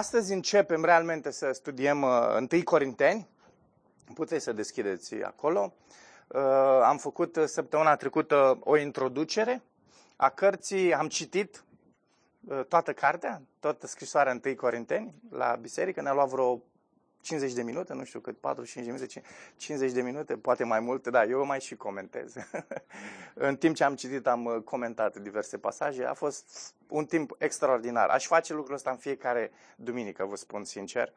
astăzi 0.00 0.32
începem 0.32 0.84
realmente 0.84 1.30
să 1.30 1.50
studiem 1.52 2.02
uh, 2.02 2.48
1 2.52 2.62
Corinteni. 2.64 3.28
Puteți 4.14 4.44
să 4.44 4.52
deschideți 4.52 5.14
acolo. 5.14 5.72
Uh, 6.28 6.40
am 6.82 6.96
făcut 6.96 7.36
uh, 7.36 7.44
săptămâna 7.44 7.96
trecută 7.96 8.58
o 8.60 8.76
introducere 8.76 9.62
a 10.16 10.28
cărții, 10.28 10.94
am 10.94 11.08
citit 11.08 11.64
uh, 12.48 12.64
toată 12.68 12.92
cartea, 12.92 13.42
toată 13.58 13.86
scrisoarea 13.86 14.40
1 14.44 14.54
Corinteni 14.54 15.14
la 15.30 15.58
biserică, 15.60 16.00
ne-a 16.02 16.12
luat 16.12 16.28
vreo 16.28 16.62
50 17.20 17.52
de 17.52 17.62
minute, 17.62 17.94
nu 17.94 18.04
știu 18.04 18.20
cât, 18.20 18.36
45 18.38 18.86
de 18.86 18.92
minute, 18.92 19.22
50 19.56 19.92
de 19.92 20.02
minute, 20.02 20.36
poate 20.36 20.64
mai 20.64 20.80
multe, 20.80 21.10
da, 21.10 21.24
eu 21.24 21.44
mai 21.44 21.60
și 21.60 21.76
comentez. 21.76 22.34
în 23.34 23.56
timp 23.56 23.74
ce 23.74 23.84
am 23.84 23.94
citit, 23.94 24.26
am 24.26 24.44
uh, 24.44 24.56
comentat 24.64 25.16
diverse 25.16 25.58
pasaje, 25.58 26.04
a 26.04 26.14
fost 26.14 26.74
un 26.88 27.04
timp 27.04 27.34
extraordinar. 27.38 28.08
Aș 28.08 28.26
face 28.26 28.54
lucrul 28.54 28.74
ăsta 28.74 28.90
în 28.90 28.96
fiecare 28.96 29.52
duminică, 29.76 30.24
vă 30.24 30.36
spun 30.36 30.64
sincer. 30.64 31.12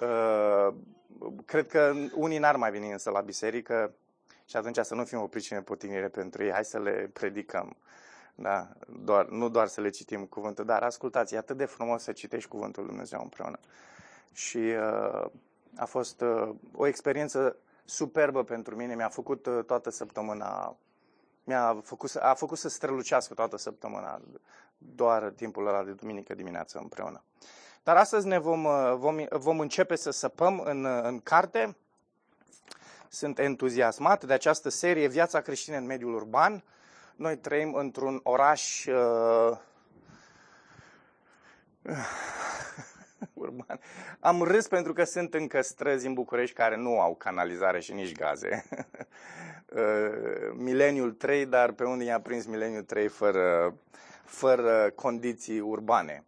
Uh, 0.00 0.74
cred 1.44 1.66
că 1.66 1.94
unii 2.14 2.38
n-ar 2.38 2.56
mai 2.56 2.70
veni 2.70 2.90
însă 2.90 3.10
la 3.10 3.20
biserică 3.20 3.94
și 4.44 4.56
atunci 4.56 4.78
să 4.82 4.94
nu 4.94 5.04
fim 5.04 5.20
o 5.20 5.26
pricină 5.26 5.60
potignire 5.60 6.08
pentru 6.08 6.44
ei, 6.44 6.52
hai 6.52 6.64
să 6.64 6.78
le 6.78 7.10
predicăm. 7.12 7.76
Da, 8.34 8.68
doar, 8.86 9.26
nu 9.26 9.48
doar 9.48 9.66
să 9.66 9.80
le 9.80 9.88
citim 9.88 10.24
cuvântul, 10.24 10.64
dar 10.64 10.82
ascultați, 10.82 11.34
e 11.34 11.38
atât 11.38 11.56
de 11.56 11.64
frumos 11.64 12.02
să 12.02 12.12
citești 12.12 12.48
cuvântul 12.48 12.82
Lui 12.82 12.90
Dumnezeu 12.90 13.20
împreună 13.22 13.58
și 14.32 14.56
uh, 14.56 15.26
a 15.76 15.84
fost 15.84 16.20
uh, 16.20 16.54
o 16.74 16.86
experiență 16.86 17.56
superbă 17.84 18.44
pentru 18.44 18.76
mine. 18.76 18.94
Mi-a 18.94 19.08
făcut 19.08 19.46
uh, 19.46 19.64
toată 19.64 19.90
săptămâna, 19.90 20.76
mi-a 21.44 21.80
făcut, 21.82 22.14
a 22.14 22.34
făcut 22.34 22.58
să 22.58 22.68
strălucească 22.68 23.34
toată 23.34 23.56
săptămâna, 23.56 24.20
doar 24.78 25.32
timpul 25.36 25.66
ăla 25.66 25.82
de 25.82 25.90
duminică 25.92 26.34
dimineață 26.34 26.78
împreună. 26.78 27.22
Dar 27.82 27.96
astăzi 27.96 28.26
ne 28.26 28.38
vom, 28.38 28.64
uh, 28.64 28.94
vom, 28.96 29.24
vom 29.30 29.60
începe 29.60 29.96
să 29.96 30.10
săpăm 30.10 30.60
în, 30.60 30.84
uh, 30.84 31.02
în 31.02 31.20
carte. 31.20 31.76
Sunt 33.08 33.38
entuziasmat 33.38 34.24
de 34.24 34.32
această 34.32 34.68
serie 34.68 35.08
Viața 35.08 35.40
creștină 35.40 35.76
în 35.76 35.86
mediul 35.86 36.14
urban. 36.14 36.64
Noi 37.16 37.36
trăim 37.36 37.74
într-un 37.74 38.20
oraș 38.22 38.86
uh, 38.86 39.58
urban. 43.46 43.80
Am 44.30 44.42
râs 44.42 44.68
pentru 44.68 44.92
că 44.92 45.04
sunt 45.04 45.34
încă 45.34 45.60
străzi 45.60 46.06
în 46.06 46.12
București 46.14 46.54
care 46.54 46.76
nu 46.76 47.00
au 47.00 47.14
canalizare 47.14 47.80
și 47.80 47.92
nici 47.92 48.12
gaze. 48.12 48.64
Uh, 49.74 50.52
mileniul 50.54 51.12
3, 51.12 51.46
dar 51.46 51.72
pe 51.72 51.84
unde 51.84 52.04
i-a 52.04 52.20
prins 52.20 52.46
mileniul 52.46 52.82
3 52.82 53.08
fără, 53.08 53.74
fără 54.24 54.92
condiții 54.94 55.60
urbane. 55.60 56.24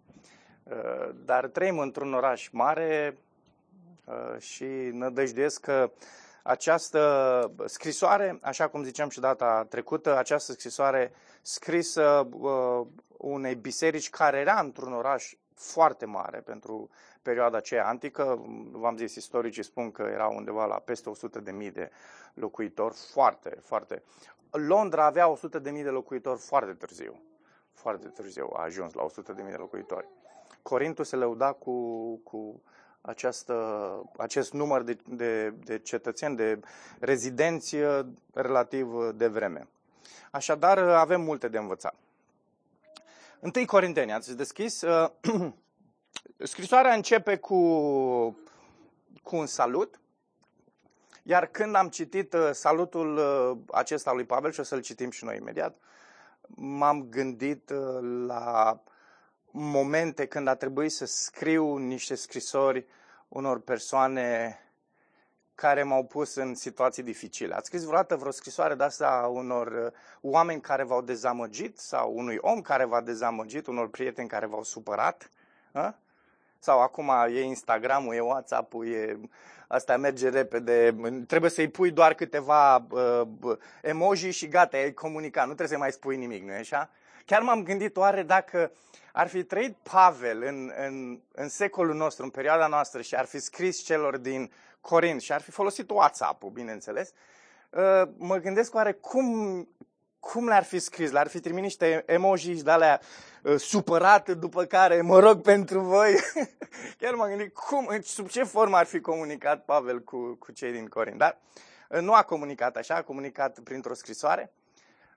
Uh, 0.62 1.08
dar 1.24 1.46
trăim 1.46 1.78
într-un 1.78 2.14
oraș 2.14 2.48
mare 2.52 3.18
uh, 4.04 4.40
și 4.40 4.64
nădăjduiesc 4.92 5.60
că 5.60 5.90
această 6.42 7.52
scrisoare, 7.64 8.38
așa 8.42 8.68
cum 8.68 8.82
ziceam 8.82 9.08
și 9.08 9.20
data 9.20 9.66
trecută, 9.68 10.18
această 10.18 10.52
scrisoare 10.52 11.12
scrisă 11.42 12.28
unei 13.16 13.54
biserici 13.54 14.10
care 14.10 14.38
era 14.38 14.60
într-un 14.60 14.92
oraș 14.92 15.32
foarte 15.58 16.04
mare 16.04 16.40
pentru 16.40 16.90
perioada 17.22 17.56
aceea 17.56 17.88
antică. 17.88 18.44
V-am 18.70 18.96
zis, 18.96 19.14
istoricii 19.14 19.62
spun 19.62 19.90
că 19.90 20.02
erau 20.02 20.34
undeva 20.36 20.64
la 20.66 20.74
peste 20.78 21.08
100 21.10 21.40
de 21.40 21.50
mii 21.50 21.70
de 21.70 21.90
locuitori, 22.34 22.94
foarte, 22.94 23.58
foarte. 23.62 24.02
Londra 24.50 25.04
avea 25.04 25.28
100 25.28 25.58
de 25.58 25.70
mii 25.70 25.82
de 25.82 25.88
locuitori 25.88 26.38
foarte 26.38 26.72
târziu. 26.72 27.22
Foarte 27.72 28.08
târziu 28.08 28.50
a 28.56 28.62
ajuns 28.62 28.92
la 28.92 29.02
100 29.02 29.32
de 29.32 29.42
mii 29.42 29.50
de 29.50 29.56
locuitori. 29.58 30.08
Corintul 30.62 31.04
se 31.04 31.16
lăuda 31.16 31.52
cu, 31.52 31.74
cu 32.24 32.62
această, 33.00 33.54
acest 34.16 34.52
număr 34.52 34.82
de, 34.82 34.96
de, 35.06 35.50
de 35.50 35.78
cetățeni, 35.78 36.36
de 36.36 36.60
rezidenți 37.00 37.76
relativ 38.32 39.10
de 39.14 39.26
vreme. 39.26 39.68
Așadar, 40.30 40.78
avem 40.78 41.20
multe 41.20 41.48
de 41.48 41.58
învățat. 41.58 41.94
Întâi 43.40 43.64
Corinteni, 43.66 44.12
ați 44.12 44.36
deschis. 44.36 44.84
Scrisoarea 46.38 46.94
începe 46.94 47.36
cu, 47.36 47.56
cu 49.22 49.36
un 49.36 49.46
salut, 49.46 50.00
iar 51.22 51.46
când 51.46 51.74
am 51.74 51.88
citit 51.88 52.32
uh, 52.32 52.50
salutul 52.52 53.16
uh, 53.16 53.58
acesta 53.72 54.12
lui 54.12 54.24
Pavel, 54.24 54.52
și 54.52 54.60
o 54.60 54.62
să-l 54.62 54.80
citim 54.80 55.10
și 55.10 55.24
noi 55.24 55.36
imediat, 55.36 55.76
m-am 56.46 57.08
gândit 57.08 57.70
uh, 57.70 58.24
la 58.26 58.82
momente 59.50 60.26
când 60.26 60.48
a 60.48 60.54
trebuit 60.54 60.92
să 60.92 61.04
scriu 61.06 61.76
niște 61.76 62.14
scrisori 62.14 62.86
unor 63.28 63.60
persoane 63.60 64.58
care 65.60 65.82
m-au 65.82 66.04
pus 66.04 66.34
în 66.34 66.54
situații 66.54 67.02
dificile. 67.02 67.54
Ați 67.54 67.66
scris 67.66 67.82
vreodată 67.82 68.16
vreo 68.16 68.30
scrisoare 68.30 68.74
de 68.74 68.82
asta 68.84 69.30
unor 69.32 69.92
oameni 70.20 70.60
care 70.60 70.82
v-au 70.82 71.02
dezamăgit 71.02 71.78
sau 71.78 72.12
unui 72.16 72.38
om 72.40 72.60
care 72.60 72.84
v-a 72.84 73.00
dezamăgit, 73.00 73.66
unor 73.66 73.88
prieteni 73.88 74.28
care 74.28 74.46
v-au 74.46 74.62
supărat? 74.62 75.30
A? 75.72 75.94
Sau 76.58 76.80
acum 76.80 77.12
e 77.28 77.40
Instagram-ul, 77.40 78.14
e 78.14 78.20
WhatsApp-ul, 78.20 78.86
e... 78.86 79.18
Asta 79.68 79.96
merge 79.96 80.28
repede. 80.28 80.96
Trebuie 81.26 81.50
să-i 81.50 81.68
pui 81.68 81.90
doar 81.90 82.14
câteva 82.14 82.86
uh, 82.90 83.22
emoji 83.82 84.30
și 84.30 84.48
gata, 84.48 84.76
ai 84.76 84.92
comunicat. 84.92 85.46
Nu 85.46 85.54
trebuie 85.54 85.76
să 85.76 85.82
mai 85.82 85.92
spui 85.92 86.16
nimic, 86.16 86.44
nu 86.44 86.52
e 86.52 86.58
așa? 86.58 86.90
Chiar 87.24 87.42
m-am 87.42 87.62
gândit 87.62 87.96
oare 87.96 88.22
dacă 88.22 88.72
ar 89.12 89.28
fi 89.28 89.42
trăit 89.42 89.76
Pavel 89.82 90.42
în, 90.42 90.72
în, 90.86 91.20
în 91.32 91.48
secolul 91.48 91.94
nostru, 91.94 92.24
în 92.24 92.30
perioada 92.30 92.66
noastră 92.66 93.02
și 93.02 93.14
ar 93.14 93.24
fi 93.24 93.38
scris 93.38 93.82
celor 93.82 94.16
din 94.16 94.50
Corint 94.80 95.20
și 95.20 95.32
ar 95.32 95.40
fi 95.40 95.50
folosit 95.50 95.90
WhatsApp-ul, 95.90 96.50
bineînțeles, 96.50 97.12
uh, 97.70 98.08
mă 98.16 98.36
gândesc 98.36 98.74
oare 98.74 98.92
cum 98.92 99.68
cum 100.20 100.46
le-ar 100.46 100.64
fi 100.64 100.78
scris? 100.78 101.10
Le-ar 101.10 101.28
fi 101.28 101.40
trimis 101.40 101.62
niște 101.62 102.02
emoji 102.06 102.62
de 102.62 102.70
alea 102.70 103.00
uh, 103.42 103.56
supărate, 103.56 104.34
după 104.34 104.64
care 104.64 105.00
mă 105.00 105.18
rog 105.18 105.40
pentru 105.40 105.80
voi. 105.80 106.14
Chiar 106.98 107.14
m-am 107.14 107.28
gândit 107.28 107.54
cum, 107.54 108.00
sub 108.02 108.28
ce 108.28 108.42
formă 108.42 108.76
ar 108.76 108.86
fi 108.86 109.00
comunicat 109.00 109.64
Pavel 109.64 110.00
cu, 110.00 110.34
cu 110.34 110.52
cei 110.52 110.72
din 110.72 110.86
Corint. 110.86 111.18
Dar 111.18 111.38
uh, 111.88 112.00
nu 112.00 112.14
a 112.14 112.22
comunicat 112.22 112.76
așa, 112.76 112.94
a 112.94 113.02
comunicat 113.02 113.58
printr-o 113.58 113.94
scrisoare. 113.94 114.52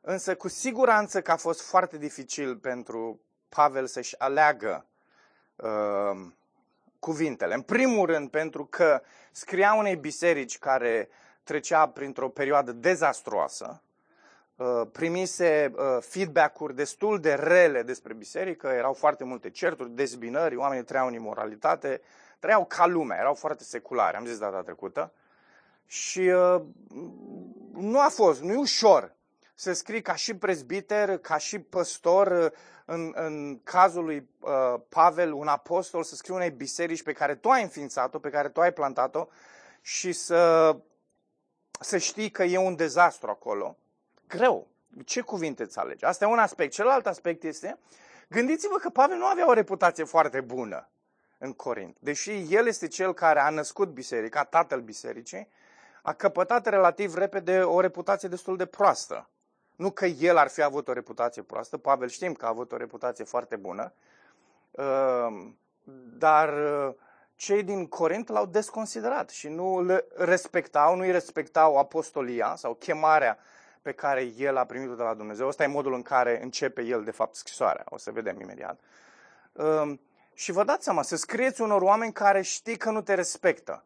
Însă 0.02 0.36
cu 0.36 0.48
siguranță 0.48 1.22
că 1.22 1.32
a 1.32 1.36
fost 1.36 1.62
foarte 1.62 1.98
dificil 1.98 2.58
pentru 2.58 3.22
Pavel 3.50 3.88
să-și 3.88 4.20
aleagă 4.20 4.86
uh, 5.56 6.32
cuvintele. 7.02 7.54
În 7.54 7.62
primul 7.62 8.06
rând 8.06 8.30
pentru 8.30 8.66
că 8.66 9.02
scria 9.32 9.74
unei 9.74 9.96
biserici 9.96 10.58
care 10.58 11.10
trecea 11.44 11.88
printr-o 11.88 12.30
perioadă 12.30 12.72
dezastruoasă, 12.72 13.82
Uh, 14.62 14.88
primise 14.92 15.72
uh, 15.76 15.84
feedback-uri 16.00 16.76
destul 16.76 17.20
de 17.20 17.34
rele 17.34 17.84
despre 17.84 18.14
biserică, 18.14 18.68
erau 18.68 18.94
foarte 18.94 19.24
multe 19.24 19.50
certuri, 19.50 19.90
dezbinări, 19.90 20.56
oamenii 20.56 20.84
trăiau 20.84 21.08
în 21.08 21.14
imoralitate, 21.14 22.02
trăiau 22.40 22.66
ca 22.66 22.86
lumea, 22.86 23.18
erau 23.18 23.34
foarte 23.34 23.64
seculare, 23.64 24.18
am 24.18 24.26
zis 24.26 24.38
data 24.38 24.62
trecută. 24.62 25.14
Și 25.86 26.20
uh, 26.20 26.62
nu 27.74 28.00
a 28.00 28.08
fost, 28.10 28.42
nu 28.42 28.52
e 28.52 28.58
ușor 28.58 29.16
să 29.62 29.74
scrii 29.74 30.02
ca 30.02 30.16
și 30.16 30.36
prezbiter, 30.36 31.18
ca 31.18 31.38
și 31.38 31.60
păstor, 31.60 32.54
în, 32.86 33.12
în 33.16 33.60
cazul 33.64 34.04
lui 34.04 34.30
uh, 34.40 34.82
Pavel, 34.90 35.34
un 35.34 35.48
apostol, 35.48 36.04
să 36.04 36.16
scrii 36.16 36.36
unei 36.36 36.50
biserici 36.50 37.04
pe 37.04 37.14
care 37.14 37.36
tu 37.36 37.50
ai 37.50 37.62
înființat-o, 37.62 38.20
pe 38.20 38.30
care 38.30 38.50
tu 38.50 38.62
ai 38.62 38.74
plantat-o 38.74 39.28
și 39.82 40.12
să, 40.12 40.76
să 41.80 41.98
știi 41.98 42.30
că 42.30 42.44
e 42.44 42.58
un 42.58 42.76
dezastru 42.76 43.30
acolo 43.30 43.78
greu. 44.28 44.68
Ce 45.06 45.22
cuvinte 45.22 45.64
îți 45.64 45.80
alegi? 45.80 46.06
Asta 46.06 46.26
e 46.26 46.28
un 46.28 46.40
aspect. 46.40 46.72
Celălalt 46.72 47.08
aspect 47.08 47.44
este, 47.44 47.80
gândiți-vă 48.28 48.78
că 48.78 48.90
Pavel 48.90 49.18
nu 49.18 49.26
avea 49.26 49.48
o 49.48 49.54
reputație 49.54 50.04
foarte 50.04 50.42
bună 50.42 50.90
în 51.38 51.54
Corint. 51.54 51.98
Deși 52.00 52.56
el 52.56 52.68
este 52.68 52.88
cel 52.88 53.14
care 53.14 53.40
a 53.40 53.50
născut 53.50 53.90
biserica, 53.90 54.44
tatăl 54.44 54.80
bisericii, 54.80 55.48
a 56.02 56.14
căpătat 56.14 56.66
relativ 56.68 57.14
repede 57.14 57.60
o 57.60 57.80
reputație 57.80 58.30
destul 58.30 58.58
de 58.58 58.66
proastă. 58.66 59.30
Nu 59.82 59.92
că 59.92 60.06
el 60.06 60.38
ar 60.38 60.48
fi 60.48 60.62
avut 60.62 60.88
o 60.88 60.94
reputație 60.94 61.42
proastă, 61.42 61.78
Pavel 61.78 62.10
știm 62.10 62.34
că 62.34 62.46
a 62.46 62.50
avut 62.50 62.72
o 62.72 62.78
reputație 62.78 63.24
foarte 63.24 63.56
bună, 63.56 63.94
uh, 64.72 65.48
dar 66.18 66.54
uh, 66.54 66.94
cei 67.36 67.64
din 67.64 67.88
Corint 67.88 68.30
l-au 68.30 68.46
desconsiderat 68.46 69.30
și 69.30 69.48
nu 69.48 69.84
le 69.84 70.06
respectau, 70.16 70.96
nu 70.96 71.02
îi 71.02 71.12
respectau 71.12 71.78
apostolia 71.78 72.56
sau 72.56 72.74
chemarea 72.74 73.38
pe 73.82 73.92
care 73.92 74.22
el 74.38 74.58
a 74.58 74.66
primit-o 74.66 74.96
de 74.96 75.04
la 75.04 75.14
Dumnezeu. 75.14 75.48
Ăsta 75.48 75.64
e 75.64 75.68
modul 75.68 75.94
în 75.94 76.02
care 76.02 76.44
începe 76.44 76.82
el, 76.82 77.04
de 77.04 77.12
fapt, 77.12 77.36
scrisoarea. 77.36 77.86
O 77.90 77.98
să 77.98 78.12
vedem 78.12 78.40
imediat. 78.42 78.80
Um, 79.52 80.00
și 80.34 80.52
vă 80.52 80.64
dați 80.64 80.84
seama, 80.84 81.02
să 81.02 81.16
scrieți 81.16 81.62
unor 81.62 81.82
oameni 81.82 82.14
care 82.14 82.42
știi 82.42 82.78
că 82.78 82.90
nu 82.90 83.02
te 83.02 83.14
respectă. 83.14 83.84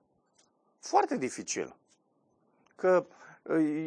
Foarte 0.80 1.18
dificil. 1.18 1.76
Că 2.76 3.06
uh, 3.10 3.16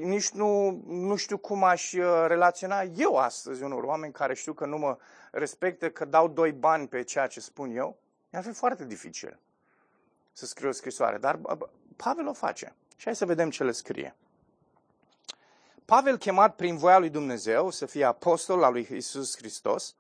nici 0.02 0.30
nu, 0.30 0.70
nu 0.86 1.16
știu 1.16 1.38
cum 1.38 1.64
aș 1.64 1.92
uh, 1.92 2.24
relaționa 2.26 2.82
eu 2.82 3.16
astăzi 3.16 3.62
unor 3.62 3.82
oameni 3.82 4.12
care 4.12 4.34
știu 4.34 4.52
că 4.52 4.66
nu 4.66 4.78
mă 4.78 4.98
respectă, 5.30 5.90
că 5.90 6.04
dau 6.04 6.28
doi 6.28 6.52
bani 6.52 6.88
pe 6.88 7.02
ceea 7.02 7.26
ce 7.26 7.40
spun 7.40 7.76
eu. 7.76 7.96
ar 8.32 8.42
fi 8.42 8.52
foarte 8.52 8.84
dificil 8.84 9.38
să 10.32 10.46
scriu 10.46 10.68
o 10.68 10.72
scrisoare, 10.72 11.18
dar 11.18 11.40
Pavel 11.96 12.26
o 12.26 12.32
face. 12.32 12.74
Și 12.96 13.04
hai 13.04 13.16
să 13.16 13.26
vedem 13.26 13.50
ce 13.50 13.64
le 13.64 13.72
scrie. 13.72 14.16
Pavel, 15.84 16.18
chemat 16.18 16.54
prin 16.54 16.76
voia 16.76 16.98
lui 16.98 17.10
Dumnezeu 17.10 17.70
să 17.70 17.86
fie 17.86 18.04
apostol 18.04 18.62
al 18.62 18.72
lui 18.72 18.88
Isus 18.90 19.36
Hristos, 19.36 19.94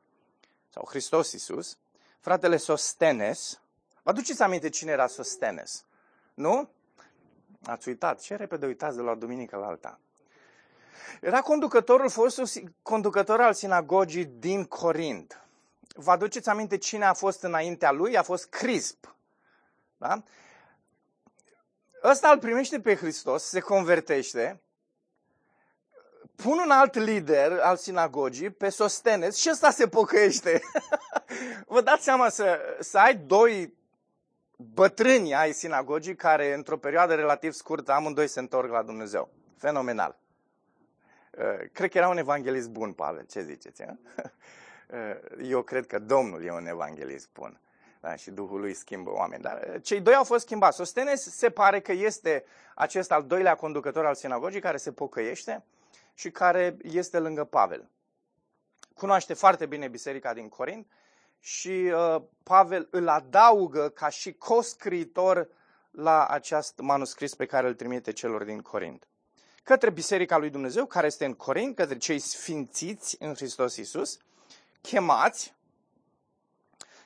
sau 0.68 0.86
Hristos 0.88 1.32
Isus, 1.32 1.78
fratele 2.20 2.56
Sostenes, 2.56 3.60
vă 4.02 4.10
aduceți 4.10 4.42
aminte 4.42 4.68
cine 4.68 4.90
era 4.90 5.06
Sostenes? 5.06 5.84
Nu? 6.34 6.70
Ați 7.64 7.88
uitat. 7.88 8.20
Ce 8.20 8.34
repede 8.34 8.66
uitați 8.66 8.96
de 8.96 9.02
la 9.02 9.14
duminică 9.14 9.56
la 9.56 9.66
alta. 9.66 10.00
Era 11.20 11.40
conducătorul, 11.40 12.10
fostul 12.10 12.48
conducător 12.82 13.40
al 13.40 13.54
sinagogii 13.54 14.24
din 14.24 14.64
Corint. 14.64 15.42
Vă 15.94 16.10
aduceți 16.10 16.48
aminte 16.48 16.76
cine 16.76 17.04
a 17.04 17.12
fost 17.12 17.42
înaintea 17.42 17.92
lui? 17.92 18.16
A 18.16 18.22
fost 18.22 18.48
Crisp. 18.48 19.14
Da? 19.96 20.22
Ăsta 22.04 22.30
îl 22.30 22.38
primește 22.38 22.80
pe 22.80 22.94
Hristos, 22.94 23.42
se 23.42 23.60
convertește, 23.60 24.60
pun 26.42 26.58
un 26.58 26.70
alt 26.70 26.94
lider 26.94 27.58
al 27.60 27.76
sinagogii 27.76 28.50
pe 28.50 28.68
Sostenes 28.68 29.36
și 29.36 29.48
ăsta 29.50 29.70
se 29.70 29.88
pocăiește. 29.88 30.62
Vă 31.66 31.80
dați 31.80 32.04
seama 32.04 32.28
să, 32.28 32.58
să 32.80 32.98
ai 32.98 33.14
doi 33.14 33.77
bătrâni 34.58 35.34
ai 35.34 35.52
sinagogii 35.52 36.14
care 36.14 36.54
într-o 36.54 36.76
perioadă 36.76 37.14
relativ 37.14 37.52
scurtă 37.52 37.92
amândoi 37.92 38.28
se 38.28 38.40
întorc 38.40 38.70
la 38.70 38.82
Dumnezeu. 38.82 39.30
Fenomenal. 39.56 40.18
Uh, 41.38 41.68
cred 41.72 41.90
că 41.90 41.98
era 41.98 42.08
un 42.08 42.16
evanghelist 42.16 42.68
bun, 42.68 42.92
Pavel. 42.92 43.24
Ce 43.24 43.42
ziceți? 43.42 43.82
Uh, 44.88 45.48
eu 45.48 45.62
cred 45.62 45.86
că 45.86 45.98
Domnul 45.98 46.44
e 46.44 46.52
un 46.52 46.66
evanghelist 46.66 47.28
bun. 47.32 47.60
Da, 48.00 48.16
și 48.16 48.30
Duhul 48.30 48.60
lui 48.60 48.74
schimbă 48.74 49.10
oameni. 49.10 49.42
Dar 49.42 49.68
uh, 49.68 49.82
cei 49.82 50.00
doi 50.00 50.14
au 50.14 50.24
fost 50.24 50.44
schimbați. 50.44 50.76
Sostenes 50.76 51.36
se 51.36 51.50
pare 51.50 51.80
că 51.80 51.92
este 51.92 52.44
acest 52.74 53.12
al 53.12 53.24
doilea 53.24 53.54
conducător 53.54 54.06
al 54.06 54.14
sinagogii 54.14 54.60
care 54.60 54.76
se 54.76 54.92
pocăiește 54.92 55.64
și 56.14 56.30
care 56.30 56.76
este 56.82 57.18
lângă 57.18 57.44
Pavel. 57.44 57.88
Cunoaște 58.94 59.34
foarte 59.34 59.66
bine 59.66 59.88
biserica 59.88 60.34
din 60.34 60.48
Corint 60.48 60.86
și 61.38 61.68
uh, 61.68 62.22
Pavel 62.42 62.88
îl 62.90 63.08
adaugă 63.08 63.88
ca 63.88 64.08
și 64.08 64.32
coscriitor 64.32 65.48
la 65.90 66.26
acest 66.26 66.78
manuscris 66.78 67.34
pe 67.34 67.46
care 67.46 67.66
îl 67.68 67.74
trimite 67.74 68.12
celor 68.12 68.44
din 68.44 68.60
Corint. 68.60 69.08
Către 69.62 69.90
Biserica 69.90 70.36
lui 70.36 70.50
Dumnezeu, 70.50 70.86
care 70.86 71.06
este 71.06 71.24
în 71.24 71.34
Corint, 71.34 71.76
către 71.76 71.98
cei 71.98 72.18
sfințiți 72.18 73.16
în 73.18 73.34
Hristos 73.34 73.76
Iisus, 73.76 74.18
chemați 74.80 75.54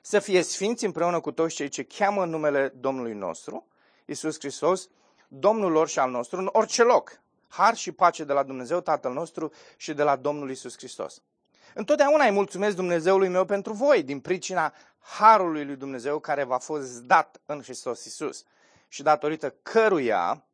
să 0.02 0.18
fie 0.18 0.42
sfinți 0.42 0.84
împreună 0.84 1.20
cu 1.20 1.32
toți 1.32 1.54
cei 1.54 1.68
ce 1.68 1.84
cheamă 1.84 2.22
în 2.22 2.30
numele 2.30 2.68
Domnului 2.68 3.14
nostru, 3.14 3.66
Iisus 4.04 4.38
Hristos, 4.38 4.88
Domnul 5.28 5.70
lor 5.70 5.88
și 5.88 5.98
al 5.98 6.10
nostru, 6.10 6.38
în 6.38 6.48
orice 6.52 6.82
loc. 6.82 7.20
Har 7.48 7.76
și 7.76 7.92
pace 7.92 8.24
de 8.24 8.32
la 8.32 8.42
Dumnezeu 8.42 8.80
Tatăl 8.80 9.12
nostru 9.12 9.52
și 9.76 9.92
de 9.92 10.02
la 10.02 10.16
Domnul 10.16 10.48
Iisus 10.48 10.76
Hristos. 10.76 11.22
Întotdeauna 11.74 12.24
îi 12.24 12.30
mulțumesc 12.30 12.76
Dumnezeului 12.76 13.28
meu 13.28 13.44
pentru 13.44 13.72
voi, 13.72 14.02
din 14.02 14.20
pricina 14.20 14.74
harului 14.98 15.64
lui 15.64 15.76
Dumnezeu 15.76 16.18
care 16.18 16.44
v-a 16.44 16.58
fost 16.58 17.02
dat 17.02 17.40
în 17.46 17.62
Hristos 17.62 18.04
Iisus. 18.04 18.44
Și 18.88 19.02
datorită 19.02 19.54
căruia 19.62 20.44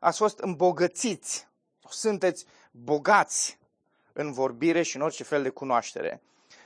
ați 0.00 0.18
fost 0.18 0.38
îmbogățiți, 0.38 1.48
sunteți 1.88 2.46
bogați 2.70 3.58
în 4.12 4.32
vorbire 4.32 4.82
și 4.82 4.96
în 4.96 5.02
orice 5.02 5.22
fel 5.22 5.42
de 5.42 5.48
cunoaștere, 5.48 6.22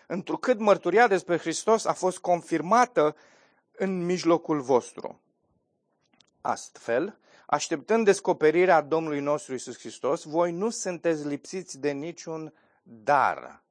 întrucât 0.07 0.59
mărturia 0.59 1.07
despre 1.07 1.39
Hristos 1.39 1.85
a 1.85 1.93
fost 1.93 2.19
confirmată 2.19 3.17
în 3.73 4.05
mijlocul 4.05 4.61
vostru. 4.61 5.21
Astfel, 6.41 7.19
așteptând 7.47 8.05
descoperirea 8.05 8.81
Domnului 8.81 9.21
nostru 9.21 9.55
Isus 9.55 9.79
Hristos, 9.79 10.25
voi 10.25 10.53
nu 10.53 10.71
sunteți 10.71 11.27
lipsiți 11.27 11.79
de 11.79 11.91
niciun 11.91 12.53
dar 12.83 13.63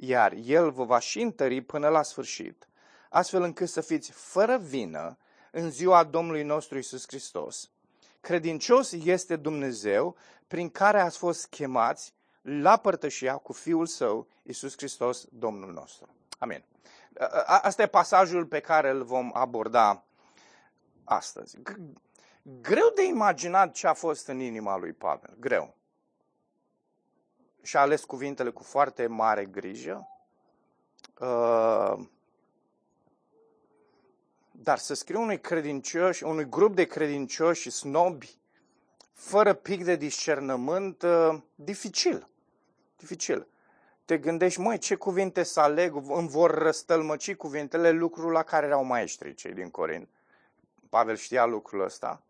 iar 0.00 0.32
El 0.32 0.70
vă 0.70 0.84
va 0.84 0.98
și 0.98 1.20
întări 1.20 1.60
până 1.60 1.88
la 1.88 2.02
sfârșit, 2.02 2.68
astfel 3.08 3.42
încât 3.42 3.68
să 3.68 3.80
fiți 3.80 4.10
fără 4.10 4.58
vină 4.58 5.18
în 5.50 5.70
ziua 5.70 6.04
Domnului 6.04 6.42
nostru 6.42 6.78
Isus 6.78 7.04
Hristos. 7.06 7.70
Credincios 8.20 8.92
este 8.92 9.36
Dumnezeu 9.36 10.16
prin 10.46 10.70
care 10.70 11.00
ați 11.00 11.18
fost 11.18 11.46
chemați 11.46 12.14
la 12.42 12.76
părtășia 12.76 13.36
cu 13.36 13.52
Fiul 13.52 13.86
Său, 13.86 14.26
Isus 14.42 14.76
Hristos, 14.76 15.26
Domnul 15.30 15.72
nostru. 15.72 16.08
Amin. 16.38 16.64
Asta 17.46 17.82
e 17.82 17.86
pasajul 17.86 18.46
pe 18.46 18.60
care 18.60 18.90
îl 18.90 19.04
vom 19.04 19.30
aborda 19.34 20.04
astăzi. 21.04 21.58
Greu 22.42 22.92
de 22.94 23.04
imaginat 23.04 23.72
ce 23.72 23.86
a 23.86 23.92
fost 23.92 24.26
în 24.26 24.40
inima 24.40 24.76
lui 24.76 24.92
Pavel. 24.92 25.36
Greu 25.40 25.74
și-a 27.68 27.80
ales 27.80 28.04
cuvintele 28.04 28.50
cu 28.50 28.62
foarte 28.62 29.06
mare 29.06 29.44
grijă. 29.44 30.08
Uh, 31.20 31.98
dar 34.50 34.78
să 34.78 34.94
scriu 34.94 35.20
unui 35.20 35.40
credincioși, 35.40 36.24
unui 36.24 36.48
grup 36.48 36.74
de 36.74 36.84
credincioși 36.84 37.70
snobi, 37.70 38.38
fără 39.12 39.54
pic 39.54 39.84
de 39.84 39.96
discernământ, 39.96 41.02
uh, 41.02 41.38
dificil. 41.54 42.28
Dificil. 42.96 43.46
Te 44.04 44.18
gândești, 44.18 44.60
măi, 44.60 44.78
ce 44.78 44.94
cuvinte 44.94 45.42
să 45.42 45.60
aleg, 45.60 45.94
îmi 45.94 46.28
vor 46.28 46.50
răstălmăci 46.50 47.34
cuvintele, 47.34 47.90
lucrul 47.90 48.32
la 48.32 48.42
care 48.42 48.66
erau 48.66 48.84
maestri 48.84 49.34
cei 49.34 49.52
din 49.52 49.70
Corint. 49.70 50.08
Pavel 50.88 51.16
știa 51.16 51.44
lucrul 51.44 51.80
ăsta. 51.80 52.22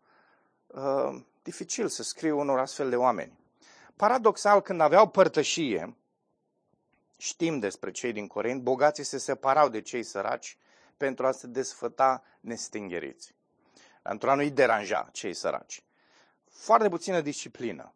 Uh, 0.67 1.21
dificil 1.43 1.87
să 1.87 2.03
scriu 2.03 2.39
unor 2.39 2.59
astfel 2.59 2.89
de 2.89 2.95
oameni 2.95 3.38
paradoxal, 3.99 4.61
când 4.61 4.81
aveau 4.81 5.07
părtășie, 5.07 5.95
știm 7.17 7.59
despre 7.59 7.91
cei 7.91 8.11
din 8.11 8.27
Corint, 8.27 8.61
bogații 8.61 9.03
se 9.03 9.17
separau 9.17 9.69
de 9.69 9.81
cei 9.81 10.03
săraci 10.03 10.57
pentru 10.97 11.27
a 11.27 11.31
se 11.31 11.47
desfăta 11.47 12.23
nestingeriți. 12.39 13.35
Pentru 14.01 14.29
a 14.29 14.33
nu-i 14.33 14.51
deranja 14.51 15.09
cei 15.11 15.33
săraci. 15.33 15.83
Foarte 16.49 16.89
puțină 16.89 17.21
disciplină. 17.21 17.93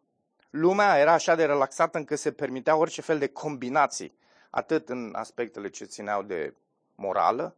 Lumea 0.50 0.98
era 0.98 1.12
așa 1.12 1.34
de 1.34 1.44
relaxată 1.44 1.98
încât 1.98 2.18
se 2.18 2.32
permitea 2.32 2.76
orice 2.76 3.00
fel 3.00 3.18
de 3.18 3.28
combinații, 3.28 4.14
atât 4.50 4.88
în 4.88 5.14
aspectele 5.14 5.68
ce 5.68 5.84
țineau 5.84 6.22
de 6.22 6.54
morală, 6.94 7.56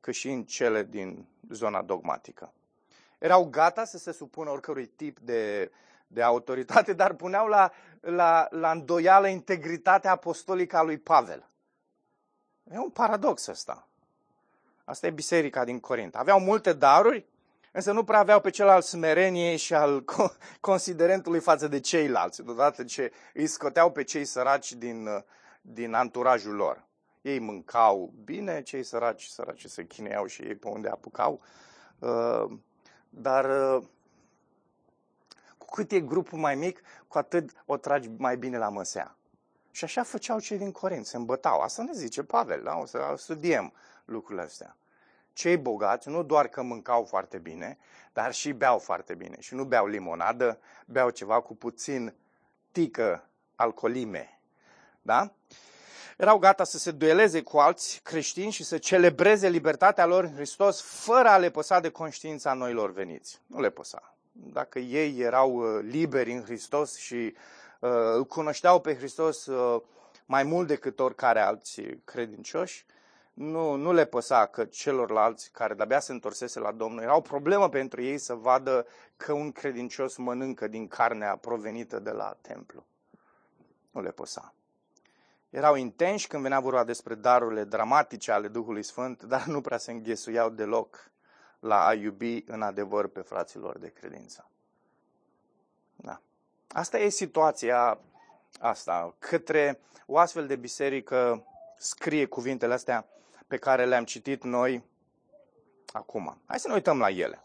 cât 0.00 0.14
și 0.14 0.28
în 0.28 0.44
cele 0.44 0.82
din 0.82 1.26
zona 1.50 1.82
dogmatică. 1.82 2.52
Erau 3.18 3.44
gata 3.44 3.84
să 3.84 3.98
se 3.98 4.12
supună 4.12 4.50
oricărui 4.50 4.86
tip 4.86 5.18
de 5.18 5.70
de 6.06 6.22
autoritate, 6.22 6.92
dar 6.92 7.14
puneau 7.14 7.46
la, 7.46 7.72
la, 8.00 8.46
la 8.50 8.70
îndoială 8.70 9.26
integritatea 9.26 10.10
apostolică 10.10 10.76
a 10.76 10.82
lui 10.82 10.98
Pavel. 10.98 11.50
E 12.72 12.78
un 12.78 12.90
paradox 12.90 13.46
ăsta. 13.46 13.88
Asta 14.84 15.06
e 15.06 15.10
biserica 15.10 15.64
din 15.64 15.80
Corint. 15.80 16.16
Aveau 16.16 16.40
multe 16.40 16.72
daruri, 16.72 17.26
însă 17.72 17.92
nu 17.92 18.04
prea 18.04 18.18
aveau 18.18 18.40
pe 18.40 18.50
cel 18.50 18.68
al 18.68 18.82
smereniei 18.82 19.56
și 19.56 19.74
al 19.74 20.04
considerentului 20.60 21.40
față 21.40 21.68
de 21.68 21.80
ceilalți, 21.80 22.44
deodată 22.44 22.84
ce 22.84 23.12
îi 23.34 23.46
scoteau 23.46 23.90
pe 23.90 24.02
cei 24.02 24.24
săraci 24.24 24.72
din, 24.72 25.08
din 25.60 25.94
anturajul 25.94 26.54
lor. 26.54 26.84
Ei 27.22 27.38
mâncau 27.38 28.12
bine, 28.24 28.62
cei 28.62 28.82
săraci, 28.82 29.24
săraci 29.24 29.64
se 29.64 29.86
chineau 29.86 30.26
și 30.26 30.42
ei 30.42 30.54
pe 30.54 30.68
unde 30.68 30.88
apucau, 30.88 31.40
uh, 31.98 32.44
dar 33.08 33.44
uh, 33.44 33.82
cu 35.66 35.74
cât 35.74 35.92
e 35.92 36.00
grupul 36.00 36.38
mai 36.38 36.54
mic, 36.54 36.82
cu 37.08 37.18
atât 37.18 37.50
o 37.66 37.76
tragi 37.76 38.10
mai 38.16 38.36
bine 38.36 38.58
la 38.58 38.68
măsea. 38.68 39.16
Și 39.70 39.84
așa 39.84 40.02
făceau 40.02 40.40
cei 40.40 40.58
din 40.58 40.72
Corint, 40.72 41.06
se 41.06 41.16
îmbătau. 41.16 41.60
Asta 41.60 41.82
ne 41.82 41.92
zice 41.92 42.22
Pavel, 42.22 42.62
da? 42.62 42.76
o 42.76 42.86
să 42.86 43.14
studiem 43.16 43.72
lucrurile 44.04 44.44
astea. 44.44 44.76
Cei 45.32 45.56
bogați 45.56 46.08
nu 46.08 46.22
doar 46.22 46.48
că 46.48 46.62
mâncau 46.62 47.04
foarte 47.04 47.38
bine, 47.38 47.78
dar 48.12 48.32
și 48.32 48.52
beau 48.52 48.78
foarte 48.78 49.14
bine. 49.14 49.36
Și 49.40 49.54
nu 49.54 49.64
beau 49.64 49.86
limonadă, 49.86 50.58
beau 50.86 51.10
ceva 51.10 51.40
cu 51.40 51.56
puțin 51.56 52.14
tică 52.72 53.28
alcoolime. 53.54 54.40
Da? 55.02 55.32
Erau 56.16 56.38
gata 56.38 56.64
să 56.64 56.78
se 56.78 56.90
dueleze 56.90 57.42
cu 57.42 57.58
alți 57.58 58.00
creștini 58.02 58.50
și 58.50 58.64
să 58.64 58.78
celebreze 58.78 59.48
libertatea 59.48 60.06
lor 60.06 60.24
în 60.24 60.34
Hristos 60.34 60.80
fără 60.80 61.28
a 61.28 61.36
le 61.36 61.50
păsa 61.50 61.80
de 61.80 61.90
conștiința 61.90 62.52
noilor 62.52 62.92
veniți. 62.92 63.40
Nu 63.46 63.60
le 63.60 63.70
păsa 63.70 64.15
dacă 64.38 64.78
ei 64.78 65.18
erau 65.18 65.54
uh, 65.54 65.82
liberi 65.82 66.32
în 66.32 66.42
Hristos 66.42 66.96
și 66.96 67.34
uh, 67.80 67.90
îl 68.14 68.24
cunoșteau 68.24 68.80
pe 68.80 68.96
Hristos 68.96 69.46
uh, 69.46 69.82
mai 70.26 70.42
mult 70.42 70.66
decât 70.66 71.00
oricare 71.00 71.40
alți 71.40 71.82
credincioși, 72.04 72.86
nu, 73.32 73.74
nu 73.74 73.92
le 73.92 74.04
păsa 74.04 74.46
că 74.46 74.64
celorlalți 74.64 75.50
care 75.50 75.74
de-abia 75.74 76.00
se 76.00 76.12
întorsese 76.12 76.58
la 76.60 76.72
Domnul 76.72 77.02
era 77.02 77.16
o 77.16 77.20
problemă 77.20 77.68
pentru 77.68 78.02
ei 78.02 78.18
să 78.18 78.34
vadă 78.34 78.86
că 79.16 79.32
un 79.32 79.52
credincios 79.52 80.16
mănâncă 80.16 80.68
din 80.68 80.88
carnea 80.88 81.36
provenită 81.36 81.98
de 81.98 82.10
la 82.10 82.36
templu. 82.40 82.86
Nu 83.90 84.00
le 84.00 84.10
păsa. 84.10 84.54
erau 85.50 85.74
intenși 85.74 86.26
când 86.26 86.42
venea 86.42 86.60
vorba 86.60 86.84
despre 86.84 87.14
darurile 87.14 87.64
dramatice 87.64 88.32
ale 88.32 88.48
Duhului 88.48 88.82
Sfânt, 88.82 89.22
dar 89.22 89.44
nu 89.44 89.60
prea 89.60 89.78
se 89.78 89.90
înghesuiau 89.92 90.50
deloc 90.50 91.10
la 91.58 91.86
a 91.86 91.94
iubi 91.94 92.44
în 92.46 92.62
adevăr 92.62 93.08
pe 93.08 93.20
fraților 93.20 93.78
de 93.78 93.88
credință. 93.88 94.50
Da. 95.96 96.20
Asta 96.68 96.98
e 96.98 97.08
situația 97.08 97.98
asta. 98.60 99.14
Către 99.18 99.80
o 100.06 100.18
astfel 100.18 100.46
de 100.46 100.56
biserică 100.56 101.46
scrie 101.76 102.24
cuvintele 102.24 102.74
astea 102.74 103.06
pe 103.46 103.56
care 103.56 103.84
le-am 103.84 104.04
citit 104.04 104.42
noi 104.42 104.84
acum. 105.92 106.40
Hai 106.46 106.58
să 106.58 106.68
ne 106.68 106.74
uităm 106.74 106.98
la 106.98 107.10
ele. 107.10 107.40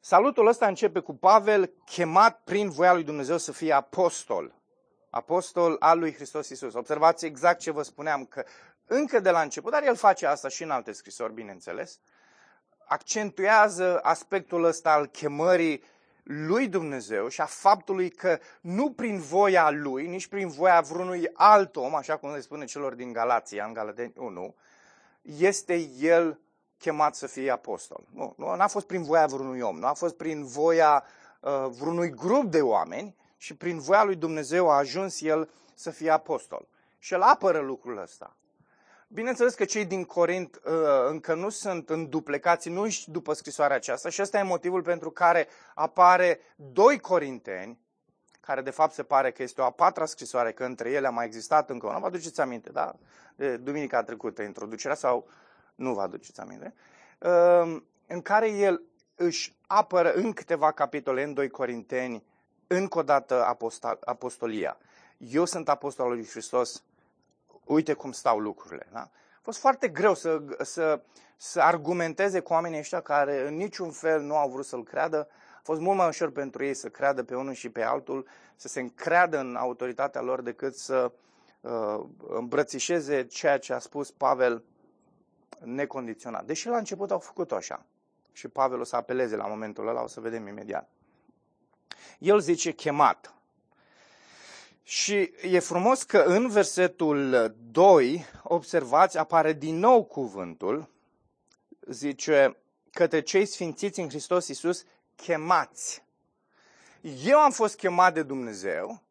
Salutul 0.00 0.46
ăsta 0.46 0.66
începe 0.66 1.00
cu 1.00 1.14
Pavel, 1.14 1.72
chemat 1.84 2.40
prin 2.44 2.70
voia 2.70 2.92
lui 2.92 3.04
Dumnezeu 3.04 3.36
să 3.38 3.52
fie 3.52 3.72
apostol. 3.72 4.54
Apostol 5.10 5.76
al 5.78 5.98
lui 5.98 6.14
Hristos 6.14 6.48
Isus. 6.48 6.74
Observați 6.74 7.26
exact 7.26 7.60
ce 7.60 7.70
vă 7.70 7.82
spuneam, 7.82 8.24
că 8.24 8.44
încă 8.84 9.20
de 9.20 9.30
la 9.30 9.40
început, 9.40 9.72
dar 9.72 9.82
el 9.82 9.96
face 9.96 10.26
asta 10.26 10.48
și 10.48 10.62
în 10.62 10.70
alte 10.70 10.92
scrisori, 10.92 11.32
bineînțeles, 11.32 12.00
accentuează 12.86 13.98
aspectul 14.02 14.64
ăsta 14.64 14.92
al 14.92 15.06
chemării 15.06 15.82
lui 16.22 16.68
Dumnezeu 16.68 17.28
și 17.28 17.40
a 17.40 17.44
faptului 17.44 18.10
că 18.10 18.38
nu 18.60 18.90
prin 18.90 19.20
voia 19.20 19.70
lui, 19.70 20.06
nici 20.06 20.26
prin 20.26 20.48
voia 20.48 20.80
vreunui 20.80 21.30
alt 21.32 21.76
om, 21.76 21.94
așa 21.94 22.16
cum 22.16 22.32
le 22.32 22.40
spune 22.40 22.64
celor 22.64 22.94
din 22.94 23.12
Galația, 23.12 23.64
în 23.64 23.72
Galateni 23.72 24.12
1, 24.16 24.54
este 25.22 25.90
el 26.00 26.40
chemat 26.78 27.14
să 27.14 27.26
fie 27.26 27.50
apostol. 27.50 28.04
Nu, 28.12 28.34
nu 28.36 28.46
a 28.46 28.66
fost 28.66 28.86
prin 28.86 29.02
voia 29.02 29.26
vreunui 29.26 29.60
om, 29.60 29.78
nu 29.78 29.86
a 29.86 29.92
fost 29.92 30.14
prin 30.14 30.44
voia 30.44 31.04
uh, 31.40 31.66
vreunui 31.78 32.10
grup 32.10 32.50
de 32.50 32.62
oameni 32.62 33.16
și 33.36 33.54
prin 33.54 33.78
voia 33.78 34.04
lui 34.04 34.16
Dumnezeu 34.16 34.70
a 34.70 34.76
ajuns 34.76 35.20
el 35.20 35.50
să 35.74 35.90
fie 35.90 36.10
apostol. 36.10 36.68
Și 36.98 37.14
el 37.14 37.20
apără 37.20 37.58
lucrul 37.58 37.98
ăsta. 37.98 38.36
Bineînțeles 39.08 39.54
că 39.54 39.64
cei 39.64 39.84
din 39.84 40.04
Corint 40.04 40.60
uh, 40.64 40.72
încă 41.08 41.34
nu 41.34 41.48
sunt 41.48 41.90
înduplecați, 41.90 42.68
nu 42.68 42.88
și 42.88 43.10
după 43.10 43.32
scrisoarea 43.32 43.76
aceasta 43.76 44.08
și 44.08 44.22
ăsta 44.22 44.38
e 44.38 44.42
motivul 44.42 44.82
pentru 44.82 45.10
care 45.10 45.48
apare 45.74 46.40
doi 46.56 46.98
corinteni, 46.98 47.78
care 48.40 48.62
de 48.62 48.70
fapt 48.70 48.92
se 48.92 49.02
pare 49.02 49.30
că 49.30 49.42
este 49.42 49.60
o 49.60 49.64
a 49.64 49.70
patra 49.70 50.06
scrisoare, 50.06 50.52
că 50.52 50.64
între 50.64 50.90
ele 50.90 51.06
a 51.06 51.10
mai 51.10 51.26
existat 51.26 51.70
încă 51.70 51.86
una. 51.86 51.98
Vă 51.98 52.06
aduceți 52.06 52.40
aminte, 52.40 52.70
da? 52.70 52.94
De 53.36 53.56
duminica 53.56 54.02
trecută, 54.02 54.42
introducerea 54.42 54.96
sau 54.96 55.28
nu 55.74 55.94
vă 55.94 56.00
aduceți 56.00 56.40
aminte? 56.40 56.74
Uh, 57.18 57.82
în 58.06 58.22
care 58.22 58.50
el 58.50 58.82
își 59.14 59.56
apără 59.66 60.12
în 60.12 60.32
câteva 60.32 60.72
capitole, 60.72 61.22
în 61.22 61.34
2 61.34 61.48
Corinteni, 61.48 62.24
încă 62.66 62.98
o 62.98 63.02
dată 63.02 63.56
apostolia. 64.00 64.76
Eu 65.18 65.44
sunt 65.44 65.68
apostolul 65.68 66.14
lui 66.14 66.26
Hristos, 66.26 66.82
uite 67.66 67.92
cum 67.92 68.12
stau 68.12 68.38
lucrurile. 68.38 68.86
Da? 68.92 69.00
A 69.36 69.40
fost 69.42 69.58
foarte 69.58 69.88
greu 69.88 70.14
să, 70.14 70.42
să, 70.60 71.00
să 71.36 71.60
argumenteze 71.60 72.40
cu 72.40 72.52
oamenii 72.52 72.78
ăștia 72.78 73.00
care 73.00 73.46
în 73.46 73.56
niciun 73.56 73.90
fel 73.90 74.20
nu 74.20 74.36
au 74.36 74.48
vrut 74.48 74.64
să-l 74.64 74.84
creadă. 74.84 75.28
A 75.56 75.60
fost 75.62 75.80
mult 75.80 75.96
mai 75.96 76.08
ușor 76.08 76.30
pentru 76.30 76.64
ei 76.64 76.74
să 76.74 76.88
creadă 76.88 77.22
pe 77.22 77.36
unul 77.36 77.52
și 77.52 77.68
pe 77.68 77.82
altul, 77.82 78.26
să 78.56 78.68
se 78.68 78.80
încreadă 78.80 79.38
în 79.38 79.56
autoritatea 79.56 80.20
lor 80.20 80.40
decât 80.40 80.76
să 80.76 81.12
uh, 81.60 82.04
îmbrățișeze 82.28 83.24
ceea 83.24 83.58
ce 83.58 83.72
a 83.72 83.78
spus 83.78 84.10
Pavel 84.10 84.64
necondiționat. 85.64 86.44
Deși 86.44 86.68
la 86.68 86.76
început 86.76 87.10
au 87.10 87.18
făcut-o 87.18 87.54
așa. 87.54 87.84
Și 88.32 88.48
Pavel 88.48 88.80
o 88.80 88.84
să 88.84 88.96
apeleze 88.96 89.36
la 89.36 89.46
momentul 89.46 89.88
ăla, 89.88 90.02
o 90.02 90.06
să 90.06 90.20
vedem 90.20 90.46
imediat. 90.46 90.88
El 92.18 92.40
zice 92.40 92.72
chemat. 92.72 93.35
Și 94.88 95.32
e 95.42 95.58
frumos 95.58 96.02
că 96.02 96.18
în 96.18 96.48
versetul 96.48 97.54
2, 97.70 98.26
observați, 98.42 99.18
apare 99.18 99.52
din 99.52 99.78
nou 99.78 100.04
cuvântul, 100.04 100.90
zice, 101.86 102.56
către 102.90 103.20
cei 103.20 103.46
sfințiți 103.46 104.00
în 104.00 104.08
Hristos 104.08 104.48
Iisus, 104.48 104.84
chemați. 105.14 106.04
Eu 107.24 107.38
am 107.38 107.50
fost 107.50 107.76
chemat 107.76 108.14
de 108.14 108.22
Dumnezeu, 108.22 109.02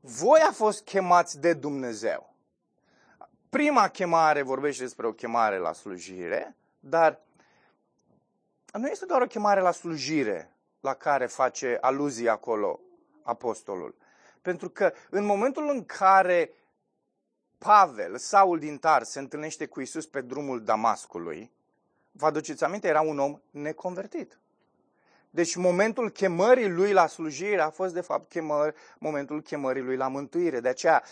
voi 0.00 0.40
a 0.40 0.52
fost 0.52 0.84
chemați 0.84 1.40
de 1.40 1.52
Dumnezeu. 1.52 2.34
Prima 3.48 3.88
chemare 3.88 4.42
vorbește 4.42 4.82
despre 4.82 5.06
o 5.06 5.12
chemare 5.12 5.58
la 5.58 5.72
slujire, 5.72 6.56
dar 6.80 7.20
nu 8.72 8.88
este 8.88 9.06
doar 9.06 9.22
o 9.22 9.26
chemare 9.26 9.60
la 9.60 9.72
slujire 9.72 10.54
la 10.80 10.94
care 10.94 11.26
face 11.26 11.78
aluzie 11.80 12.28
acolo 12.28 12.80
apostolul. 13.22 14.02
Pentru 14.44 14.68
că 14.70 14.92
în 15.10 15.24
momentul 15.24 15.68
în 15.68 15.84
care 15.84 16.50
Pavel, 17.58 18.16
Saul 18.16 18.58
din 18.58 18.78
Tar, 18.78 19.02
se 19.02 19.18
întâlnește 19.18 19.66
cu 19.66 19.80
Isus 19.80 20.06
pe 20.06 20.20
drumul 20.20 20.64
Damascului, 20.64 21.52
vă 22.12 22.26
aduceți 22.26 22.64
aminte, 22.64 22.88
era 22.88 23.00
un 23.00 23.18
om 23.18 23.40
neconvertit. 23.50 24.38
Deci 25.30 25.54
momentul 25.54 26.10
chemării 26.10 26.68
lui 26.68 26.92
la 26.92 27.06
slujire 27.06 27.60
a 27.60 27.70
fost 27.70 27.94
de 27.94 28.00
fapt 28.00 28.28
chemări, 28.28 28.74
momentul 28.98 29.42
chemării 29.42 29.82
lui 29.82 29.96
la 29.96 30.08
mântuire. 30.08 30.60
De 30.60 30.68
aceea 30.68 31.02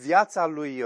viața 0.00 0.46
lui 0.46 0.84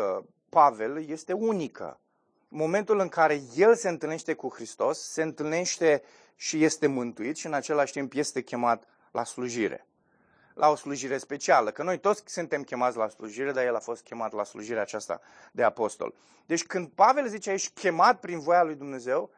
Pavel 0.48 1.08
este 1.08 1.32
unică. 1.32 2.00
Momentul 2.48 2.98
în 2.98 3.08
care 3.08 3.42
el 3.56 3.74
se 3.74 3.88
întâlnește 3.88 4.34
cu 4.34 4.48
Hristos, 4.54 4.98
se 4.98 5.22
întâlnește 5.22 6.02
și 6.36 6.64
este 6.64 6.86
mântuit 6.86 7.36
și 7.36 7.46
în 7.46 7.52
același 7.52 7.92
timp 7.92 8.12
este 8.12 8.42
chemat 8.42 8.84
la 9.10 9.24
slujire 9.24 9.87
la 10.58 10.68
o 10.68 10.74
slujire 10.74 11.18
specială. 11.18 11.70
Că 11.70 11.82
noi 11.82 11.98
toți 11.98 12.22
suntem 12.26 12.62
chemați 12.62 12.96
la 12.96 13.08
slujire, 13.08 13.52
dar 13.52 13.64
el 13.64 13.74
a 13.74 13.78
fost 13.78 14.02
chemat 14.02 14.32
la 14.32 14.44
slujirea 14.44 14.82
aceasta 14.82 15.20
de 15.52 15.62
apostol. 15.62 16.14
Deci 16.46 16.64
când 16.64 16.88
Pavel 16.88 17.28
zice 17.28 17.50
aici 17.50 17.70
chemat 17.70 18.20
prin 18.20 18.38
voia 18.38 18.62
lui 18.62 18.74
Dumnezeu 18.74 19.30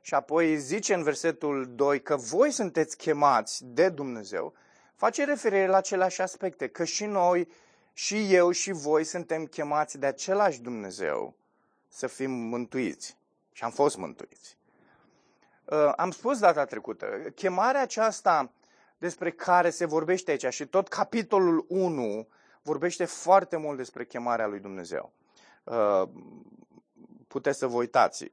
și 0.00 0.14
apoi 0.14 0.56
zice 0.56 0.94
în 0.94 1.02
versetul 1.02 1.74
2 1.74 2.02
că 2.02 2.16
voi 2.16 2.50
sunteți 2.50 2.96
chemați 2.96 3.64
de 3.64 3.88
Dumnezeu, 3.88 4.54
face 4.94 5.24
referire 5.24 5.66
la 5.66 5.76
aceleași 5.76 6.20
aspecte, 6.20 6.68
că 6.68 6.84
și 6.84 7.04
noi, 7.04 7.48
și 7.92 8.34
eu, 8.34 8.50
și 8.50 8.72
voi 8.72 9.04
suntem 9.04 9.46
chemați 9.46 9.98
de 9.98 10.06
același 10.06 10.60
Dumnezeu 10.60 11.36
să 11.88 12.06
fim 12.06 12.30
mântuiți. 12.30 13.16
Și 13.52 13.64
am 13.64 13.70
fost 13.70 13.96
mântuiți. 13.96 14.56
Uh, 15.64 15.92
am 15.96 16.10
spus 16.10 16.38
data 16.38 16.64
trecută, 16.64 17.06
chemarea 17.34 17.82
aceasta 17.82 18.52
despre 18.98 19.30
care 19.30 19.70
se 19.70 19.84
vorbește 19.84 20.30
aici 20.30 20.46
și 20.54 20.66
tot 20.66 20.88
capitolul 20.88 21.64
1 21.68 22.28
vorbește 22.62 23.04
foarte 23.04 23.56
mult 23.56 23.76
despre 23.76 24.04
chemarea 24.04 24.46
lui 24.46 24.60
Dumnezeu. 24.60 25.12
Uh, 25.64 26.02
puteți 27.28 27.58
să 27.58 27.66
vă 27.66 27.76
uitați. 27.76 28.32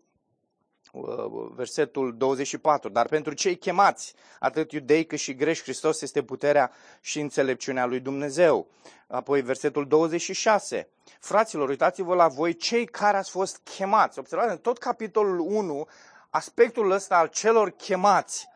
Uh, 0.91 1.51
versetul 1.55 2.17
24. 2.17 2.89
Dar 2.89 3.07
pentru 3.07 3.33
cei 3.33 3.57
chemați, 3.57 4.13
atât 4.39 4.71
iudei 4.71 5.05
cât 5.05 5.19
și 5.19 5.35
greși, 5.35 5.61
Hristos 5.61 6.01
este 6.01 6.23
puterea 6.23 6.71
și 7.01 7.19
înțelepciunea 7.19 7.85
lui 7.85 7.99
Dumnezeu. 7.99 8.67
Apoi 9.07 9.41
versetul 9.41 9.87
26. 9.87 10.89
Fraților, 11.19 11.69
uitați-vă 11.69 12.15
la 12.15 12.27
voi 12.27 12.55
cei 12.55 12.85
care 12.85 13.17
ați 13.17 13.29
fost 13.29 13.57
chemați. 13.63 14.19
Observați, 14.19 14.51
în 14.51 14.57
tot 14.57 14.77
capitolul 14.77 15.39
1, 15.39 15.87
aspectul 16.29 16.91
ăsta 16.91 17.17
al 17.17 17.27
celor 17.27 17.69
chemați 17.69 18.47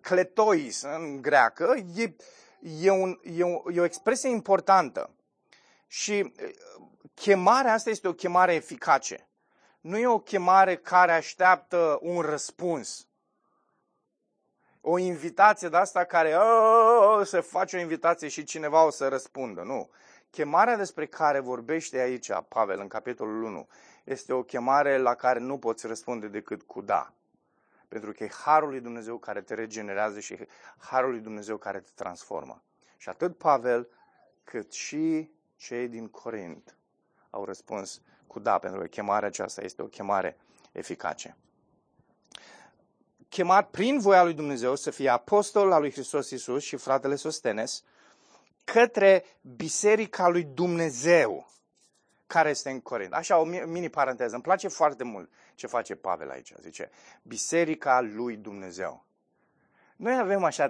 cletois 0.00 0.82
în 0.82 1.22
greacă, 1.22 1.74
e, 1.96 2.14
e, 2.80 2.90
un, 2.90 3.20
e, 3.22 3.42
o, 3.42 3.70
e 3.72 3.80
o 3.80 3.84
expresie 3.84 4.28
importantă. 4.28 5.10
Și 5.86 6.32
chemarea 7.14 7.72
asta 7.72 7.90
este 7.90 8.08
o 8.08 8.12
chemare 8.12 8.54
eficace. 8.54 9.28
Nu 9.80 9.98
e 9.98 10.06
o 10.06 10.18
chemare 10.18 10.76
care 10.76 11.12
așteaptă 11.12 11.98
un 12.00 12.20
răspuns. 12.20 13.06
O 14.80 14.98
invitație 14.98 15.68
de 15.68 15.76
asta 15.76 16.04
care 16.04 16.34
o, 16.34 17.24
se 17.24 17.40
face 17.40 17.76
o 17.76 17.80
invitație 17.80 18.28
și 18.28 18.44
cineva 18.44 18.84
o 18.84 18.90
să 18.90 19.08
răspundă. 19.08 19.62
Nu. 19.62 19.90
Chemarea 20.30 20.76
despre 20.76 21.06
care 21.06 21.40
vorbește 21.40 21.98
aici 21.98 22.30
Pavel 22.48 22.80
în 22.80 22.88
capitolul 22.88 23.42
1 23.42 23.68
este 24.04 24.32
o 24.32 24.42
chemare 24.42 24.98
la 24.98 25.14
care 25.14 25.38
nu 25.38 25.58
poți 25.58 25.86
răspunde 25.86 26.28
decât 26.28 26.62
cu 26.62 26.80
da. 26.80 27.12
Pentru 27.92 28.12
că 28.12 28.24
e 28.24 28.28
harul 28.28 28.68
lui 28.68 28.80
Dumnezeu 28.80 29.18
care 29.18 29.42
te 29.42 29.54
regenerează 29.54 30.20
și 30.20 30.32
e 30.32 30.48
harul 30.76 31.10
lui 31.10 31.20
Dumnezeu 31.20 31.56
care 31.56 31.80
te 31.80 31.90
transformă. 31.94 32.62
Și 32.96 33.08
atât 33.08 33.38
Pavel 33.38 33.88
cât 34.44 34.72
și 34.72 35.30
cei 35.56 35.88
din 35.88 36.08
Corint 36.08 36.76
au 37.30 37.44
răspuns 37.44 38.00
cu 38.26 38.38
da, 38.38 38.58
pentru 38.58 38.80
că 38.80 38.86
chemarea 38.86 39.28
aceasta 39.28 39.62
este 39.62 39.82
o 39.82 39.86
chemare 39.86 40.36
eficace. 40.72 41.36
Chemat 43.28 43.70
prin 43.70 43.98
voia 43.98 44.22
lui 44.22 44.34
Dumnezeu 44.34 44.74
să 44.74 44.90
fie 44.90 45.08
apostol 45.08 45.72
al 45.72 45.80
lui 45.80 45.92
Hristos 45.92 46.30
Iisus 46.30 46.62
și 46.62 46.76
fratele 46.76 47.14
Sostenes 47.14 47.82
către 48.64 49.24
biserica 49.40 50.28
lui 50.28 50.44
Dumnezeu 50.44 51.50
care 52.32 52.48
este 52.48 52.70
în 52.70 52.80
Corint. 52.80 53.12
Așa, 53.12 53.38
o 53.38 53.44
mini 53.44 53.88
paranteză. 53.88 54.34
Îmi 54.34 54.42
place 54.42 54.68
foarte 54.68 55.04
mult 55.04 55.30
ce 55.54 55.66
face 55.66 55.94
Pavel 55.94 56.30
aici. 56.30 56.52
Zice, 56.60 56.90
Biserica 57.22 58.00
lui 58.00 58.36
Dumnezeu. 58.36 59.04
Noi 59.96 60.18
avem 60.18 60.44
așa 60.44 60.68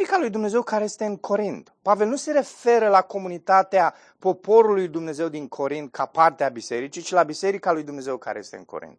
Biserica 0.00 0.20
lui 0.24 0.32
Dumnezeu 0.32 0.62
care 0.62 0.84
este 0.84 1.04
în 1.04 1.16
Corint. 1.16 1.74
Pavel 1.82 2.08
nu 2.08 2.16
se 2.16 2.32
referă 2.32 2.88
la 2.88 3.02
comunitatea 3.02 3.94
poporului 4.18 4.88
Dumnezeu 4.88 5.28
din 5.28 5.48
Corint 5.48 5.92
ca 5.92 6.06
parte 6.06 6.44
a 6.44 6.48
bisericii, 6.48 7.02
ci 7.02 7.10
la 7.10 7.22
Biserica 7.22 7.72
lui 7.72 7.82
Dumnezeu 7.82 8.16
care 8.16 8.38
este 8.38 8.56
în 8.56 8.64
Corint. 8.64 8.98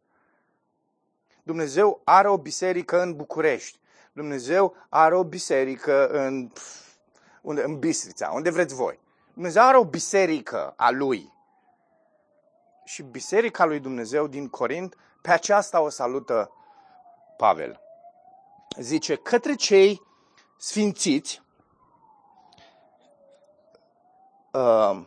Dumnezeu 1.44 2.02
are 2.04 2.30
o 2.30 2.38
biserică 2.38 3.02
în 3.02 3.16
București. 3.16 3.80
Dumnezeu 4.14 4.76
are 4.90 5.16
o 5.16 5.24
biserică 5.24 6.08
în, 6.08 6.52
unde, 7.42 7.64
în 7.64 7.80
Bistrița, 7.80 8.32
unde 8.34 8.50
vreți 8.50 8.74
voi. 8.74 9.00
Dumnezeu 9.34 9.64
are 9.64 9.78
o 9.78 9.86
biserică 9.86 10.74
a 10.78 10.90
lui. 10.90 11.34
Și 12.84 13.02
biserica 13.04 13.66
lui 13.66 13.80
Dumnezeu 13.80 14.28
din 14.28 14.48
Corint, 14.48 14.96
pe 15.22 15.32
aceasta 15.32 15.82
o 15.82 15.90
salută 15.90 16.52
Pavel. 17.38 17.82
Zice, 18.78 19.16
către 19.16 19.54
cei 19.54 20.10
sfințiți 20.62 21.42
uh, 24.52 25.02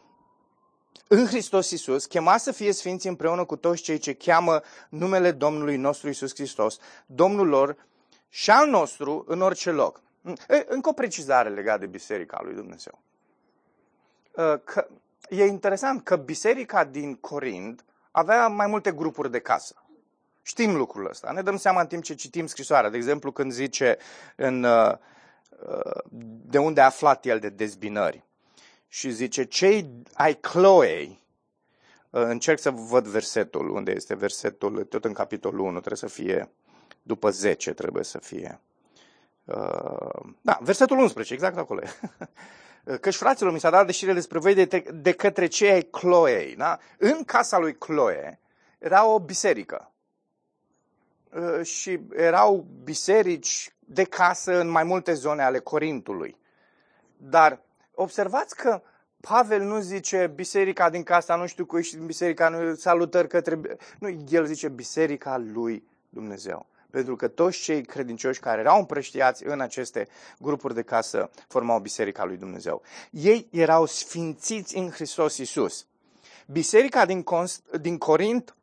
în 1.09 1.27
Hristos 1.27 1.71
Iisus, 1.71 2.07
chema 2.07 2.37
să 2.37 2.53
fie 2.53 2.73
sfinți 2.73 3.07
împreună 3.07 3.45
cu 3.45 3.57
toți 3.57 3.83
cei 3.83 3.99
ce 3.99 4.15
cheamă 4.15 4.61
numele 4.89 5.31
Domnului 5.31 5.77
nostru 5.77 6.07
Iisus 6.07 6.35
Hristos, 6.35 6.79
Domnul 7.07 7.47
lor 7.49 7.77
și 8.29 8.51
al 8.51 8.69
nostru 8.69 9.25
în 9.27 9.41
orice 9.41 9.71
loc. 9.71 10.03
Încă 10.67 10.89
o 10.89 10.93
precizare 10.93 11.49
legată 11.49 11.79
de 11.79 11.87
Biserica 11.87 12.41
lui 12.43 12.55
Dumnezeu. 12.55 12.99
Uh, 14.33 14.61
că 14.65 14.87
e 15.29 15.45
interesant 15.45 16.03
că 16.05 16.17
Biserica 16.17 16.85
din 16.85 17.15
Corint 17.15 17.85
avea 18.11 18.49
mai 18.49 18.67
multe 18.67 18.93
grupuri 18.93 19.31
de 19.31 19.41
casă. 19.41 19.75
Știm 20.43 20.77
lucrul 20.77 21.09
ăsta. 21.09 21.31
Ne 21.33 21.43
dăm 21.43 21.57
seama 21.57 21.81
în 21.81 21.87
timp 21.87 22.03
ce 22.03 22.15
citim 22.15 22.47
scrisoarea. 22.47 22.91
De 22.91 22.97
exemplu, 22.97 23.33
când 23.33 23.53
zice 23.53 23.99
în, 24.37 24.63
uh, 24.63 24.91
uh, 24.91 24.99
de 26.47 26.59
unde 26.59 26.81
a 26.81 26.85
aflat 26.85 27.25
el 27.25 27.39
de 27.39 27.49
dezbinări. 27.49 28.25
Și 28.89 29.11
zice, 29.11 29.45
cei 29.45 30.03
ai 30.15 30.35
Chloe, 30.35 31.19
încerc 32.11 32.59
să 32.59 32.71
văd 32.71 33.07
versetul, 33.07 33.69
unde 33.69 33.93
este 33.93 34.15
versetul, 34.15 34.85
tot 34.85 35.05
în 35.05 35.13
capitolul 35.13 35.61
1, 35.61 35.71
trebuie 35.71 35.97
să 35.97 36.07
fie 36.07 36.51
după 37.03 37.31
10, 37.31 37.73
trebuie 37.73 38.05
să 38.05 38.19
fie. 38.19 38.61
Da, 40.41 40.59
versetul 40.61 40.99
11, 40.99 41.35
exact 41.35 41.57
acolo. 41.57 41.81
Căci 43.01 43.15
fraților, 43.15 43.53
mi 43.53 43.61
s-a 43.61 43.71
dat 43.71 43.87
deșire 43.87 44.13
despre 44.13 44.39
voi 44.39 44.55
de, 44.55 44.85
de 44.95 45.13
către 45.13 45.47
cei 45.47 45.71
ai 45.71 45.83
Chloe. 45.83 46.55
Da? 46.57 46.79
În 46.99 47.25
casa 47.25 47.59
lui 47.59 47.79
Chloe 47.79 48.41
era 48.79 49.07
o 49.07 49.21
biserică. 49.21 49.93
Și 51.63 52.01
erau 52.17 52.67
biserici 52.83 53.74
de 53.85 54.05
casă 54.05 54.61
în 54.61 54.69
mai 54.69 54.85
multe 54.85 55.13
zone 55.13 55.43
ale 55.43 55.59
Corintului. 55.59 56.37
Dar 57.17 57.61
observați 57.95 58.57
că 58.57 58.83
Pavel 59.21 59.63
nu 59.63 59.81
zice 59.81 60.33
biserica 60.35 60.91
din 60.91 61.03
casa 61.03 61.37
nu 61.37 61.47
știu 61.47 61.67
cui 61.67 61.83
și 61.83 61.97
din 61.97 62.07
biserica 62.07 62.49
nu 62.49 62.75
salutări 62.75 63.29
către... 63.29 63.61
Nu, 63.99 64.25
el 64.29 64.45
zice 64.45 64.69
biserica 64.69 65.37
lui 65.37 65.85
Dumnezeu. 66.09 66.67
Pentru 66.91 67.17
că 67.17 67.29
toți 67.29 67.59
cei 67.59 67.85
credincioși 67.85 68.41
care 68.41 68.61
erau 68.61 68.79
împrăștiați 68.79 69.45
în 69.45 69.61
aceste 69.61 70.09
grupuri 70.39 70.75
de 70.75 70.83
casă 70.83 71.31
formau 71.49 71.81
Biserica 71.81 72.25
lui 72.25 72.37
Dumnezeu. 72.37 72.83
Ei 73.11 73.49
erau 73.51 73.87
sfințiți 73.87 74.77
în 74.77 74.91
Hristos 74.91 75.37
Iisus. 75.37 75.87
Biserica 76.47 77.07
din, 77.07 77.23
Const- 77.23 77.81
din 77.81 77.99
Corint 77.99 78.57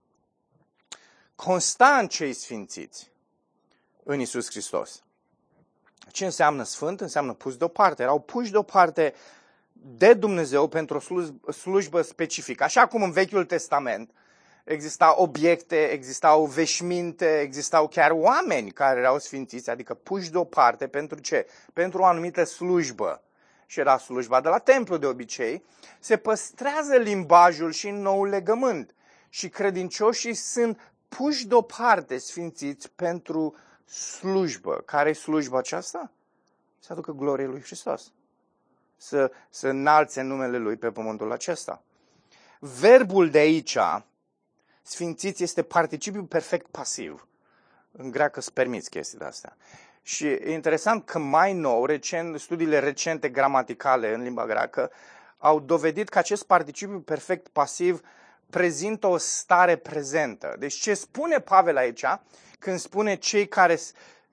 consta 1.35 1.97
în 1.97 2.07
cei 2.07 2.33
sfințiți 2.33 3.11
în 4.03 4.19
Iisus 4.19 4.49
Hristos. 4.49 5.03
Ce 6.09 6.25
înseamnă 6.25 6.63
sfânt? 6.63 7.01
Înseamnă 7.01 7.33
pus 7.33 7.57
deoparte. 7.57 8.01
Erau 8.01 8.19
puși 8.19 8.51
deoparte 8.51 9.13
de 9.73 10.13
Dumnezeu 10.13 10.67
pentru 10.67 11.03
o 11.45 11.51
slujbă 11.51 12.01
specifică. 12.01 12.63
Așa 12.63 12.87
cum 12.87 13.03
în 13.03 13.11
Vechiul 13.11 13.45
Testament 13.45 14.11
exista 14.63 15.13
obiecte, 15.17 15.85
existau 15.85 16.45
veșminte, 16.45 17.39
existau 17.39 17.87
chiar 17.87 18.11
oameni 18.13 18.71
care 18.71 18.99
erau 18.99 19.19
sfințiți, 19.19 19.69
adică 19.69 19.93
puși 19.93 20.31
deoparte 20.31 20.87
pentru 20.87 21.19
ce? 21.19 21.47
Pentru 21.73 22.01
o 22.01 22.05
anumită 22.05 22.43
slujbă. 22.43 23.23
Și 23.65 23.79
era 23.79 23.97
slujba 23.97 24.41
de 24.41 24.49
la 24.49 24.57
templu 24.57 24.97
de 24.97 25.05
obicei. 25.05 25.63
Se 25.99 26.17
păstrează 26.17 26.95
limbajul 26.95 27.71
și 27.71 27.87
în 27.87 28.01
nou 28.01 28.23
legământ. 28.23 28.95
Și 29.29 29.49
credincioșii 29.49 30.33
sunt 30.33 30.93
puși 31.07 31.47
deoparte 31.47 32.17
sfințiți 32.17 32.91
pentru 32.91 33.55
slujbă. 33.91 34.81
Care 34.85 35.09
e 35.09 35.13
slujba 35.13 35.57
aceasta? 35.57 36.11
Să 36.79 36.91
aducă 36.91 37.11
glorie 37.11 37.45
lui 37.45 37.61
Hristos. 37.61 38.11
Să, 38.97 39.31
să 39.49 39.67
înalțe 39.67 40.21
numele 40.21 40.57
lui 40.57 40.75
pe 40.75 40.91
pământul 40.91 41.31
acesta. 41.31 41.83
Verbul 42.59 43.29
de 43.29 43.37
aici, 43.37 43.77
sfințiți 44.81 45.43
este 45.43 45.63
participiu 45.63 46.23
perfect 46.23 46.67
pasiv. 46.67 47.27
În 47.91 48.11
greacă 48.11 48.39
îți 48.39 48.53
permiți 48.53 48.89
chestiile 48.89 49.25
astea. 49.25 49.57
Și 50.01 50.27
e 50.27 50.53
interesant 50.53 51.05
că 51.05 51.19
mai 51.19 51.53
nou, 51.53 51.85
recent, 51.85 52.39
studiile 52.39 52.79
recente 52.79 53.29
gramaticale 53.29 54.13
în 54.13 54.21
limba 54.21 54.45
greacă 54.45 54.91
au 55.37 55.59
dovedit 55.59 56.09
că 56.09 56.17
acest 56.17 56.43
participiu 56.43 56.99
perfect 56.99 57.47
pasiv 57.47 58.01
prezintă 58.51 59.07
o 59.07 59.17
stare 59.17 59.75
prezentă. 59.75 60.55
Deci 60.59 60.73
ce 60.73 60.93
spune 60.93 61.39
Pavel 61.39 61.77
aici, 61.77 62.05
când 62.59 62.79
spune 62.79 63.15
cei 63.15 63.47
care 63.47 63.79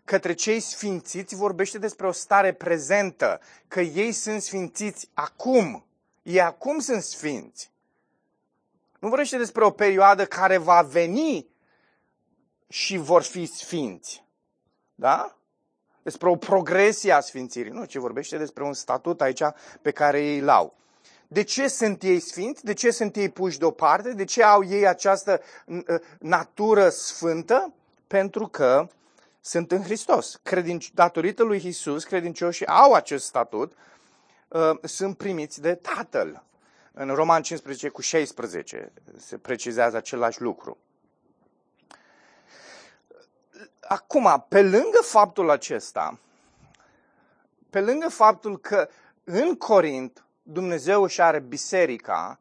către 0.05 0.33
cei 0.33 0.61
sfințiți, 0.61 1.35
vorbește 1.35 1.79
despre 1.79 2.07
o 2.07 2.13
stare 2.13 2.53
prezentă, 2.53 3.41
că 3.69 3.81
ei 3.81 4.13
sunt 4.13 4.43
sfințiți 4.43 5.09
acum. 5.15 5.85
Ei 6.23 6.41
acum 6.41 6.79
sunt 6.79 7.03
sfinți. 7.03 7.71
Nu 8.99 9.09
vorbește 9.09 9.37
despre 9.37 9.65
o 9.65 9.71
perioadă 9.71 10.27
care 10.27 10.57
va 10.57 10.83
veni 10.83 11.47
și 12.69 12.97
vor 12.97 13.23
fi 13.23 13.47
sfinți. 13.47 14.25
Da? 14.95 15.39
Despre 16.03 16.29
o 16.29 16.37
progresie 16.37 17.13
a 17.13 17.21
sfințirii. 17.21 17.73
Nu, 17.73 17.85
ci 17.85 17.97
vorbește 17.97 18.37
despre 18.37 18.65
un 18.65 18.73
statut 18.73 19.21
aici 19.21 19.43
pe 19.83 19.91
care 19.91 20.21
ei 20.21 20.39
îl 20.39 20.49
au. 20.49 20.77
De 21.31 21.43
ce 21.43 21.69
sunt 21.69 22.03
ei 22.03 22.21
sfinți? 22.21 22.65
De 22.65 22.73
ce 22.73 22.91
sunt 22.91 23.17
ei 23.17 23.29
puși 23.29 23.59
deoparte? 23.59 24.13
De 24.13 24.25
ce 24.25 24.43
au 24.43 24.65
ei 24.65 24.87
această 24.87 25.41
ă, 25.89 25.99
natură 26.19 26.89
sfântă? 26.89 27.75
Pentru 28.07 28.47
că 28.47 28.89
sunt 29.41 29.73
în 29.73 29.83
Hristos. 29.83 30.41
Credinci, 30.43 30.93
datorită 30.95 31.43
lui 31.43 31.67
Isus, 31.67 32.05
credincioșii 32.05 32.67
au 32.67 32.93
acest 32.93 33.25
statut, 33.25 33.73
ă, 34.53 34.79
sunt 34.83 35.17
primiți 35.17 35.61
de 35.61 35.75
Tatăl. 35.75 36.43
În 36.93 37.15
Roman 37.15 37.43
15 37.43 37.89
cu 37.89 38.01
16 38.01 38.93
se 39.17 39.39
precizează 39.39 39.97
același 39.97 40.43
lucru. 40.43 40.79
Acum, 43.81 44.45
pe 44.49 44.63
lângă 44.63 44.99
faptul 45.03 45.51
acesta, 45.51 46.19
pe 47.71 47.81
lângă 47.81 48.09
faptul 48.09 48.59
că 48.59 48.89
în 49.25 49.57
Corint 49.57 50.23
Dumnezeu 50.51 51.03
își 51.03 51.21
are 51.21 51.39
biserica 51.39 52.41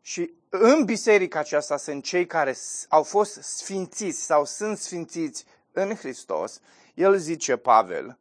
și 0.00 0.30
în 0.48 0.84
biserica 0.84 1.38
aceasta 1.38 1.76
sunt 1.76 2.04
cei 2.04 2.26
care 2.26 2.56
au 2.88 3.02
fost 3.02 3.42
sfințiți 3.42 4.20
sau 4.20 4.44
sunt 4.44 4.78
sfințiți 4.78 5.44
în 5.72 5.94
Hristos, 5.94 6.60
el 6.94 7.16
zice, 7.16 7.56
Pavel, 7.56 8.18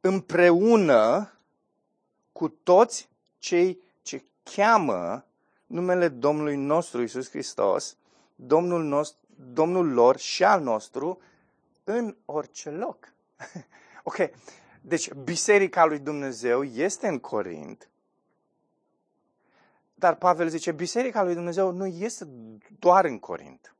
împreună 0.00 1.32
cu 2.32 2.48
toți 2.48 3.08
cei 3.38 3.80
cheamă 4.54 5.24
numele 5.66 6.08
Domnului 6.08 6.56
nostru 6.56 7.02
Isus 7.02 7.30
Hristos, 7.30 7.96
Domnul, 8.34 8.82
nostru, 8.84 9.18
Domnul 9.52 9.92
lor 9.92 10.18
și 10.18 10.44
al 10.44 10.62
nostru, 10.62 11.20
în 11.84 12.16
orice 12.24 12.70
loc. 12.70 13.12
ok, 14.02 14.16
deci 14.88 15.12
Biserica 15.12 15.84
lui 15.84 15.98
Dumnezeu 15.98 16.64
este 16.64 17.08
în 17.08 17.18
Corint, 17.18 17.88
dar 19.94 20.14
Pavel 20.14 20.48
zice, 20.48 20.72
Biserica 20.72 21.22
lui 21.22 21.34
Dumnezeu 21.34 21.70
nu 21.70 21.86
este 21.86 22.28
doar 22.78 23.04
în 23.04 23.18
Corint. 23.18 23.74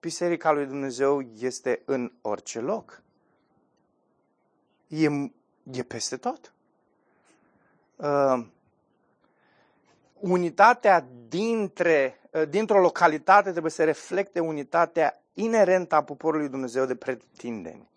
Biserica 0.00 0.52
lui 0.52 0.66
Dumnezeu 0.66 1.20
este 1.20 1.82
în 1.84 2.12
orice 2.20 2.60
loc. 2.60 3.02
E, 4.86 5.08
e 5.72 5.82
peste 5.82 6.16
tot. 6.16 6.52
Uh, 7.96 8.46
unitatea 10.18 11.06
dintre, 11.28 12.20
uh, 12.30 12.48
dintr-o 12.48 12.80
localitate 12.80 13.50
trebuie 13.50 13.70
să 13.72 13.84
reflecte 13.84 14.40
unitatea 14.40 15.22
inerentă 15.32 15.94
a 15.94 16.02
poporului 16.02 16.48
Dumnezeu 16.48 16.84
de 16.84 16.94
pretindeni. 16.94 17.88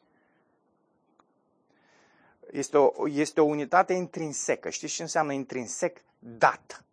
Este 2.53 2.77
o, 2.77 2.91
este 3.09 3.41
o 3.41 3.43
unitate 3.43 3.93
intrinsecă. 3.93 4.69
Știți 4.69 4.93
ce 4.93 5.01
înseamnă 5.01 5.33
intrinsec? 5.33 5.97
Dat. 6.19 6.83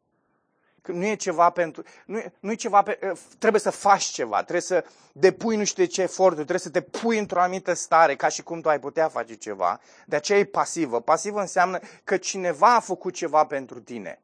Că 0.82 0.92
nu 0.92 1.04
e 1.06 1.14
ceva 1.14 1.50
pentru... 1.50 1.82
Nu 2.06 2.18
e, 2.18 2.32
nu 2.40 2.50
e 2.50 2.54
ceva 2.54 2.82
pe, 2.82 2.98
ă, 3.02 3.12
trebuie 3.38 3.60
să 3.60 3.70
faci 3.70 4.02
ceva, 4.02 4.36
trebuie 4.36 4.60
să 4.60 4.84
depui 5.12 5.56
nu 5.56 5.64
știu 5.64 5.84
ce 5.84 6.02
eforturi, 6.02 6.34
trebuie 6.46 6.58
să 6.58 6.70
te 6.70 6.80
pui 6.80 7.18
într-o 7.18 7.40
anumită 7.40 7.72
stare, 7.72 8.16
ca 8.16 8.28
și 8.28 8.42
cum 8.42 8.60
tu 8.60 8.68
ai 8.68 8.80
putea 8.80 9.08
face 9.08 9.34
ceva. 9.34 9.80
De 10.06 10.16
aceea 10.16 10.38
e 10.38 10.44
pasivă. 10.44 11.00
Pasivă 11.00 11.40
înseamnă 11.40 11.78
că 12.04 12.16
cineva 12.16 12.74
a 12.74 12.80
făcut 12.80 13.14
ceva 13.14 13.44
pentru 13.44 13.80
tine. 13.80 14.20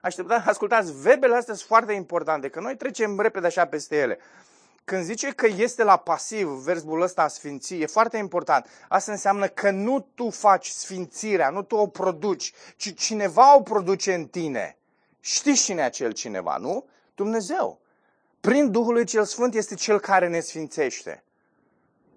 Așteptați, 0.00 0.48
ascultați, 0.48 1.00
verbele 1.00 1.34
astea 1.36 1.54
sunt 1.54 1.66
foarte 1.66 1.92
importante, 1.92 2.48
că 2.48 2.60
noi 2.60 2.76
trecem 2.76 3.20
repede 3.20 3.46
așa 3.46 3.66
peste 3.66 3.96
ele. 3.96 4.18
Când 4.84 5.04
zice 5.04 5.30
că 5.30 5.46
este 5.46 5.82
la 5.82 5.96
pasiv, 5.96 6.48
verbul 6.48 7.00
ăsta 7.00 7.22
a 7.22 7.28
sfinți, 7.28 7.74
e 7.74 7.86
foarte 7.86 8.16
important. 8.16 8.66
Asta 8.88 9.12
înseamnă 9.12 9.48
că 9.48 9.70
nu 9.70 10.06
tu 10.14 10.30
faci 10.30 10.66
sfințirea, 10.66 11.50
nu 11.50 11.62
tu 11.62 11.76
o 11.76 11.86
produci, 11.86 12.52
ci 12.76 12.94
cineva 12.94 13.56
o 13.56 13.62
produce 13.62 14.14
în 14.14 14.26
tine. 14.26 14.76
Știți 15.20 15.62
cine 15.62 15.80
e 15.80 15.84
acel 15.84 16.12
cineva, 16.12 16.56
nu? 16.56 16.86
Dumnezeu. 17.14 17.80
Prin 18.40 18.70
Duhul 18.70 18.92
lui 18.92 19.04
cel 19.04 19.24
Sfânt 19.24 19.54
este 19.54 19.74
cel 19.74 20.00
care 20.00 20.28
ne 20.28 20.40
sfințește. 20.40 21.24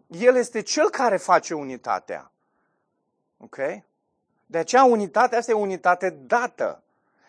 El 0.07 0.35
este 0.35 0.61
cel 0.61 0.89
care 0.89 1.17
face 1.17 1.53
unitatea. 1.53 2.31
Ok? 3.37 3.57
De 4.45 4.57
aceea 4.57 4.83
unitatea 4.83 5.37
asta 5.37 5.51
e 5.51 5.55
unitate 5.55 6.09
dată. 6.09 6.83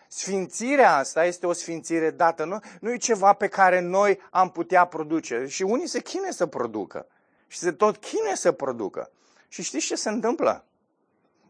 Sfințirea 0.07 0.95
asta 0.95 1.25
este 1.25 1.45
o 1.45 1.53
sfințire 1.53 2.11
dată, 2.11 2.43
nu, 2.45 2.59
nu 2.79 2.91
e 2.91 2.97
ceva 2.97 3.33
pe 3.33 3.47
care 3.47 3.79
noi 3.79 4.19
am 4.31 4.51
putea 4.51 4.85
produce. 4.85 5.45
Și 5.47 5.63
unii 5.63 5.87
se 5.87 6.01
chinuie 6.01 6.31
să 6.31 6.45
producă. 6.45 7.07
Și 7.47 7.57
se 7.57 7.71
tot 7.71 7.97
chinuie 7.97 8.35
să 8.35 8.51
producă. 8.51 9.11
Și 9.47 9.63
știți 9.63 9.85
ce 9.85 9.95
se 9.95 10.09
întâmplă? 10.09 10.65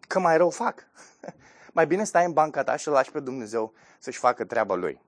Că 0.07 0.19
mai 0.19 0.37
rău 0.37 0.49
fac. 0.49 0.87
mai 1.73 1.87
bine 1.87 2.03
stai 2.03 2.25
în 2.25 2.33
banca 2.33 2.63
ta 2.63 2.75
și 2.75 2.87
lași 2.87 3.11
pe 3.11 3.19
Dumnezeu 3.19 3.73
să-și 3.99 4.19
facă 4.19 4.45
treaba 4.45 4.75
lui. 4.75 5.01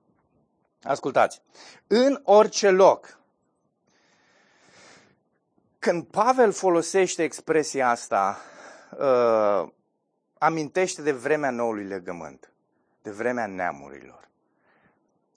Ascultați, 0.82 1.42
în 1.86 2.20
orice 2.24 2.70
loc, 2.70 3.18
când 5.78 6.04
Pavel 6.04 6.52
folosește 6.52 7.22
expresia 7.22 7.88
asta, 7.88 8.40
uh, 8.98 9.68
amintește 10.38 11.02
de 11.02 11.12
vremea 11.12 11.50
noului 11.50 11.84
legământ 11.84 12.49
de 13.02 13.10
vremea 13.10 13.46
neamurilor. 13.46 14.28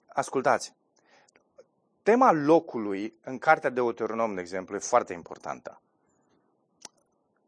Ascultați, 0.06 0.74
tema 2.02 2.32
locului 2.32 3.14
în 3.24 3.38
cartea 3.38 3.70
de 3.70 3.80
Deuteronom, 3.80 4.34
de 4.34 4.40
exemplu, 4.40 4.74
e 4.74 4.78
foarte 4.78 5.12
importantă. 5.12 5.80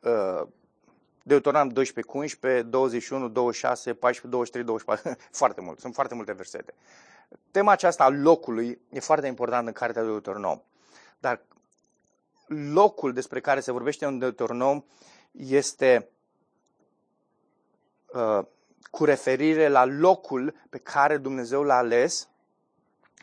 Uh, 0.01 0.43
Deuteronom 1.23 1.69
12 1.69 2.13
cu 2.13 2.19
11, 2.19 2.63
21, 2.63 3.29
26, 3.29 3.95
14, 3.95 4.27
23, 4.27 4.65
24, 4.65 5.17
foarte 5.31 5.61
mult, 5.61 5.79
sunt 5.79 5.95
foarte 5.95 6.15
multe 6.15 6.33
versete. 6.33 6.75
Tema 7.51 7.73
aceasta 7.73 8.05
a 8.05 8.09
locului 8.09 8.81
e 8.91 9.01
foarte 9.01 9.27
importantă 9.27 9.67
în 9.67 9.73
cartea 9.73 10.03
de 10.03 10.09
Deuteronom. 10.09 10.63
Dar 11.19 11.41
locul 12.47 13.13
despre 13.13 13.41
care 13.41 13.61
se 13.61 13.73
vorbește 13.73 14.05
în 14.05 14.19
Deuteronom 14.19 14.85
este 15.33 16.09
uh, 18.13 18.47
cu 18.91 19.05
referire 19.05 19.69
la 19.69 19.85
locul 19.85 20.55
pe 20.71 20.79
care 20.79 21.17
Dumnezeu 21.17 21.63
l-a 21.63 21.77
ales 21.77 22.29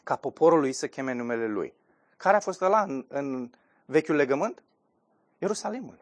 ca 0.03 0.15
poporul 0.15 0.59
lui 0.59 0.73
să 0.73 0.87
cheme 0.87 1.13
numele 1.13 1.47
lui. 1.47 1.73
Care 2.17 2.35
a 2.35 2.39
fost 2.39 2.61
ăla 2.61 2.81
în, 2.81 3.05
în 3.07 3.49
vechiul 3.85 4.15
legământ? 4.15 4.63
Ierusalimul. 5.37 6.01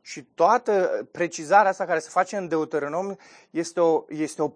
Și 0.00 0.22
toată 0.22 1.06
precizarea 1.10 1.70
asta 1.70 1.84
care 1.84 1.98
se 1.98 2.08
face 2.08 2.36
în 2.36 2.48
Deuteronom 2.48 3.14
este 3.50 3.80
o, 3.80 4.04
este 4.08 4.42
o 4.42 4.52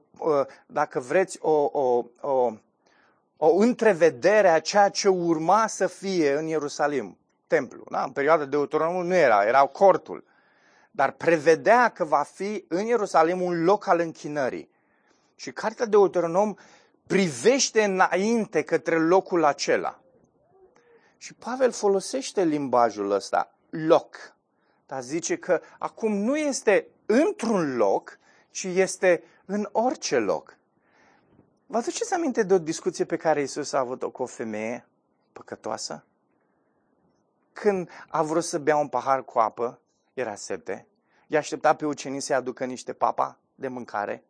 dacă 0.66 1.00
vreți, 1.00 1.38
o, 1.40 1.68
o, 1.72 2.04
o, 2.20 2.52
o 3.36 3.56
întrevedere 3.56 4.48
a 4.48 4.60
ceea 4.60 4.88
ce 4.88 5.08
urma 5.08 5.66
să 5.66 5.86
fie 5.86 6.32
în 6.32 6.46
Ierusalim, 6.46 7.18
templu. 7.46 7.84
Da? 7.90 8.02
În 8.02 8.10
perioada 8.10 8.44
de 8.44 8.48
Deuteronom 8.48 9.06
nu 9.06 9.14
era, 9.14 9.44
era 9.44 9.66
cortul 9.66 10.24
dar 10.94 11.10
prevedea 11.10 11.88
că 11.88 12.04
va 12.04 12.22
fi 12.22 12.64
în 12.68 12.86
Ierusalim 12.86 13.40
un 13.42 13.64
loc 13.64 13.86
al 13.86 13.98
închinării. 14.00 14.70
Și 15.34 15.52
cartea 15.52 15.84
de 15.84 15.96
Deuteronom 15.96 16.54
privește 17.06 17.84
înainte 17.84 18.62
către 18.62 18.98
locul 18.98 19.44
acela. 19.44 20.00
Și 21.16 21.34
Pavel 21.34 21.70
folosește 21.70 22.44
limbajul 22.44 23.10
ăsta, 23.10 23.54
loc. 23.70 24.34
Dar 24.86 25.02
zice 25.02 25.36
că 25.36 25.60
acum 25.78 26.12
nu 26.12 26.36
este 26.36 26.86
într-un 27.06 27.76
loc, 27.76 28.18
ci 28.50 28.64
este 28.64 29.24
în 29.44 29.68
orice 29.72 30.18
loc. 30.18 30.56
Vă 31.66 31.76
aduceți 31.76 32.14
aminte 32.14 32.42
de 32.42 32.54
o 32.54 32.58
discuție 32.58 33.04
pe 33.04 33.16
care 33.16 33.42
Isus 33.42 33.72
a 33.72 33.78
avut-o 33.78 34.10
cu 34.10 34.22
o 34.22 34.26
femeie 34.26 34.86
păcătoasă? 35.32 36.04
Când 37.52 37.88
a 38.08 38.22
vrut 38.22 38.44
să 38.44 38.58
bea 38.58 38.76
un 38.76 38.88
pahar 38.88 39.24
cu 39.24 39.38
apă 39.38 39.81
era 40.14 40.34
sete, 40.34 40.86
i-a 41.26 41.38
așteptat 41.38 41.76
pe 41.76 41.86
ucenii 41.86 42.20
să-i 42.20 42.36
aducă 42.36 42.64
niște 42.64 42.92
papa 42.92 43.38
de 43.54 43.68
mâncare 43.68 44.24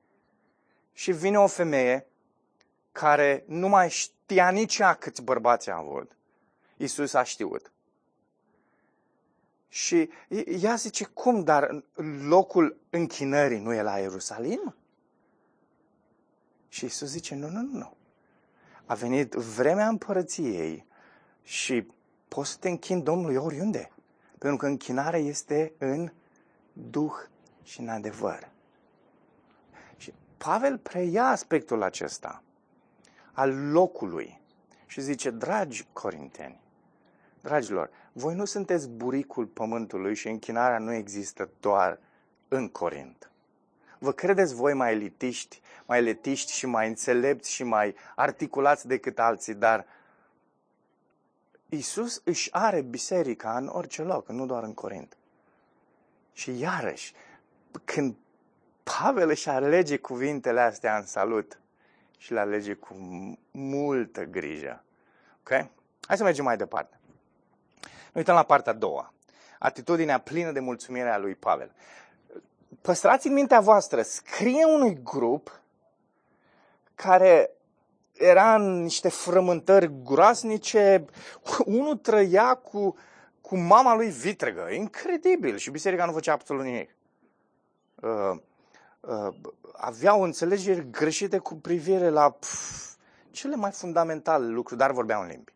și 0.93 1.13
vine 1.13 1.39
o 1.39 1.47
femeie 1.47 2.07
care 2.93 3.45
nu 3.47 3.69
mai 3.69 3.91
știa 3.91 4.51
nici 4.51 4.79
ea 4.79 4.95
câți 4.95 5.23
bărbați 5.23 5.71
a 5.71 5.77
avut. 5.77 6.17
Iisus 6.77 7.15
a 7.15 7.23
știut. 7.23 7.73
Și 9.69 10.11
ea 10.47 10.75
zice, 10.75 11.05
cum, 11.05 11.45
dar 11.45 11.85
locul 12.29 12.81
închinării 12.91 13.59
nu 13.59 13.73
e 13.73 13.83
la 13.83 13.99
Ierusalim? 13.99 14.75
Și 16.69 16.85
Iisus 16.85 17.09
zice, 17.09 17.35
nu, 17.35 17.49
nu, 17.49 17.61
nu. 17.61 17.97
A 18.87 18.95
venit 18.95 19.33
vremea 19.33 19.89
împărăției 19.89 20.87
și 21.43 21.87
poți 22.29 22.51
să 22.51 22.57
te 22.59 22.69
închin 22.69 23.03
Domnului 23.03 23.37
oriunde. 23.37 23.91
Pentru 24.43 24.61
că 24.61 24.67
închinarea 24.67 25.19
este 25.19 25.73
în 25.79 26.11
duh 26.73 27.13
și 27.63 27.81
în 27.81 27.89
adevăr. 27.89 28.49
Și 29.97 30.15
Pavel 30.37 30.79
preia 30.79 31.25
aspectul 31.25 31.83
acesta 31.83 32.43
al 33.33 33.71
locului 33.71 34.41
și 34.87 35.01
zice, 35.01 35.31
dragi 35.31 35.87
corinteni, 35.93 36.61
dragilor, 37.41 37.91
voi 38.13 38.35
nu 38.35 38.45
sunteți 38.45 38.89
buricul 38.89 39.47
pământului 39.47 40.15
și 40.15 40.29
închinarea 40.29 40.79
nu 40.79 40.93
există 40.93 41.51
doar 41.61 41.99
în 42.49 42.69
Corint. 42.69 43.31
Vă 43.99 44.13
credeți 44.13 44.55
voi 44.55 44.75
mai 44.75 44.93
elitiști, 44.93 45.61
mai 45.87 45.99
elitiști 45.99 46.53
și 46.53 46.67
mai 46.67 46.89
înțelepți 46.89 47.53
și 47.53 47.65
mai 47.65 47.95
articulați 48.15 48.87
decât 48.87 49.19
alții, 49.19 49.55
dar 49.55 49.87
Isus 51.75 52.21
își 52.25 52.49
are 52.53 52.81
biserica 52.81 53.57
în 53.57 53.67
orice 53.67 54.03
loc, 54.03 54.29
nu 54.29 54.47
doar 54.47 54.63
în 54.63 54.75
Corint. 54.75 55.17
Și 56.33 56.59
iarăși, 56.59 57.15
când 57.85 58.17
Pavel 58.83 59.29
își 59.29 59.49
alege 59.49 59.97
cuvintele 59.97 60.61
astea 60.61 60.97
în 60.97 61.07
salut 61.07 61.61
și 62.19 62.33
le 62.33 62.41
alege 62.41 62.75
cu 62.75 62.95
multă 63.51 64.25
grijă. 64.25 64.85
Ok? 65.41 65.49
Hai 66.07 66.17
să 66.17 66.23
mergem 66.23 66.45
mai 66.45 66.57
departe. 66.57 66.99
Ne 67.83 67.91
uităm 68.15 68.35
la 68.35 68.43
partea 68.43 68.73
a 68.73 68.77
doua. 68.77 69.13
Atitudinea 69.59 70.19
plină 70.19 70.53
de 70.53 70.61
mulțumire 70.61 71.09
a 71.09 71.19
lui 71.19 71.35
Pavel. 71.35 71.73
Păstrați 72.81 73.27
în 73.27 73.33
mintea 73.33 73.61
voastră, 73.61 74.03
scrie 74.03 74.65
unui 74.65 75.03
grup 75.03 75.61
care 76.95 77.51
era 78.13 78.55
în 78.55 78.83
niște 78.83 79.09
frământări 79.09 80.03
groasnice, 80.03 81.05
unul 81.65 81.97
trăia 81.97 82.55
cu, 82.55 82.97
cu 83.41 83.57
mama 83.57 83.95
lui 83.95 84.11
vitregă, 84.11 84.69
incredibil, 84.71 85.57
și 85.57 85.71
biserica 85.71 86.05
nu 86.05 86.13
făcea 86.13 86.33
absolut 86.33 86.65
nimic. 86.65 86.97
Uh, 87.95 88.41
uh, 89.01 89.35
aveau 89.73 90.23
înțelegeri 90.23 90.91
greșite 90.91 91.39
cu 91.39 91.55
privire 91.55 92.09
la 92.09 92.31
pf, 92.31 92.95
cele 93.31 93.57
mai 93.57 93.71
fundamentale 93.71 94.47
lucruri, 94.47 94.81
dar 94.81 94.93
vorbeau 94.93 95.23
în 95.23 95.29
limbi. 95.29 95.53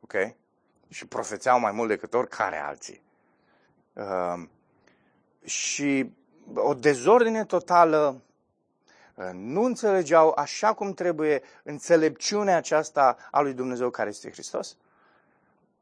Ok? 0.00 0.14
Și 0.88 1.06
profețeau 1.06 1.60
mai 1.60 1.72
mult 1.72 1.88
decât 1.88 2.14
oricare 2.14 2.56
alții. 2.56 3.02
Uh, 3.92 4.48
și 5.44 6.12
o 6.54 6.74
dezordine 6.74 7.44
totală 7.44 8.22
nu 9.32 9.62
înțelegeau 9.62 10.32
așa 10.36 10.72
cum 10.72 10.92
trebuie 10.92 11.42
înțelepciunea 11.62 12.56
aceasta 12.56 13.16
a 13.30 13.40
lui 13.40 13.52
Dumnezeu 13.52 13.90
care 13.90 14.08
este 14.08 14.30
Hristos. 14.30 14.76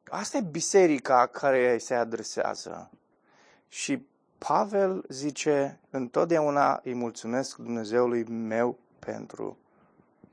Asta 0.08 0.36
e 0.36 0.40
biserica 0.40 1.26
care 1.26 1.78
se 1.78 1.94
adresează. 1.94 2.90
Și 3.68 4.06
Pavel 4.38 5.04
zice, 5.08 5.80
întotdeauna 5.90 6.80
îi 6.84 6.94
mulțumesc 6.94 7.56
Dumnezeului 7.56 8.24
meu 8.24 8.78
pentru 8.98 9.58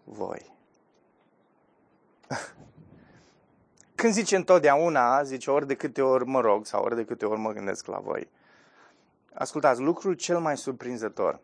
voi. 0.04 0.54
Când 3.96 4.13
zice 4.13 4.36
întotdeauna, 4.36 5.24
zice 5.24 5.52
ori 5.52 5.68
de 5.68 5.76
câte 5.76 6.02
ori 6.02 6.26
mă 6.26 6.41
rog 6.41 6.65
sau 6.65 6.84
ori 6.84 6.96
de 6.96 7.06
câte 7.06 7.26
ori 7.26 7.39
mă 7.39 7.52
gândesc 7.52 7.86
la 7.86 7.98
voi. 8.00 8.30
Ascultați, 9.34 9.82
lucrul 9.82 10.13
cel 10.13 10.39
mai 10.39 10.58
surprinzător 10.58 11.39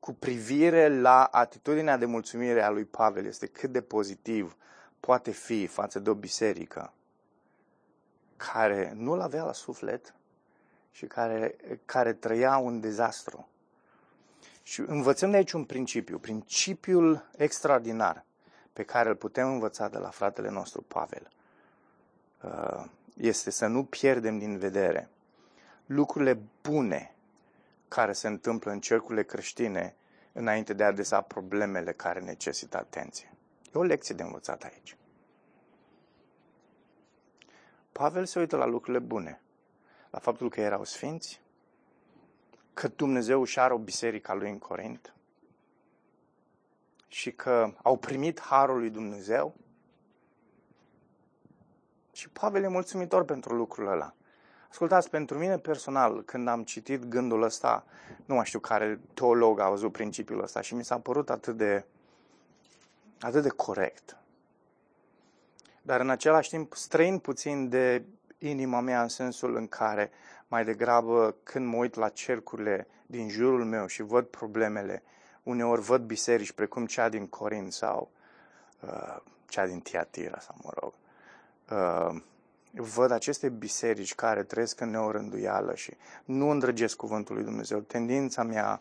cu 0.00 0.12
privire 0.12 1.00
la 1.00 1.24
atitudinea 1.24 1.96
de 1.96 2.04
mulțumire 2.04 2.62
a 2.62 2.70
lui 2.70 2.84
Pavel 2.84 3.24
este 3.24 3.46
cât 3.46 3.72
de 3.72 3.80
pozitiv 3.80 4.56
poate 5.00 5.30
fi 5.30 5.66
față 5.66 5.98
de 5.98 6.10
o 6.10 6.14
biserică 6.14 6.92
care 8.36 8.92
nu-l 8.96 9.20
avea 9.20 9.44
la 9.44 9.52
suflet 9.52 10.14
și 10.90 11.06
care, 11.06 11.56
care 11.84 12.12
trăia 12.12 12.56
un 12.56 12.80
dezastru. 12.80 13.48
Și 14.62 14.80
învățăm 14.86 15.30
de 15.30 15.36
aici 15.36 15.52
un 15.52 15.64
principiu, 15.64 16.18
principiul 16.18 17.30
extraordinar 17.36 18.24
pe 18.72 18.82
care 18.82 19.08
îl 19.08 19.16
putem 19.16 19.52
învăța 19.52 19.88
de 19.88 19.98
la 19.98 20.10
fratele 20.10 20.50
nostru 20.50 20.82
Pavel. 20.82 21.30
Uh, 22.42 22.84
este 23.16 23.50
să 23.50 23.66
nu 23.66 23.84
pierdem 23.84 24.38
din 24.38 24.58
vedere 24.58 25.08
lucrurile 25.86 26.38
bune 26.62 27.14
care 27.90 28.12
se 28.12 28.28
întâmplă 28.28 28.70
în 28.70 28.80
cercurile 28.80 29.22
creștine 29.22 29.96
înainte 30.32 30.72
de 30.72 30.84
a 30.84 30.86
adresa 30.86 31.20
problemele 31.20 31.92
care 31.92 32.20
necesită 32.20 32.76
atenție. 32.76 33.32
E 33.62 33.78
o 33.78 33.82
lecție 33.82 34.14
de 34.14 34.22
învățat 34.22 34.62
aici. 34.62 34.96
Pavel 37.92 38.24
se 38.24 38.38
uită 38.38 38.56
la 38.56 38.64
lucrurile 38.64 38.98
bune, 38.98 39.40
la 40.10 40.18
faptul 40.18 40.50
că 40.50 40.60
erau 40.60 40.84
sfinți, 40.84 41.40
că 42.74 42.88
Dumnezeu 42.88 43.40
își 43.40 43.58
are 43.58 43.72
o 43.72 43.78
biserică 43.78 44.30
a 44.30 44.34
lui 44.34 44.50
în 44.50 44.58
Corint 44.58 45.14
și 47.08 47.32
că 47.32 47.74
au 47.82 47.96
primit 47.96 48.40
harul 48.40 48.78
lui 48.78 48.90
Dumnezeu. 48.90 49.54
Și 52.12 52.28
Pavel 52.28 52.62
e 52.62 52.68
mulțumitor 52.68 53.24
pentru 53.24 53.54
lucrul 53.54 53.86
ăla. 53.86 54.14
Ascultați, 54.70 55.10
pentru 55.10 55.38
mine 55.38 55.58
personal, 55.58 56.22
când 56.22 56.48
am 56.48 56.64
citit 56.64 57.04
gândul 57.04 57.42
ăsta, 57.42 57.84
nu 58.24 58.34
mai 58.34 58.44
știu 58.44 58.58
care 58.58 59.00
teolog 59.14 59.60
a 59.60 59.68
văzut 59.68 59.92
principiul 59.92 60.42
ăsta 60.42 60.60
și 60.60 60.74
mi 60.74 60.84
s-a 60.84 60.98
părut 60.98 61.30
atât 61.30 61.56
de, 61.56 61.84
atât 63.20 63.42
de 63.42 63.48
corect. 63.48 64.16
Dar 65.82 66.00
în 66.00 66.10
același 66.10 66.48
timp 66.48 66.74
străin 66.74 67.18
puțin 67.18 67.68
de 67.68 68.04
inima 68.38 68.80
mea 68.80 69.02
în 69.02 69.08
sensul 69.08 69.56
în 69.56 69.68
care 69.68 70.10
mai 70.48 70.64
degrabă 70.64 71.34
când 71.42 71.66
mă 71.66 71.76
uit 71.76 71.94
la 71.94 72.08
cercurile 72.08 72.86
din 73.06 73.28
jurul 73.28 73.64
meu 73.64 73.86
și 73.86 74.02
văd 74.02 74.26
problemele, 74.26 75.02
uneori 75.42 75.80
văd 75.80 76.02
biserici 76.02 76.52
precum 76.52 76.86
cea 76.86 77.08
din 77.08 77.26
Corin 77.26 77.70
sau 77.70 78.10
uh, 78.80 79.16
cea 79.48 79.66
din 79.66 79.80
Tiatira 79.80 80.38
sau 80.38 80.56
mă 80.62 80.70
rog, 80.74 80.92
uh, 81.70 82.22
văd 82.70 83.10
aceste 83.10 83.48
biserici 83.48 84.14
care 84.14 84.42
trăiesc 84.42 84.80
în 84.80 84.90
neorânduială 84.90 85.74
și 85.74 85.96
nu 86.24 86.50
îndrăgesc 86.50 86.96
cuvântul 86.96 87.34
lui 87.34 87.44
Dumnezeu. 87.44 87.78
Tendința 87.78 88.42
mea 88.42 88.80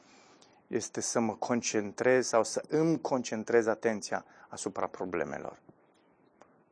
este 0.68 1.02
să 1.02 1.20
mă 1.20 1.34
concentrez 1.34 2.28
sau 2.28 2.44
să 2.44 2.64
îmi 2.68 3.02
concentrez 3.02 3.66
atenția 3.66 4.26
asupra 4.48 4.88
problemelor. 4.88 5.60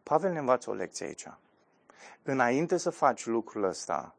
Pavel 0.04 0.32
ne 0.32 0.40
învață 0.40 0.70
o 0.70 0.74
lecție 0.74 1.06
aici. 1.06 1.28
Înainte 2.24 2.78
să 2.78 2.90
faci 2.90 3.26
lucrul 3.26 3.64
ăsta, 3.64 4.16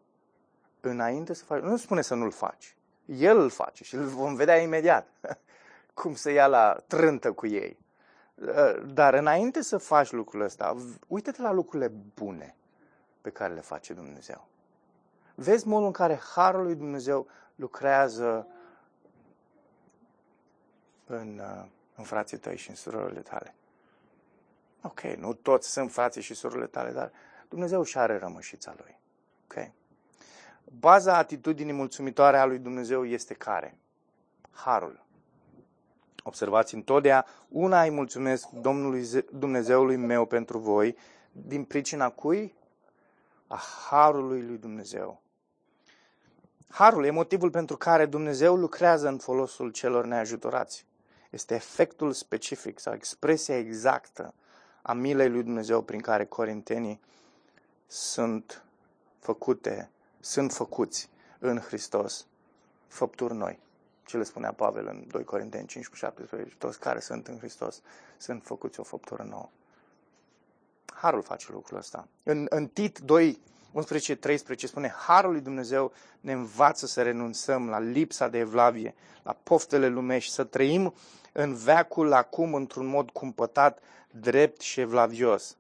înainte 0.81 1.35
să 1.35 1.45
faci, 1.45 1.63
nu 1.63 1.77
spune 1.77 2.03
să 2.03 2.15
nu-l 2.15 2.31
faci. 2.31 2.77
El 3.07 3.39
îl 3.39 3.51
face 3.51 3.85
și 3.85 3.95
îl 3.95 4.05
vom 4.05 4.35
vedea 4.35 4.57
imediat 4.57 5.09
cum 5.95 6.15
să 6.15 6.31
ia 6.31 6.47
la 6.47 6.83
trântă 6.87 7.33
cu 7.33 7.47
ei. 7.47 7.79
Dar 8.87 9.15
înainte 9.15 9.63
să 9.63 9.79
faci 9.79 10.11
lucrul 10.11 10.41
ăsta, 10.41 10.77
uite-te 11.07 11.43
la 11.43 11.53
lucrurile 11.53 11.93
bune 12.15 12.58
pe 13.29 13.35
care 13.35 13.55
le 13.55 13.61
face 13.61 13.93
Dumnezeu. 13.93 14.49
Vezi 15.35 15.67
modul 15.67 15.87
în 15.87 15.93
care 15.93 16.21
Harul 16.35 16.63
lui 16.63 16.75
Dumnezeu 16.75 17.27
lucrează 17.55 18.47
în, 21.07 21.41
în 21.95 22.05
frații 22.05 22.39
tăi 22.39 22.57
și 22.57 22.69
în 22.69 22.75
surorile 22.75 23.21
tale. 23.21 23.55
Ok, 24.83 25.01
nu 25.01 25.33
toți 25.33 25.71
sunt 25.71 25.93
frații 25.93 26.23
și 26.23 26.35
surorile 26.35 26.67
tale, 26.67 26.91
dar 26.91 27.13
Dumnezeu 27.49 27.83
și 27.83 27.99
are 27.99 28.19
rămășița 28.19 28.75
lui. 28.77 29.01
Ok? 29.45 29.71
Baza 30.79 31.17
atitudinii 31.17 31.73
mulțumitoare 31.73 32.39
a 32.39 32.45
lui 32.45 32.59
Dumnezeu 32.59 33.05
este 33.05 33.35
care? 33.35 33.79
Harul. 34.51 35.05
Observați 36.23 36.75
întotdeauna, 36.75 37.27
una 37.49 37.83
îi 37.83 37.91
mulțumesc 37.91 38.49
Domnului 38.49 39.07
Dumnezeului 39.33 39.97
meu 39.97 40.27
pentru 40.27 40.59
voi, 40.59 40.97
din 41.33 41.65
pricina 41.65 42.11
cui? 42.11 42.57
A 43.49 43.57
harului 43.89 44.43
lui 44.43 44.59
Dumnezeu. 44.59 45.23
Harul 46.69 47.05
e 47.05 47.11
motivul 47.11 47.51
pentru 47.51 47.77
care 47.77 48.07
Dumnezeu 48.07 48.57
lucrează 48.57 49.09
în 49.09 49.19
folosul 49.19 49.71
celor 49.71 50.05
neajutorați. 50.05 50.87
Este 51.31 51.55
efectul 51.55 52.13
specific 52.13 52.79
sau 52.79 52.95
expresia 52.95 53.59
exactă 53.59 54.35
a 54.83 54.93
milei 54.93 55.29
lui 55.29 55.43
Dumnezeu 55.43 55.83
prin 55.83 56.01
care 56.01 56.25
corintenii 56.25 57.01
sunt 57.87 58.65
făcute, 59.19 59.91
sunt 60.21 60.53
făcuți 60.53 61.11
în 61.39 61.59
Hristos 61.59 62.27
făpturi 62.87 63.35
noi. 63.35 63.59
Ce 64.05 64.17
le 64.17 64.23
spunea 64.23 64.53
Pavel 64.53 64.87
în 64.87 65.05
2 65.11 65.25
Corinteni 65.25 65.67
5 65.67 65.89
cu 65.89 65.95
17, 65.95 66.55
toți 66.59 66.81
care 66.81 67.01
sunt 67.01 67.27
în 67.27 67.39
Hristos 67.39 67.81
sunt 68.17 68.45
făcuți 68.45 68.81
o 68.81 68.83
făptură 68.83 69.23
nouă. 69.23 69.49
Harul 71.01 71.23
face 71.23 71.47
lucrul 71.53 71.79
ăsta. 71.79 72.09
În, 72.23 72.47
în 72.51 72.67
Tit 72.67 72.99
2, 72.99 73.41
11, 73.73 74.15
13 74.15 74.67
spune, 74.67 74.95
Harul 74.97 75.33
lui 75.33 75.41
Dumnezeu 75.41 75.93
ne 76.21 76.33
învață 76.33 76.87
să 76.87 77.03
renunțăm 77.03 77.69
la 77.69 77.79
lipsa 77.79 78.29
de 78.29 78.39
evlavie, 78.39 78.95
la 79.23 79.37
poftele 79.43 79.89
lumești, 79.89 80.33
să 80.33 80.45
trăim 80.45 80.95
în 81.33 81.55
veacul 81.55 82.13
acum 82.13 82.55
într-un 82.55 82.87
mod 82.87 83.11
cumpătat, 83.11 83.79
drept 84.11 84.61
și 84.61 84.81
evlavios, 84.81 85.57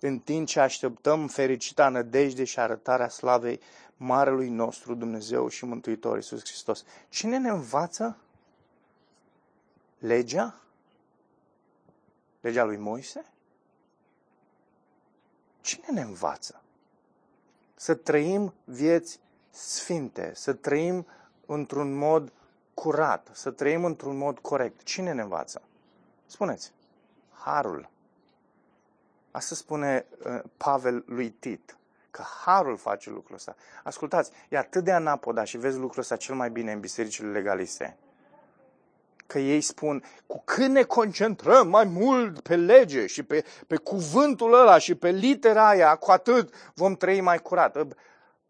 în 0.00 0.18
timp 0.18 0.46
ce 0.46 0.60
așteptăm 0.60 1.26
fericita 1.26 1.88
nădejde 1.88 2.44
și 2.44 2.58
arătarea 2.58 3.08
slavei 3.08 3.60
Marelui 3.96 4.48
nostru 4.48 4.94
Dumnezeu 4.94 5.48
și 5.48 5.64
Mântuitor 5.64 6.16
Iisus 6.16 6.40
Hristos. 6.40 6.84
Cine 7.08 7.38
ne 7.38 7.48
învață? 7.48 8.16
Legea? 9.98 10.60
Legea 12.40 12.64
lui 12.64 12.76
Moise? 12.76 13.24
Cine 15.68 15.86
ne 15.90 16.00
învață? 16.00 16.62
Să 17.74 17.94
trăim 17.94 18.54
vieți 18.64 19.20
sfinte, 19.50 20.32
să 20.34 20.52
trăim 20.52 21.06
într-un 21.46 21.94
mod 21.94 22.32
curat, 22.74 23.28
să 23.32 23.50
trăim 23.50 23.84
într-un 23.84 24.16
mod 24.16 24.38
corect. 24.38 24.82
Cine 24.82 25.12
ne 25.12 25.22
învață? 25.22 25.62
Spuneți. 26.26 26.72
Harul. 27.32 27.90
Asta 29.30 29.54
spune 29.54 30.06
uh, 30.24 30.40
Pavel 30.56 31.04
lui 31.06 31.30
Tit, 31.30 31.76
că 32.10 32.22
harul 32.44 32.76
face 32.76 33.10
lucrul 33.10 33.34
ăsta. 33.34 33.56
Ascultați, 33.84 34.30
e 34.48 34.58
atât 34.58 34.84
de 34.84 34.92
anapoda 34.92 35.44
și 35.44 35.58
vezi 35.58 35.78
lucrul 35.78 36.00
ăsta 36.02 36.16
cel 36.16 36.34
mai 36.34 36.50
bine 36.50 36.72
în 36.72 36.80
bisericile 36.80 37.30
legaliste. 37.30 37.96
Că 39.28 39.38
ei 39.38 39.60
spun, 39.60 40.04
cu 40.26 40.42
cât 40.44 40.68
ne 40.68 40.82
concentrăm 40.82 41.68
mai 41.68 41.84
mult 41.84 42.40
pe 42.40 42.56
lege 42.56 43.06
și 43.06 43.22
pe, 43.22 43.44
pe 43.66 43.76
cuvântul 43.76 44.52
ăla 44.52 44.78
și 44.78 44.94
pe 44.94 45.10
litera 45.10 45.68
aia, 45.68 45.96
cu 45.96 46.10
atât 46.10 46.54
vom 46.74 46.94
trăi 46.94 47.20
mai 47.20 47.38
curat. 47.38 47.76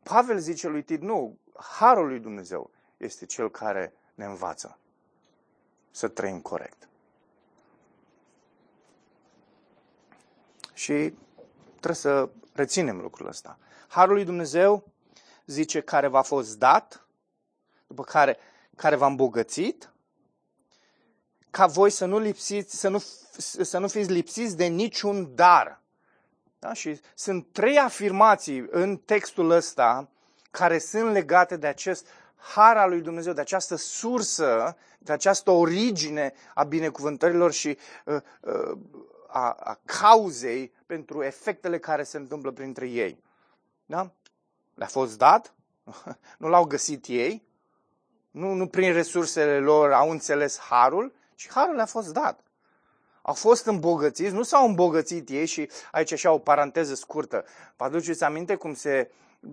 Pavel 0.03 0.38
zice 0.38 0.69
lui 0.69 0.83
Tit, 0.83 1.01
nu, 1.01 1.38
harul 1.79 2.09
lui 2.09 2.19
Dumnezeu 2.19 2.71
este 2.97 3.27
cel 3.27 3.51
care 3.51 3.93
ne 4.14 4.25
învață 4.25 4.79
să 5.91 6.09
trăim 6.09 6.41
corect. 6.41 6.88
Și 10.75 11.14
trebuie 11.71 11.95
să 11.95 12.29
reținem 12.53 13.01
lucrul 13.01 13.27
ăsta. 13.27 13.59
Harul 13.88 14.14
lui 14.14 14.25
Dumnezeu 14.25 14.85
zice 15.47 15.81
care 15.81 16.07
v-a 16.07 16.23
fost 16.23 16.59
dat, 16.59 17.07
după 17.87 18.03
care, 18.03 18.37
care 18.77 18.97
v-a 18.97 19.07
îmbogățit, 19.07 19.93
ca 21.50 21.66
voi 21.66 21.90
să 21.90 22.04
nu, 22.04 22.18
lipsiți, 22.18 22.78
să 22.78 22.88
nu, 22.88 23.02
să 23.62 23.78
nu 23.78 23.88
fiți 23.88 24.11
lipsiți 24.11 24.56
de 24.56 24.64
niciun 24.64 25.34
dar. 25.34 25.80
Da? 26.58 26.72
Și 26.72 27.00
sunt 27.14 27.46
trei 27.52 27.78
afirmații 27.78 28.66
în 28.70 28.96
textul 28.96 29.50
ăsta 29.50 30.08
care 30.50 30.78
sunt 30.78 31.12
legate 31.12 31.56
de 31.56 31.66
acest 31.66 32.06
har 32.37 32.76
al 32.76 32.88
lui 32.88 33.00
Dumnezeu, 33.00 33.32
de 33.32 33.40
această 33.40 33.76
sursă, 33.76 34.76
de 34.98 35.12
această 35.12 35.50
origine 35.50 36.32
a 36.54 36.64
binecuvântărilor 36.64 37.52
și 37.52 37.78
uh, 38.04 38.20
uh, 38.40 38.78
a, 39.26 39.50
a 39.50 39.80
cauzei 39.84 40.72
pentru 40.87 41.22
efectele 41.22 41.78
care 41.78 42.02
se 42.02 42.16
întâmplă 42.16 42.50
printre 42.50 42.88
ei. 42.88 43.22
Da? 43.87 44.11
Le-a 44.74 44.87
fost 44.87 45.18
dat? 45.18 45.54
nu 46.38 46.48
l-au 46.48 46.64
găsit 46.64 47.06
ei? 47.06 47.46
Nu, 48.30 48.52
nu 48.52 48.66
prin 48.66 48.92
resursele 48.92 49.58
lor 49.58 49.92
au 49.92 50.11
înțeles 50.11 50.58
harul, 50.58 51.12
ci 51.38 51.48
harul 51.51 51.74
le-a 51.74 51.87
fost 51.87 52.12
dat. 52.12 52.40
Au 53.22 53.35
fost 53.35 53.66
îmbogățiți, 53.66 54.35
nu 54.35 54.42
s-au 54.42 54.66
îmbogățit 54.66 55.29
ei 55.29 55.46
și 55.46 55.70
aici 55.90 56.12
așa 56.12 56.33
o 56.33 56.38
paranteză 56.38 56.94
scurtă. 56.94 57.44
Vă 57.77 57.85
aduceți 57.85 58.24
aminte 58.24 58.55
cum 58.55 58.74
se 58.74 59.11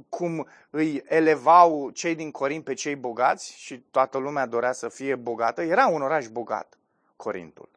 cum 0.10 0.48
îi 0.70 1.04
elevau 1.08 1.90
cei 1.90 2.16
din 2.16 2.32
Corint 2.32 2.64
pe 2.64 2.74
cei 2.74 2.96
bogați 2.96 3.54
și 3.58 3.80
toată 3.92 4.18
lumea 4.18 4.46
dorea 4.46 4.72
să 4.72 4.90
fie 4.90 5.16
bogată. 5.16 5.62
Era 5.62 5.88
un 5.88 6.02
oraș 6.02 6.28
bogat, 6.28 6.78
Corintul. 7.16 7.70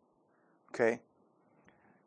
Ok? 0.68 0.98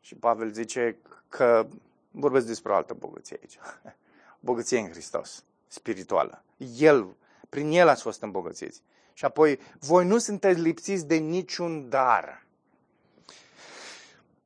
Și 0.00 0.14
Pavel 0.14 0.52
zice 0.52 0.96
că 1.28 1.66
vorbesc 2.10 2.46
despre 2.46 2.72
o 2.72 2.74
altă 2.74 2.94
bogăție 2.94 3.38
aici. 3.40 3.58
Bogăție 4.40 4.78
în 4.78 4.90
Hristos, 4.90 5.44
spirituală. 5.66 6.42
El, 6.76 7.16
prin 7.48 7.70
El 7.70 7.88
ați 7.88 8.02
fost 8.02 8.22
îmbogățiți. 8.22 8.82
Și 9.12 9.24
apoi, 9.24 9.58
voi 9.78 10.06
nu 10.06 10.18
sunteți 10.18 10.60
lipsiți 10.60 11.06
de 11.06 11.14
niciun 11.14 11.88
dar. 11.88 12.46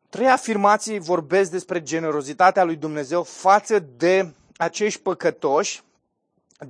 Trei 0.09 0.29
afirmații 0.29 0.99
vorbesc 0.99 1.51
despre 1.51 1.83
generozitatea 1.83 2.65
lui 2.65 2.77
Dumnezeu 2.77 3.23
față 3.23 3.79
de 3.79 4.35
acești 4.57 5.01
păcătoși 5.01 5.83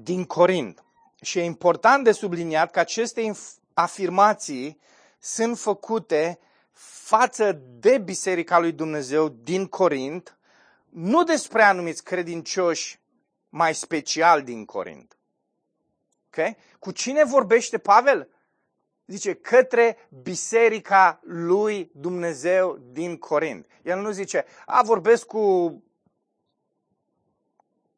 din 0.02 0.24
Corint. 0.24 0.84
Și 1.20 1.38
e 1.38 1.42
important 1.42 2.04
de 2.04 2.12
subliniat 2.12 2.70
că 2.70 2.78
aceste 2.78 3.32
afirmații 3.74 4.78
sunt 5.18 5.58
făcute 5.58 6.38
față 7.06 7.60
de 7.78 7.98
Biserica 7.98 8.58
lui 8.58 8.72
Dumnezeu 8.72 9.28
din 9.28 9.66
Corint, 9.66 10.38
nu 10.88 11.24
despre 11.24 11.62
anumiți 11.62 12.04
credincioși 12.04 13.00
mai 13.48 13.74
special 13.74 14.42
din 14.42 14.64
Corint. 14.64 15.16
Okay? 16.36 16.56
Cu 16.78 16.90
cine 16.90 17.24
vorbește 17.24 17.78
Pavel? 17.78 18.28
Zice, 19.06 19.34
către 19.34 20.08
biserica 20.22 21.20
lui 21.22 21.90
Dumnezeu 21.94 22.78
din 22.90 23.16
Corint. 23.16 23.66
El 23.82 24.00
nu 24.00 24.10
zice, 24.10 24.44
a, 24.66 24.82
vorbesc 24.82 25.26
cu, 25.26 25.82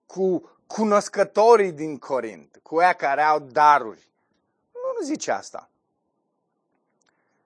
cu 0.07 0.59
cunoscătorii 0.67 1.73
din 1.73 1.99
Corint, 1.99 2.61
cu 2.63 2.81
ea 2.81 2.93
care 2.93 3.23
au 3.23 3.39
daruri. 3.39 4.11
Nu, 4.73 5.01
nu 5.01 5.05
zice 5.05 5.31
asta. 5.31 5.71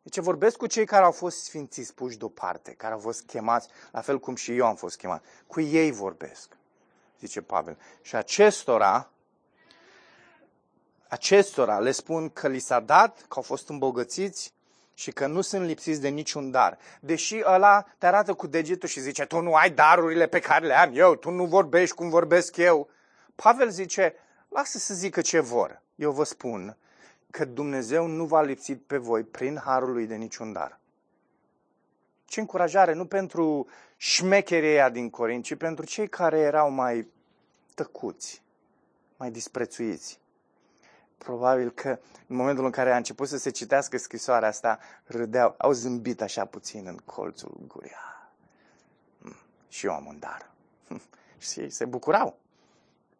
Deci 0.03 0.19
vorbesc 0.19 0.57
cu 0.57 0.67
cei 0.67 0.87
care 0.87 1.05
au 1.05 1.13
fost 1.13 1.43
sfințiți 1.43 1.95
puși 1.95 2.19
deoparte, 2.19 2.73
care 2.73 2.93
au 2.93 2.99
fost 2.99 3.27
chemați, 3.27 3.69
la 3.93 4.01
fel 4.01 4.19
cum 4.19 4.35
și 4.35 4.57
eu 4.57 4.67
am 4.67 4.77
fost 4.77 4.97
chemat. 4.97 5.25
Cu 5.47 5.61
ei 5.61 5.91
vorbesc, 5.91 6.57
zice 7.19 7.43
Pavel. 7.43 7.79
Și 8.03 8.17
acestora, 8.17 9.13
acestora 11.13 11.79
le 11.79 11.91
spun 11.91 12.31
că 12.31 12.49
li 12.49 12.59
s-a 12.59 12.81
dat, 12.81 13.19
că 13.21 13.35
au 13.35 13.43
fost 13.43 13.69
îmbogățiți 13.69 14.53
și 14.95 15.11
că 15.13 15.27
nu 15.27 15.41
sunt 15.41 15.67
lipsiți 15.67 16.01
de 16.01 16.09
niciun 16.09 16.51
dar. 16.51 16.79
Deși 17.01 17.43
ăla 17.45 17.85
te 17.99 18.07
arată 18.07 18.35
cu 18.35 18.47
degetul 18.47 18.89
și 18.89 19.01
zice, 19.01 19.25
tu 19.25 19.41
nu 19.41 19.55
ai 19.55 19.71
darurile 19.71 20.27
pe 20.27 20.39
care 20.39 20.67
le 20.67 20.75
am 20.75 20.91
eu, 20.95 21.15
tu 21.15 21.31
nu 21.31 21.45
vorbești 21.47 21.95
cum 21.95 22.09
vorbesc 22.09 22.57
eu. 22.57 22.89
Pavel 23.35 23.71
zice, 23.71 24.15
lasă 24.49 24.79
să 24.79 24.95
zică 24.95 25.21
ce 25.21 25.41
vor. 25.41 25.83
Eu 25.95 26.11
vă 26.11 26.25
spun 26.25 26.77
că 27.31 27.45
Dumnezeu 27.45 28.07
nu 28.07 28.25
v-a 28.25 28.43
lipsit 28.43 28.83
pe 28.83 28.97
voi 28.97 29.23
prin 29.23 29.61
harul 29.65 29.93
lui 29.93 30.07
de 30.07 30.15
niciun 30.15 30.53
dar. 30.53 30.79
Ce 32.25 32.41
încurajare, 32.41 32.93
nu 32.93 33.07
pentru 33.07 33.67
șmecheria 33.97 34.89
din 34.89 35.11
Corint, 35.11 35.45
ci 35.45 35.55
pentru 35.55 35.85
cei 35.85 36.09
care 36.09 36.39
erau 36.39 36.71
mai 36.71 37.09
tăcuți, 37.75 38.43
mai 39.17 39.31
disprețuiți. 39.31 40.21
Probabil 41.23 41.71
că 41.71 41.99
în 42.27 42.37
momentul 42.37 42.65
în 42.65 42.71
care 42.71 42.93
a 42.93 42.97
început 42.97 43.29
să 43.29 43.37
se 43.37 43.51
citească 43.51 43.99
scrisoarea 43.99 44.49
asta, 44.49 44.79
râdeau, 45.05 45.55
au 45.59 45.73
zâmbit 45.73 46.21
așa 46.23 46.45
puțin 46.45 46.87
în 46.87 46.97
colțul 47.05 47.61
gurii. 47.67 47.91
Hmm, 49.21 49.37
și 49.69 49.87
eu 49.87 49.93
am 49.93 50.07
un 50.07 50.19
dar. 50.19 50.51
Și 51.39 51.69
se 51.69 51.85
bucurau. 51.85 52.39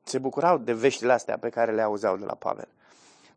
Se 0.03 0.19
bucurau 0.19 0.59
de 0.59 0.73
veștile 0.73 1.13
astea 1.13 1.39
pe 1.39 1.49
care 1.49 1.73
le 1.73 1.83
auzeau 1.83 2.17
de 2.17 2.25
la 2.25 2.35
Pavel. 2.35 2.69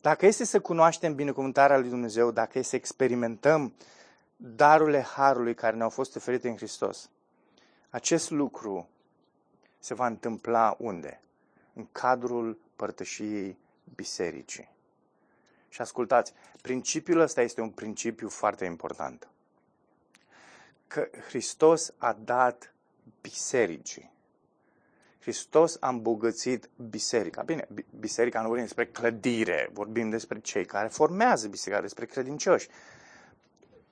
Dacă 0.01 0.25
este 0.25 0.45
să 0.45 0.59
cunoaștem 0.59 1.15
binecuvântarea 1.15 1.77
lui 1.77 1.89
Dumnezeu, 1.89 2.31
dacă 2.31 2.57
este 2.57 2.69
să 2.69 2.75
experimentăm 2.75 3.73
darurile 4.35 5.01
harului 5.01 5.53
care 5.53 5.75
ne-au 5.75 5.89
fost 5.89 6.15
oferite 6.15 6.49
în 6.49 6.55
Hristos, 6.55 7.09
acest 7.89 8.29
lucru 8.29 8.89
se 9.79 9.93
va 9.93 10.07
întâmpla 10.07 10.75
unde? 10.79 11.21
În 11.73 11.87
cadrul 11.91 12.59
părtășiei 12.75 13.57
bisericii. 13.95 14.69
Și 15.69 15.81
ascultați, 15.81 16.33
principiul 16.61 17.19
ăsta 17.19 17.41
este 17.41 17.61
un 17.61 17.69
principiu 17.69 18.29
foarte 18.29 18.65
important. 18.65 19.27
Că 20.87 21.09
Hristos 21.27 21.93
a 21.97 22.13
dat 22.13 22.73
bisericii 23.21 24.13
Hristos 25.25 25.77
a 25.79 25.89
îmbogățit 25.89 26.69
biserica. 26.89 27.41
Bine, 27.41 27.67
biserica 27.99 28.39
nu 28.39 28.45
vorbim 28.47 28.65
despre 28.65 28.85
clădire, 28.85 29.69
vorbim 29.73 30.09
despre 30.09 30.39
cei 30.39 30.65
care 30.65 30.87
formează 30.87 31.47
biserica, 31.47 31.81
despre 31.81 32.05
credincioși. 32.05 32.69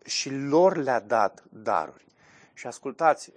Și 0.05 0.29
lor 0.29 0.75
le-a 0.75 0.99
dat 0.99 1.43
daruri. 1.49 2.05
Și 2.53 2.67
ascultați, 2.67 3.31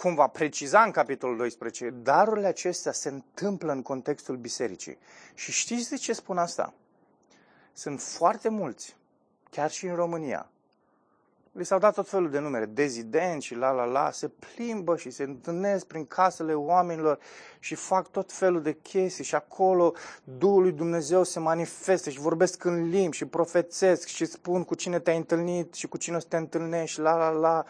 cum 0.00 0.14
va 0.14 0.26
preciza 0.26 0.82
în 0.82 0.90
capitolul 0.90 1.36
12, 1.36 1.90
darurile 1.90 2.46
acestea 2.46 2.92
se 2.92 3.08
întâmplă 3.08 3.72
în 3.72 3.82
contextul 3.82 4.36
bisericii. 4.36 4.98
Și 5.34 5.52
știți 5.52 5.90
de 5.90 5.96
ce 5.96 6.12
spun 6.12 6.38
asta? 6.38 6.74
Sunt 7.72 8.00
foarte 8.00 8.48
mulți, 8.48 8.96
chiar 9.50 9.70
și 9.70 9.86
în 9.86 9.94
România, 9.94 10.50
Li 11.52 11.64
s-au 11.64 11.78
dat 11.78 11.94
tot 11.94 12.08
felul 12.08 12.30
de 12.30 12.38
numere, 12.38 12.64
dezidenți 12.64 13.46
și 13.46 13.54
la 13.54 13.70
la 13.70 13.84
la, 13.84 14.10
se 14.10 14.28
plimbă 14.28 14.96
și 14.96 15.10
se 15.10 15.22
întâlnesc 15.22 15.86
prin 15.86 16.06
casele 16.06 16.54
oamenilor 16.54 17.18
și 17.58 17.74
fac 17.74 18.10
tot 18.10 18.32
felul 18.32 18.62
de 18.62 18.72
chestii 18.72 19.24
și 19.24 19.34
acolo 19.34 19.94
Duhul 20.24 20.62
lui 20.62 20.72
Dumnezeu 20.72 21.22
se 21.22 21.38
manifestă 21.38 22.10
și 22.10 22.18
vorbesc 22.18 22.64
în 22.64 22.88
limbi 22.88 23.16
și 23.16 23.24
profețesc 23.24 24.06
și 24.06 24.24
spun 24.24 24.64
cu 24.64 24.74
cine 24.74 24.98
te-ai 24.98 25.16
întâlnit 25.16 25.74
și 25.74 25.88
cu 25.88 25.96
cine 25.96 26.16
o 26.16 26.18
să 26.18 26.26
te 26.28 26.36
întâlnești 26.36 26.94
și 26.94 27.00
la 27.00 27.16
la 27.16 27.30
la. 27.30 27.64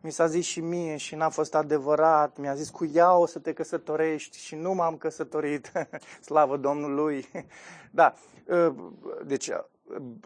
Mi 0.00 0.12
s-a 0.12 0.26
zis 0.26 0.44
și 0.44 0.60
mie 0.60 0.96
și 0.96 1.14
n-a 1.14 1.28
fost 1.28 1.54
adevărat. 1.54 2.36
Mi-a 2.36 2.54
zis 2.54 2.70
cu 2.70 2.90
ea 2.92 3.16
o 3.16 3.26
să 3.26 3.38
te 3.38 3.52
căsătorești 3.52 4.38
și 4.38 4.54
nu 4.54 4.74
m-am 4.74 4.96
căsătorit. 4.96 5.72
Slavă 6.26 6.56
Domnului! 6.56 7.28
Da, 7.90 8.14
ă, 8.48 8.74
deci 9.24 9.50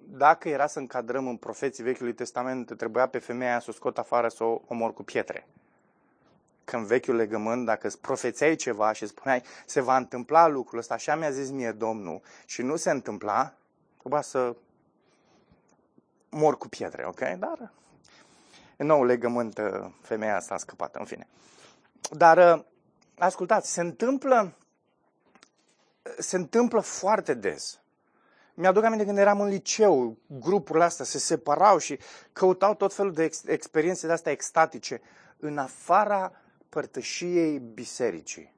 dacă 0.05 0.49
era 0.49 0.67
să 0.67 0.79
încadrăm 0.79 1.29
în 1.29 1.37
profeții 1.37 1.85
Vechiului 1.85 2.15
Testament, 2.15 2.77
trebuia 2.77 3.07
pe 3.07 3.19
femeia 3.19 3.61
să 3.61 3.67
o 3.69 3.73
scot 3.73 3.99
afară 3.99 4.29
să 4.29 4.45
o 4.45 4.61
omor 4.67 4.93
cu 4.93 5.03
pietre. 5.03 5.47
Că 6.65 6.77
în 6.77 6.85
vechiul 6.85 7.15
legământ, 7.15 7.67
dacă 7.67 7.87
îți 7.87 8.01
profețeai 8.01 8.55
ceva 8.55 8.93
și 8.93 9.07
spuneai, 9.07 9.43
se 9.67 9.81
va 9.81 9.97
întâmpla 9.97 10.47
lucrul 10.49 10.79
ăsta, 10.79 10.95
așa 10.95 11.17
mi-a 11.17 11.31
zis 11.31 11.51
mie 11.51 11.73
Domnul, 11.73 12.21
și 12.47 12.63
nu 12.63 12.77
se 12.77 12.91
întâmpla, 12.91 13.55
trebuia 13.99 14.21
să 14.21 14.57
mor 16.29 16.59
cu 16.59 16.69
pietre, 16.69 17.05
ok? 17.07 17.21
Dar 17.21 17.73
în 18.81 18.87
nou 18.87 19.05
legământ 19.05 19.61
femeia 20.01 20.37
asta 20.37 20.55
a 20.55 20.59
scăpat, 20.59 20.95
în 20.95 21.05
fine. 21.05 21.29
Dar 22.11 22.67
ascultați, 23.19 23.73
se 23.73 23.81
întâmplă 23.81 24.55
se 26.19 26.37
întâmplă 26.37 26.81
foarte 26.81 27.35
des 27.35 27.81
mi-aduc 28.55 28.85
aminte 28.85 29.05
când 29.05 29.19
eram 29.19 29.41
în 29.41 29.49
liceu, 29.49 30.19
grupurile 30.27 30.85
astea 30.85 31.05
se 31.05 31.19
separau 31.19 31.79
și 31.79 31.99
căutau 32.33 32.75
tot 32.75 32.95
felul 32.95 33.13
de 33.13 33.25
ex- 33.25 33.45
experiențe 33.47 34.07
de 34.07 34.13
astea 34.13 34.33
extatice 34.33 35.01
în 35.39 35.59
afara 35.59 36.33
părtășiei 36.69 37.59
bisericii. 37.59 38.55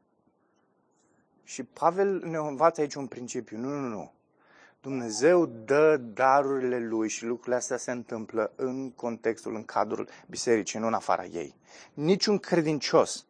Și 1.44 1.62
Pavel 1.62 2.22
ne 2.24 2.36
învață 2.36 2.80
aici 2.80 2.94
un 2.94 3.06
principiu. 3.06 3.58
Nu, 3.58 3.68
nu, 3.68 3.88
nu. 3.88 4.12
Dumnezeu 4.82 5.46
dă 5.46 5.96
darurile 5.96 6.78
lui 6.78 7.08
și 7.08 7.24
lucrurile 7.24 7.56
astea 7.56 7.76
se 7.76 7.90
întâmplă 7.90 8.52
în 8.56 8.90
contextul, 8.90 9.54
în 9.54 9.64
cadrul 9.64 10.08
bisericii, 10.26 10.78
nu 10.78 10.86
în 10.86 10.94
afara 10.94 11.24
ei. 11.24 11.54
Niciun 11.94 12.38
credincios 12.38 13.26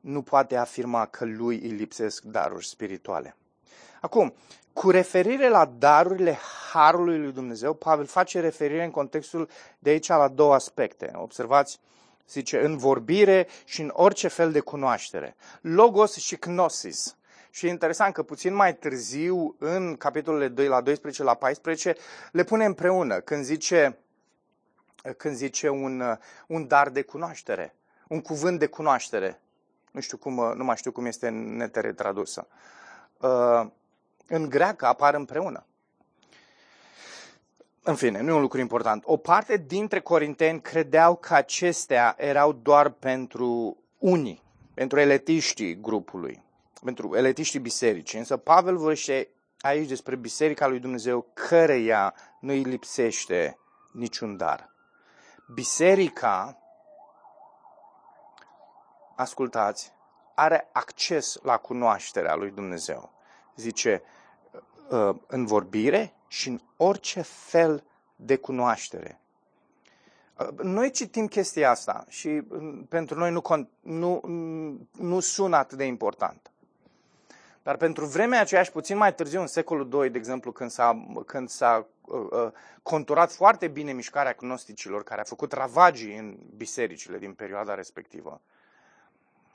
nu 0.00 0.22
poate 0.22 0.56
afirma 0.56 1.06
că 1.06 1.24
lui 1.24 1.60
îi 1.60 1.68
lipsesc 1.68 2.22
daruri 2.22 2.66
spirituale. 2.66 3.36
Acum, 4.00 4.34
cu 4.72 4.90
referire 4.90 5.48
la 5.48 5.64
darurile 5.78 6.38
Harului 6.72 7.18
lui 7.18 7.32
Dumnezeu, 7.32 7.74
Pavel 7.74 8.06
face 8.06 8.40
referire 8.40 8.84
în 8.84 8.90
contextul 8.90 9.48
de 9.78 9.90
aici 9.90 10.08
la 10.08 10.28
două 10.28 10.54
aspecte. 10.54 11.10
Observați, 11.14 11.80
zice, 12.28 12.64
în 12.64 12.76
vorbire 12.76 13.46
și 13.64 13.80
în 13.80 13.90
orice 13.92 14.28
fel 14.28 14.52
de 14.52 14.60
cunoaștere. 14.60 15.36
Logos 15.60 16.16
și 16.16 16.36
gnosis. 16.36 17.16
Și 17.54 17.66
e 17.66 17.70
interesant 17.70 18.14
că 18.14 18.22
puțin 18.22 18.54
mai 18.54 18.76
târziu, 18.76 19.56
în 19.58 19.96
capitolele 19.96 20.48
2 20.48 20.66
la 20.66 20.80
12 20.80 21.22
la 21.22 21.34
14, 21.34 21.94
le 22.32 22.44
pune 22.44 22.64
împreună 22.64 23.20
când 23.20 23.44
zice, 23.44 23.98
când 25.16 25.34
zice 25.34 25.68
un, 25.68 26.18
un 26.46 26.66
dar 26.66 26.88
de 26.88 27.02
cunoaștere, 27.02 27.74
un 28.08 28.20
cuvânt 28.20 28.58
de 28.58 28.66
cunoaștere. 28.66 29.40
Nu 29.90 30.00
știu 30.00 30.16
cum, 30.16 30.34
nu 30.34 30.64
mai 30.64 30.76
știu 30.76 30.92
cum 30.92 31.06
este 31.06 31.26
în 31.26 31.56
netere 31.56 31.92
tradusă. 31.92 32.46
Uh, 33.20 33.66
în 34.26 34.48
greacă 34.48 34.86
apar 34.86 35.14
împreună. 35.14 35.66
În 37.82 37.94
fine, 37.94 38.20
nu 38.20 38.30
e 38.30 38.34
un 38.34 38.40
lucru 38.40 38.60
important. 38.60 39.02
O 39.06 39.16
parte 39.16 39.56
dintre 39.56 40.00
corinteni 40.00 40.60
credeau 40.60 41.16
că 41.16 41.34
acestea 41.34 42.14
erau 42.18 42.52
doar 42.52 42.88
pentru 42.88 43.76
unii, 43.98 44.42
pentru 44.74 45.00
eletiștii 45.00 45.80
grupului. 45.80 46.42
Pentru 46.84 47.16
eletiștii 47.16 47.60
bisericii. 47.60 48.18
Însă 48.18 48.36
Pavel 48.36 48.76
vorbește 48.76 49.28
aici 49.60 49.88
despre 49.88 50.16
biserica 50.16 50.66
lui 50.66 50.78
Dumnezeu, 50.78 51.26
căreia 51.34 52.14
nu 52.40 52.52
îi 52.52 52.62
lipsește 52.62 53.58
niciun 53.92 54.36
dar. 54.36 54.70
Biserica, 55.54 56.58
ascultați, 59.16 59.92
are 60.34 60.68
acces 60.72 61.38
la 61.42 61.56
cunoașterea 61.56 62.34
lui 62.34 62.50
Dumnezeu. 62.50 63.12
Zice, 63.56 64.02
uh, 64.90 65.16
în 65.26 65.46
vorbire 65.46 66.14
și 66.26 66.48
în 66.48 66.60
orice 66.76 67.20
fel 67.22 67.84
de 68.16 68.36
cunoaștere. 68.36 69.20
Uh, 70.38 70.58
noi 70.62 70.90
citim 70.90 71.26
chestia 71.26 71.70
asta 71.70 72.04
și 72.08 72.28
uh, 72.28 72.80
pentru 72.88 73.18
noi 73.18 73.30
nu, 73.30 73.68
nu, 73.80 74.20
nu 74.98 75.20
sună 75.20 75.56
atât 75.56 75.78
de 75.78 75.84
important. 75.84 76.51
Dar 77.62 77.76
pentru 77.76 78.04
vremea 78.04 78.40
aceea 78.40 78.62
și 78.62 78.72
puțin 78.72 78.96
mai 78.96 79.14
târziu, 79.14 79.40
în 79.40 79.46
secolul 79.46 80.02
II, 80.02 80.10
de 80.10 80.18
exemplu, 80.18 80.52
când 80.52 80.70
s-a, 80.70 81.06
când 81.26 81.48
s-a 81.48 81.86
uh, 82.00 82.20
uh, 82.30 82.52
conturat 82.82 83.32
foarte 83.32 83.68
bine 83.68 83.92
mișcarea 83.92 84.32
gnosticilor, 84.32 85.02
care 85.02 85.20
a 85.20 85.24
făcut 85.24 85.52
ravagii 85.52 86.16
în 86.16 86.36
bisericile 86.56 87.18
din 87.18 87.32
perioada 87.32 87.74
respectivă, 87.74 88.40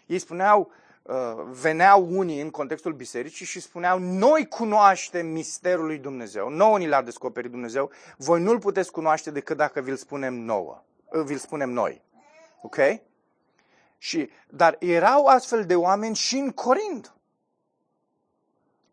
ei 0.05 0.19
spuneau, 0.19 0.71
uh, 1.01 1.15
veneau 1.49 2.07
unii 2.09 2.41
în 2.41 2.49
contextul 2.49 2.93
bisericii 2.93 3.45
și 3.45 3.59
spuneau, 3.59 3.99
noi 3.99 4.47
cunoaștem 4.47 5.27
misterul 5.27 5.85
lui 5.85 5.97
Dumnezeu, 5.97 6.49
nouă 6.49 6.77
ni 6.77 6.87
l-a 6.87 7.01
descoperit 7.01 7.51
Dumnezeu, 7.51 7.91
voi 8.17 8.41
nu-l 8.41 8.59
puteți 8.59 8.91
cunoaște 8.91 9.31
decât 9.31 9.57
dacă 9.57 9.81
vi-l 9.81 9.95
spunem 9.95 10.33
nouă, 10.33 10.83
uh, 11.11 11.21
vi-l 11.25 11.37
spunem 11.37 11.69
noi. 11.69 12.01
Ok? 12.61 12.77
Și, 13.97 14.29
dar 14.49 14.75
erau 14.79 15.25
astfel 15.25 15.65
de 15.65 15.75
oameni 15.75 16.15
și 16.15 16.37
în 16.37 16.51
Corint. 16.51 17.16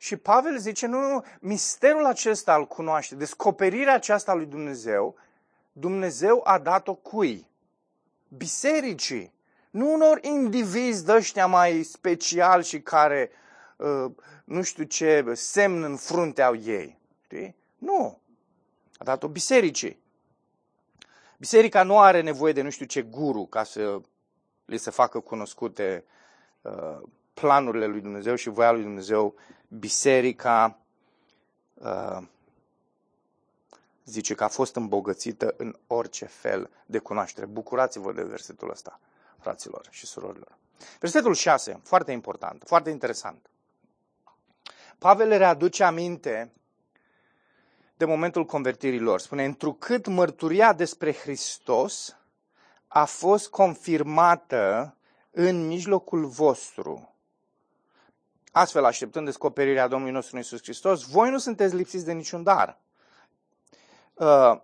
Și 0.05 0.17
Pavel 0.17 0.59
zice, 0.59 0.87
nu, 0.87 1.01
nu, 1.01 1.25
misterul 1.41 2.05
acesta 2.05 2.55
îl 2.55 2.67
cunoaște, 2.67 3.15
descoperirea 3.15 3.95
aceasta 3.95 4.35
lui 4.35 4.47
Dumnezeu, 4.47 5.17
Dumnezeu 5.73 6.41
a 6.45 6.59
dat-o 6.59 6.95
cui? 6.95 7.51
Bisericii. 8.29 9.33
Nu 9.71 9.93
unor 9.93 10.19
indivizi 10.23 11.05
de 11.05 11.13
ăștia 11.13 11.47
mai 11.47 11.83
special 11.83 12.63
și 12.63 12.81
care, 12.81 13.31
uh, 13.77 14.11
nu 14.45 14.63
știu 14.63 14.85
ce, 14.85 15.25
semn 15.35 15.83
în 15.83 15.97
frunte 15.97 16.43
au 16.43 16.57
ei. 16.57 16.99
Știi? 17.25 17.57
Nu. 17.79 18.19
A 18.97 19.05
dat-o 19.05 19.29
bisericii. 19.29 20.03
Biserica 21.39 21.83
nu 21.83 21.99
are 21.99 22.21
nevoie 22.21 22.53
de 22.53 22.63
nu 22.63 22.71
știu 22.71 22.87
ce 22.87 23.03
guru 23.03 23.45
ca 23.45 23.63
să 23.63 24.01
li 24.65 24.77
se 24.77 24.91
facă 24.91 25.21
cunoscute 25.21 26.05
uh, 26.63 27.01
planurile 27.35 27.87
lui 27.87 28.01
Dumnezeu 28.01 28.35
și 28.35 28.49
voia 28.49 28.73
lui 28.73 28.83
Dumnezeu 28.83 29.35
biserica 29.79 30.79
uh, 31.75 32.19
zice 34.05 34.35
că 34.35 34.45
a 34.45 34.49
fost 34.49 34.77
îmbogățită 34.77 35.55
în 35.57 35.77
orice 35.87 36.25
fel 36.25 36.71
de 36.87 36.99
cunoaștere. 36.99 37.47
Bucurați-vă 37.47 38.13
de 38.13 38.23
versetul 38.23 38.71
ăsta, 38.71 39.01
fraților 39.39 39.87
și 39.91 40.07
surorilor. 40.07 40.59
Versetul 41.01 41.35
6, 41.35 41.81
foarte 41.83 42.13
important, 42.13 42.63
foarte 42.67 42.91
interesant. 42.91 43.51
Pavel 44.99 45.29
le 45.29 45.37
readuce 45.37 45.85
aminte 45.85 46.53
de 47.97 48.05
momentul 48.05 48.45
convertirii 48.45 48.99
lor. 49.01 49.21
Spune, 49.21 49.45
întrucât 49.45 50.07
mărturia 50.07 50.73
despre 50.73 51.13
Hristos 51.13 52.17
a 52.89 53.05
fost 53.05 53.49
confirmată 53.49 54.97
în 55.31 55.67
mijlocul 55.67 56.27
vostru 56.27 57.14
Astfel, 58.57 58.85
așteptând 58.85 59.27
descoperirea 59.27 59.89
Domnului 59.89 60.15
nostru 60.15 60.37
Iisus 60.37 60.63
Hristos, 60.63 61.03
voi 61.03 61.31
nu 61.31 61.39
sunteți 61.39 61.75
lipsiți 61.75 62.05
de 62.05 62.13
niciun 62.13 62.43
dar. 62.43 62.79
Uh, 64.15 64.61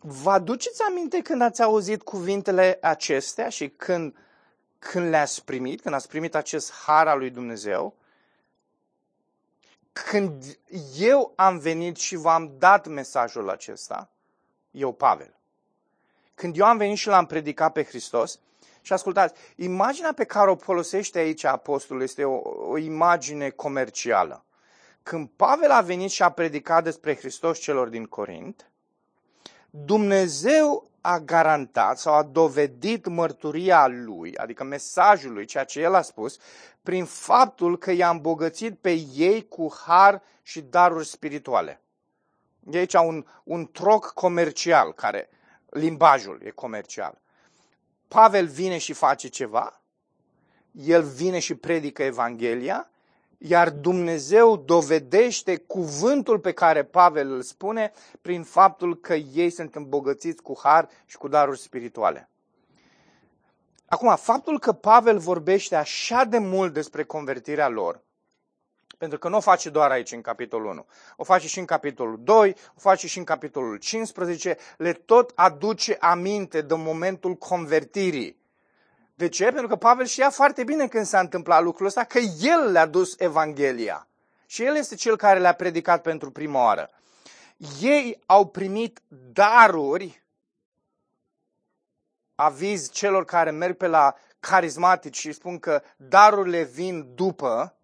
vă 0.00 0.30
aduceți 0.30 0.82
aminte 0.82 1.20
când 1.20 1.42
ați 1.42 1.62
auzit 1.62 2.02
cuvintele 2.02 2.78
acestea 2.82 3.48
și 3.48 3.68
când, 3.68 4.16
când 4.78 5.08
le-ați 5.08 5.44
primit, 5.44 5.80
când 5.80 5.94
ați 5.94 6.08
primit 6.08 6.34
acest 6.34 6.72
har 6.72 7.08
al 7.08 7.18
lui 7.18 7.30
Dumnezeu? 7.30 7.94
Când 9.92 10.58
eu 10.98 11.32
am 11.36 11.58
venit 11.58 11.96
și 11.96 12.16
v-am 12.16 12.54
dat 12.58 12.86
mesajul 12.86 13.50
acesta, 13.50 14.10
eu, 14.70 14.92
Pavel, 14.92 15.34
când 16.34 16.58
eu 16.58 16.66
am 16.66 16.76
venit 16.76 16.96
și 16.96 17.08
l-am 17.08 17.26
predicat 17.26 17.72
pe 17.72 17.84
Hristos, 17.84 18.38
și 18.84 18.92
ascultați, 18.92 19.34
imaginea 19.56 20.12
pe 20.12 20.24
care 20.24 20.50
o 20.50 20.56
folosește 20.56 21.18
aici 21.18 21.44
apostolul 21.44 22.02
este 22.02 22.24
o, 22.24 22.40
o 22.70 22.78
imagine 22.78 23.50
comercială. 23.50 24.44
Când 25.02 25.28
Pavel 25.36 25.70
a 25.70 25.80
venit 25.80 26.10
și 26.10 26.22
a 26.22 26.30
predicat 26.30 26.84
despre 26.84 27.16
Hristos 27.16 27.58
celor 27.58 27.88
din 27.88 28.04
Corint, 28.04 28.70
Dumnezeu 29.70 30.90
a 31.00 31.18
garantat 31.18 31.98
sau 31.98 32.14
a 32.14 32.22
dovedit 32.22 33.06
mărturia 33.06 33.86
lui, 33.86 34.36
adică 34.36 34.64
mesajul 34.64 35.32
lui, 35.32 35.44
ceea 35.44 35.64
ce 35.64 35.80
el 35.80 35.94
a 35.94 36.02
spus, 36.02 36.38
prin 36.82 37.04
faptul 37.04 37.78
că 37.78 37.92
i-a 37.92 38.10
îmbogățit 38.10 38.78
pe 38.78 38.90
ei 39.14 39.48
cu 39.48 39.74
har 39.84 40.22
și 40.42 40.60
daruri 40.60 41.06
spirituale. 41.06 41.80
E 42.70 42.78
aici 42.78 42.94
un, 42.94 43.26
un 43.44 43.66
troc 43.66 44.12
comercial, 44.12 44.92
care 44.92 45.28
limbajul 45.70 46.40
e 46.44 46.50
comercial. 46.50 47.22
Pavel 48.14 48.46
vine 48.46 48.78
și 48.78 48.92
face 48.92 49.28
ceva, 49.28 49.80
el 50.72 51.02
vine 51.02 51.38
și 51.38 51.54
predică 51.54 52.02
Evanghelia, 52.02 52.90
iar 53.38 53.70
Dumnezeu 53.70 54.56
dovedește 54.56 55.56
cuvântul 55.56 56.38
pe 56.38 56.52
care 56.52 56.84
Pavel 56.84 57.32
îl 57.32 57.42
spune 57.42 57.92
prin 58.20 58.42
faptul 58.42 59.00
că 59.00 59.14
ei 59.14 59.50
sunt 59.50 59.74
îmbogățiți 59.74 60.42
cu 60.42 60.58
har 60.62 60.88
și 61.04 61.16
cu 61.16 61.28
daruri 61.28 61.58
spirituale. 61.58 62.30
Acum, 63.86 64.16
faptul 64.16 64.58
că 64.58 64.72
Pavel 64.72 65.18
vorbește 65.18 65.76
așa 65.76 66.24
de 66.24 66.38
mult 66.38 66.72
despre 66.72 67.04
convertirea 67.04 67.68
lor, 67.68 68.02
pentru 69.08 69.22
că 69.22 69.28
nu 69.28 69.36
o 69.36 69.40
face 69.40 69.70
doar 69.70 69.90
aici 69.90 70.12
în 70.12 70.20
capitolul 70.20 70.66
1. 70.70 70.86
O 71.16 71.24
face 71.24 71.46
și 71.46 71.58
în 71.58 71.64
capitolul 71.64 72.18
2, 72.22 72.56
o 72.76 72.80
face 72.80 73.06
și 73.06 73.18
în 73.18 73.24
capitolul 73.24 73.76
15, 73.76 74.56
le 74.76 74.92
tot 74.92 75.32
aduce 75.34 75.96
aminte 76.00 76.60
de 76.60 76.74
momentul 76.74 77.34
convertirii. 77.34 78.36
De 79.14 79.28
ce? 79.28 79.44
Pentru 79.44 79.66
că 79.66 79.76
Pavel 79.76 80.06
știa 80.06 80.30
foarte 80.30 80.64
bine 80.64 80.88
când 80.88 81.04
s-a 81.06 81.20
întâmplat 81.20 81.62
lucrul 81.62 81.86
ăsta, 81.86 82.04
că 82.04 82.18
el 82.40 82.70
le-a 82.72 82.86
dus 82.86 83.14
Evanghelia. 83.18 84.06
Și 84.46 84.64
el 84.64 84.76
este 84.76 84.94
cel 84.94 85.16
care 85.16 85.40
le-a 85.40 85.52
predicat 85.54 86.02
pentru 86.02 86.30
prima 86.30 86.64
oară. 86.64 86.90
Ei 87.80 88.20
au 88.26 88.46
primit 88.46 89.00
daruri, 89.32 90.22
aviz 92.34 92.90
celor 92.90 93.24
care 93.24 93.50
merg 93.50 93.76
pe 93.76 93.86
la 93.86 94.14
carismatici 94.40 95.18
și 95.18 95.32
spun 95.32 95.58
că 95.58 95.82
darurile 95.96 96.62
vin 96.62 97.14
după, 97.14 97.74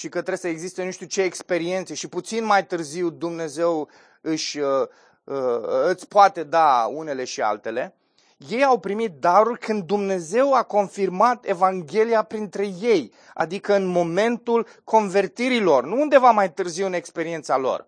și 0.00 0.08
că 0.08 0.18
trebuie 0.18 0.36
să 0.36 0.48
existe 0.48 0.84
nu 0.84 0.90
știu 0.90 1.06
ce 1.06 1.22
experiențe 1.22 1.94
și 1.94 2.08
puțin 2.08 2.44
mai 2.44 2.66
târziu 2.66 3.10
Dumnezeu 3.10 3.88
își, 4.20 4.58
uh, 4.58 4.86
uh, 5.24 5.60
îți 5.84 6.08
poate 6.08 6.42
da 6.42 6.86
unele 6.90 7.24
și 7.24 7.40
altele, 7.40 7.94
ei 8.36 8.64
au 8.64 8.78
primit 8.78 9.12
darul 9.12 9.58
când 9.58 9.82
Dumnezeu 9.82 10.54
a 10.54 10.62
confirmat 10.62 11.48
Evanghelia 11.48 12.22
printre 12.22 12.66
ei, 12.80 13.12
adică 13.34 13.74
în 13.74 13.86
momentul 13.86 14.66
convertirilor, 14.84 15.84
nu 15.84 16.00
undeva 16.00 16.30
mai 16.30 16.52
târziu 16.52 16.86
în 16.86 16.92
experiența 16.92 17.56
lor. 17.56 17.86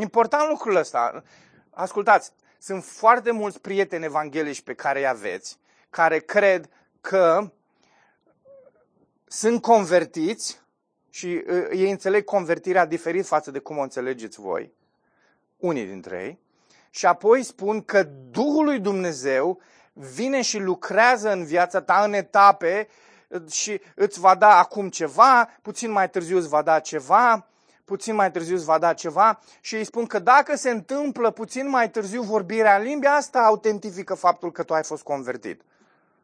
Important 0.00 0.48
lucrul 0.48 0.76
ăsta. 0.76 1.22
Ascultați, 1.70 2.32
sunt 2.58 2.84
foarte 2.84 3.30
mulți 3.30 3.60
prieteni 3.60 4.04
evanghelici 4.04 4.62
pe 4.62 4.74
care 4.74 4.98
îi 4.98 5.06
aveți, 5.06 5.58
care 5.90 6.18
cred 6.18 6.68
că 7.00 7.50
sunt 9.26 9.62
convertiți 9.62 10.62
și 11.14 11.44
uh, 11.46 11.66
ei 11.72 11.90
înțeleg 11.90 12.24
convertirea 12.24 12.86
diferit 12.86 13.26
față 13.26 13.50
de 13.50 13.58
cum 13.58 13.78
o 13.78 13.82
înțelegeți 13.82 14.40
voi, 14.40 14.72
unii 15.56 15.86
dintre 15.86 16.22
ei, 16.22 16.38
și 16.90 17.06
apoi 17.06 17.42
spun 17.42 17.82
că 17.82 18.02
Duhul 18.30 18.64
lui 18.64 18.80
Dumnezeu 18.80 19.60
vine 19.92 20.42
și 20.42 20.58
lucrează 20.58 21.32
în 21.32 21.44
viața 21.44 21.80
ta 21.80 22.02
în 22.04 22.12
etape 22.12 22.88
și 23.50 23.80
îți 23.94 24.20
va 24.20 24.34
da 24.34 24.58
acum 24.58 24.88
ceva, 24.88 25.48
puțin 25.62 25.90
mai 25.90 26.10
târziu 26.10 26.36
îți 26.36 26.48
va 26.48 26.62
da 26.62 26.80
ceva, 26.80 27.46
puțin 27.84 28.14
mai 28.14 28.30
târziu 28.30 28.54
îți 28.54 28.64
va 28.64 28.78
da 28.78 28.92
ceva 28.92 29.40
și 29.60 29.76
îi 29.76 29.84
spun 29.84 30.06
că 30.06 30.18
dacă 30.18 30.56
se 30.56 30.70
întâmplă 30.70 31.30
puțin 31.30 31.68
mai 31.68 31.90
târziu 31.90 32.22
vorbirea 32.22 32.76
în 32.76 32.82
limbi, 32.82 33.06
asta 33.06 33.38
autentifică 33.38 34.14
faptul 34.14 34.52
că 34.52 34.62
tu 34.62 34.74
ai 34.74 34.84
fost 34.84 35.02
convertit. 35.02 35.62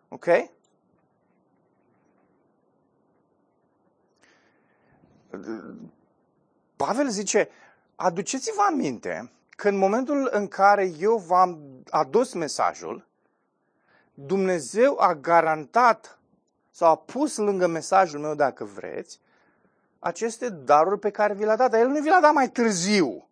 Ok? 0.08 0.26
Pavel 6.76 7.08
zice, 7.08 7.48
aduceți-vă 7.94 8.62
aminte 8.68 9.32
că 9.50 9.68
în 9.68 9.76
momentul 9.76 10.28
în 10.32 10.48
care 10.48 10.92
eu 10.98 11.16
v-am 11.16 11.58
adus 11.90 12.32
mesajul, 12.32 13.08
Dumnezeu 14.14 14.98
a 14.98 15.14
garantat 15.14 16.18
sau 16.70 16.90
a 16.90 16.96
pus 16.96 17.36
lângă 17.36 17.66
mesajul 17.66 18.20
meu, 18.20 18.34
dacă 18.34 18.64
vreți, 18.64 19.20
aceste 19.98 20.48
daruri 20.48 20.98
pe 20.98 21.10
care 21.10 21.34
vi 21.34 21.44
le-a 21.44 21.56
dat. 21.56 21.70
Dar 21.70 21.80
El 21.80 21.88
nu 21.88 22.00
vi 22.00 22.08
le-a 22.08 22.20
dat 22.20 22.32
mai 22.32 22.50
târziu. 22.50 23.29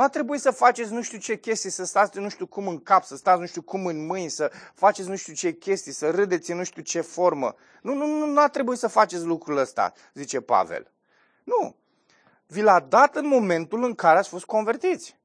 Nu 0.00 0.06
a 0.06 0.08
trebuit 0.08 0.40
să 0.40 0.50
faceți 0.50 0.92
nu 0.92 1.02
știu 1.02 1.18
ce 1.18 1.38
chestii, 1.38 1.70
să 1.70 1.84
stați 1.84 2.18
nu 2.18 2.28
știu 2.28 2.46
cum 2.46 2.68
în 2.68 2.82
cap, 2.82 3.04
să 3.04 3.16
stați 3.16 3.40
nu 3.40 3.46
știu 3.46 3.62
cum 3.62 3.86
în 3.86 4.06
mâini, 4.06 4.28
să 4.28 4.52
faceți 4.74 5.08
nu 5.08 5.16
știu 5.16 5.32
ce 5.32 5.52
chestii, 5.52 5.92
să 5.92 6.10
râdeți 6.10 6.50
în 6.50 6.56
nu 6.56 6.64
știu 6.64 6.82
ce 6.82 7.00
formă. 7.00 7.54
Nu, 7.82 7.94
nu, 7.94 8.06
nu, 8.06 8.26
nu 8.26 8.40
a 8.40 8.48
trebuit 8.48 8.78
să 8.78 8.88
faceți 8.88 9.24
lucrul 9.24 9.56
ăsta, 9.56 9.92
zice 10.14 10.40
Pavel. 10.40 10.90
Nu. 11.44 11.76
Vi 12.46 12.60
l-a 12.60 12.80
dat 12.80 13.16
în 13.16 13.26
momentul 13.26 13.84
în 13.84 13.94
care 13.94 14.18
ați 14.18 14.28
fost 14.28 14.44
convertiți. 14.44 15.18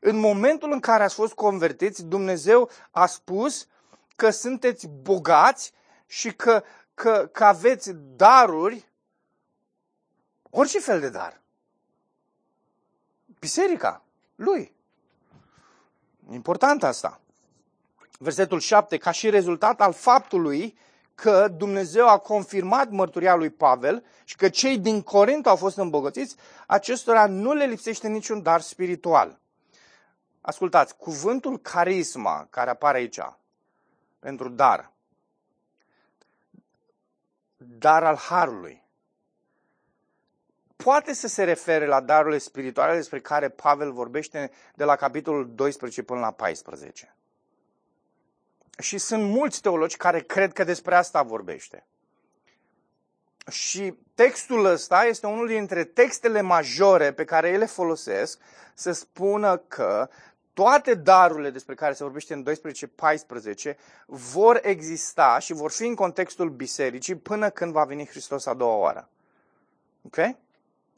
În 0.00 0.16
momentul 0.16 0.72
în 0.72 0.80
care 0.80 1.02
ați 1.02 1.14
fost 1.14 1.32
convertiți, 1.32 2.04
Dumnezeu 2.04 2.70
a 2.90 3.06
spus 3.06 3.66
că 4.16 4.30
sunteți 4.30 4.88
bogați 4.88 5.72
și 6.06 6.34
că, 6.34 6.62
că, 6.94 7.28
că 7.32 7.44
aveți 7.44 7.92
daruri, 7.94 8.88
orice 10.50 10.80
fel 10.80 11.00
de 11.00 11.08
dar. 11.08 11.41
Biserica 13.42 14.02
lui. 14.34 14.74
Important 16.30 16.82
asta. 16.82 17.20
Versetul 18.18 18.60
7, 18.60 18.96
ca 18.96 19.10
și 19.10 19.30
rezultat 19.30 19.80
al 19.80 19.92
faptului 19.92 20.78
că 21.14 21.48
Dumnezeu 21.48 22.08
a 22.08 22.18
confirmat 22.18 22.90
mărturia 22.90 23.34
lui 23.34 23.50
Pavel 23.50 24.04
și 24.24 24.36
că 24.36 24.48
cei 24.48 24.78
din 24.78 25.02
Corint 25.02 25.46
au 25.46 25.56
fost 25.56 25.76
îmbogățiți, 25.76 26.36
acestora 26.66 27.26
nu 27.26 27.52
le 27.52 27.64
lipsește 27.64 28.08
niciun 28.08 28.42
dar 28.42 28.60
spiritual. 28.60 29.38
Ascultați, 30.40 30.96
cuvântul 30.96 31.58
carisma 31.58 32.46
care 32.50 32.70
apare 32.70 32.98
aici 32.98 33.20
pentru 34.18 34.48
dar, 34.48 34.92
dar 37.56 38.04
al 38.04 38.16
harului, 38.16 38.81
poate 40.82 41.12
să 41.12 41.28
se 41.28 41.44
refere 41.44 41.86
la 41.86 42.00
darurile 42.00 42.38
spirituale 42.38 42.96
despre 42.96 43.20
care 43.20 43.48
Pavel 43.48 43.92
vorbește 43.92 44.50
de 44.74 44.84
la 44.84 44.96
capitolul 44.96 45.54
12 45.54 46.02
până 46.02 46.20
la 46.20 46.30
14. 46.30 47.14
Și 48.78 48.98
sunt 48.98 49.22
mulți 49.22 49.60
teologi 49.60 49.96
care 49.96 50.20
cred 50.20 50.52
că 50.52 50.64
despre 50.64 50.94
asta 50.94 51.22
vorbește. 51.22 51.86
Și 53.50 53.94
textul 54.14 54.64
ăsta 54.64 55.04
este 55.04 55.26
unul 55.26 55.46
dintre 55.46 55.84
textele 55.84 56.40
majore 56.40 57.12
pe 57.12 57.24
care 57.24 57.48
ele 57.48 57.66
folosesc 57.66 58.40
să 58.74 58.92
spună 58.92 59.56
că 59.56 60.08
toate 60.54 60.94
darurile 60.94 61.50
despre 61.50 61.74
care 61.74 61.92
se 61.92 62.02
vorbește 62.02 62.34
în 62.34 62.44
12-14 63.72 63.76
vor 64.06 64.60
exista 64.62 65.38
și 65.38 65.52
vor 65.52 65.70
fi 65.70 65.86
în 65.86 65.94
contextul 65.94 66.50
bisericii 66.50 67.14
până 67.16 67.50
când 67.50 67.72
va 67.72 67.84
veni 67.84 68.06
Hristos 68.06 68.46
a 68.46 68.54
doua 68.54 68.76
oară. 68.76 69.08
Ok? 70.02 70.16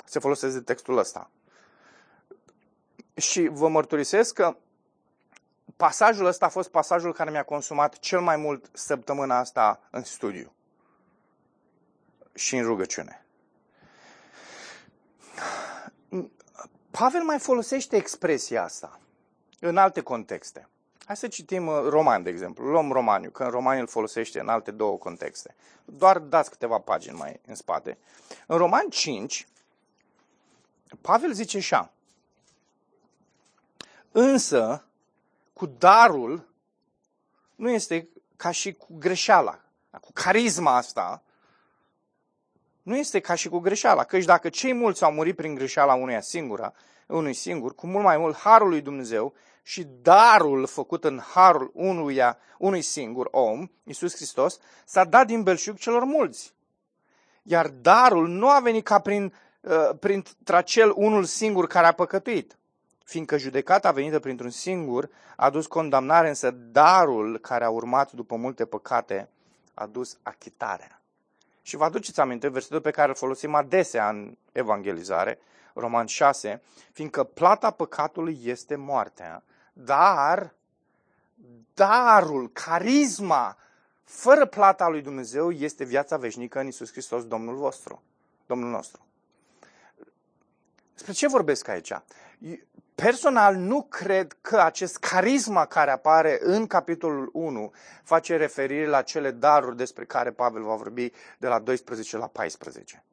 Se 0.04 0.18
folosește 0.18 0.60
textul 0.60 0.98
ăsta. 0.98 1.30
Și 3.14 3.48
vă 3.52 3.68
mărturisesc 3.68 4.34
că 4.34 4.56
pasajul 5.76 6.26
ăsta 6.26 6.46
a 6.46 6.48
fost 6.48 6.70
pasajul 6.70 7.12
care 7.12 7.30
mi-a 7.30 7.42
consumat 7.42 7.98
cel 7.98 8.20
mai 8.20 8.36
mult 8.36 8.70
săptămâna 8.72 9.38
asta 9.38 9.80
în 9.90 10.04
studiu 10.04 10.52
și 12.34 12.56
în 12.56 12.64
rugăciune. 12.64 13.26
Pavel 16.90 17.22
mai 17.22 17.38
folosește 17.38 17.96
expresia 17.96 18.62
asta 18.62 19.00
în 19.60 19.76
alte 19.76 20.00
contexte. 20.00 20.68
Hai 21.06 21.16
să 21.16 21.28
citim 21.28 21.66
uh, 21.66 21.80
Roman, 21.88 22.22
de 22.22 22.30
exemplu. 22.30 22.64
Luăm 22.64 22.92
Romaniu, 22.92 23.30
că 23.30 23.44
în 23.44 23.50
Romaniu 23.50 23.80
îl 23.80 23.86
folosește 23.86 24.40
în 24.40 24.48
alte 24.48 24.70
două 24.70 24.98
contexte. 24.98 25.54
Doar 25.84 26.18
dați 26.18 26.50
câteva 26.50 26.78
pagini 26.78 27.16
mai 27.16 27.40
în 27.46 27.54
spate. 27.54 27.98
În 28.46 28.56
Roman 28.56 28.88
5, 28.88 29.46
Pavel 31.00 31.32
zice 31.32 31.56
așa. 31.56 31.92
Însă, 34.12 34.84
cu 35.52 35.66
darul, 35.66 36.48
nu 37.54 37.70
este 37.70 38.08
ca 38.36 38.50
și 38.50 38.72
cu 38.72 38.86
greșeala, 38.98 39.60
cu 40.00 40.12
carisma 40.12 40.76
asta, 40.76 41.22
nu 42.82 42.96
este 42.96 43.20
ca 43.20 43.34
și 43.34 43.48
cu 43.48 43.58
greșeala. 43.58 44.04
Căci 44.04 44.24
dacă 44.24 44.48
cei 44.48 44.72
mulți 44.72 45.04
au 45.04 45.12
murit 45.12 45.36
prin 45.36 45.54
greșeala 45.54 45.94
unuia 45.94 46.20
singura, 46.20 46.72
unui 47.06 47.34
singur, 47.34 47.74
cu 47.74 47.86
mult 47.86 48.04
mai 48.04 48.16
mult 48.16 48.36
harul 48.36 48.68
lui 48.68 48.80
Dumnezeu 48.80 49.34
și 49.62 49.86
darul 50.02 50.66
făcut 50.66 51.04
în 51.04 51.20
harul 51.20 51.70
unuia, 51.74 52.38
unui 52.58 52.82
singur 52.82 53.28
om, 53.30 53.68
Iisus 53.84 54.14
Hristos, 54.14 54.58
s-a 54.84 55.04
dat 55.04 55.26
din 55.26 55.42
belșug 55.42 55.76
celor 55.76 56.04
mulți. 56.04 56.54
Iar 57.42 57.68
darul 57.68 58.28
nu 58.28 58.48
a 58.48 58.60
venit 58.60 58.84
ca 58.84 58.98
prin, 58.98 59.34
uh, 59.64 59.90
prin 60.00 60.24
acel 60.46 60.92
unul 60.94 61.24
singur 61.24 61.66
care 61.66 61.86
a 61.86 61.92
păcătuit, 61.92 62.56
fiindcă 63.04 63.36
judecata 63.36 63.90
venită 63.90 64.18
printr-un 64.18 64.50
singur 64.50 65.10
a 65.36 65.50
dus 65.50 65.66
condamnare, 65.66 66.28
însă 66.28 66.50
darul 66.50 67.38
care 67.38 67.64
a 67.64 67.70
urmat 67.70 68.12
după 68.12 68.36
multe 68.36 68.64
păcate 68.64 69.28
a 69.74 69.86
dus 69.86 70.16
achitarea. 70.22 71.00
Și 71.62 71.76
vă 71.76 71.84
aduceți 71.84 72.20
aminte 72.20 72.48
versetul 72.48 72.80
pe 72.80 72.90
care 72.90 73.08
îl 73.08 73.14
folosim 73.14 73.54
adesea 73.54 74.08
în 74.08 74.36
evangelizare, 74.52 75.38
Roman 75.74 76.06
6, 76.06 76.62
fiindcă 76.92 77.24
plata 77.24 77.70
păcatului 77.70 78.40
este 78.42 78.76
moartea, 78.76 79.42
dar 79.72 80.54
darul, 81.74 82.50
carisma, 82.52 83.56
fără 84.04 84.46
plata 84.46 84.88
lui 84.88 85.02
Dumnezeu 85.02 85.50
este 85.50 85.84
viața 85.84 86.16
veșnică 86.16 86.60
în 86.60 86.66
Isus 86.66 86.90
Hristos, 86.90 87.26
Domnul 87.26 87.54
vostru, 87.54 88.02
Domnul 88.46 88.70
nostru. 88.70 89.06
Despre 90.94 91.12
ce 91.12 91.28
vorbesc 91.28 91.68
aici? 91.68 91.92
Personal 92.94 93.54
nu 93.54 93.82
cred 93.82 94.36
că 94.40 94.60
acest 94.60 94.96
carisma 94.96 95.66
care 95.66 95.90
apare 95.90 96.38
în 96.40 96.66
capitolul 96.66 97.30
1 97.32 97.72
face 98.02 98.36
referire 98.36 98.86
la 98.86 99.02
cele 99.02 99.30
daruri 99.30 99.76
despre 99.76 100.04
care 100.04 100.30
Pavel 100.30 100.62
va 100.62 100.74
vorbi 100.74 101.12
de 101.38 101.46
la 101.46 101.58
12 101.58 102.16
la 102.16 102.26
14. 102.26 103.04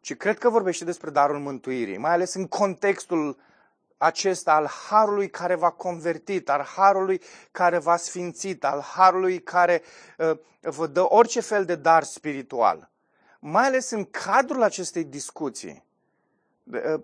Ci 0.00 0.16
cred 0.16 0.38
că 0.38 0.48
vorbește 0.48 0.84
despre 0.84 1.10
darul 1.10 1.38
mântuirii, 1.38 1.96
mai 1.96 2.12
ales 2.12 2.34
în 2.34 2.46
contextul 2.46 3.38
acesta 3.96 4.54
al 4.54 4.66
harului 4.66 5.30
care 5.30 5.54
v-a 5.54 5.70
convertit, 5.70 6.48
al 6.48 6.62
harului 6.76 7.22
care 7.50 7.78
v-a 7.78 7.96
sfințit, 7.96 8.64
al 8.64 8.80
harului 8.80 9.42
care 9.42 9.82
uh, 10.18 10.38
vă 10.60 10.86
dă 10.86 11.12
orice 11.12 11.40
fel 11.40 11.64
de 11.64 11.74
dar 11.74 12.02
spiritual. 12.02 12.90
Mai 13.40 13.66
ales 13.66 13.90
în 13.90 14.04
cadrul 14.04 14.62
acestei 14.62 15.04
discuții. 15.04 15.86
Uh, 16.72 17.00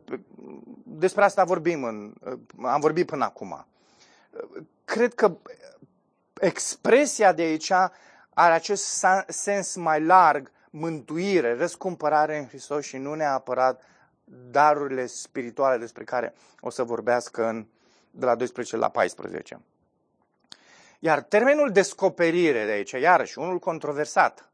despre 0.83 1.25
asta 1.25 1.45
vorbim, 1.45 1.85
în, 1.85 2.15
uh, 2.21 2.39
am 2.63 2.81
vorbit 2.81 3.07
până 3.07 3.25
acum. 3.25 3.67
Cred 4.85 5.15
că 5.15 5.37
expresia 6.41 7.33
de 7.33 7.43
aici 7.43 7.71
are 8.35 8.55
acest 8.55 9.07
sens 9.29 9.75
mai 9.77 10.03
larg, 10.03 10.51
mântuire, 10.71 11.57
răscumpărare 11.57 12.39
în 12.39 12.47
Hristos 12.47 12.85
și 12.85 12.97
nu 12.97 13.15
neapărat 13.15 13.83
darurile 14.51 15.07
spirituale 15.07 15.79
despre 15.79 16.05
care 16.05 16.35
o 16.61 16.71
să 16.71 16.83
vorbească 16.83 17.49
în, 17.49 17.67
de 18.11 18.25
la 18.25 18.35
12 18.35 18.77
la 18.77 18.89
14. 18.89 19.61
Iar 20.99 21.23
termenul 21.23 21.71
descoperire 21.71 22.65
de 22.65 22.71
aici, 22.71 22.91
iarăși, 22.91 23.39
unul 23.39 23.59
controversat. 23.59 24.49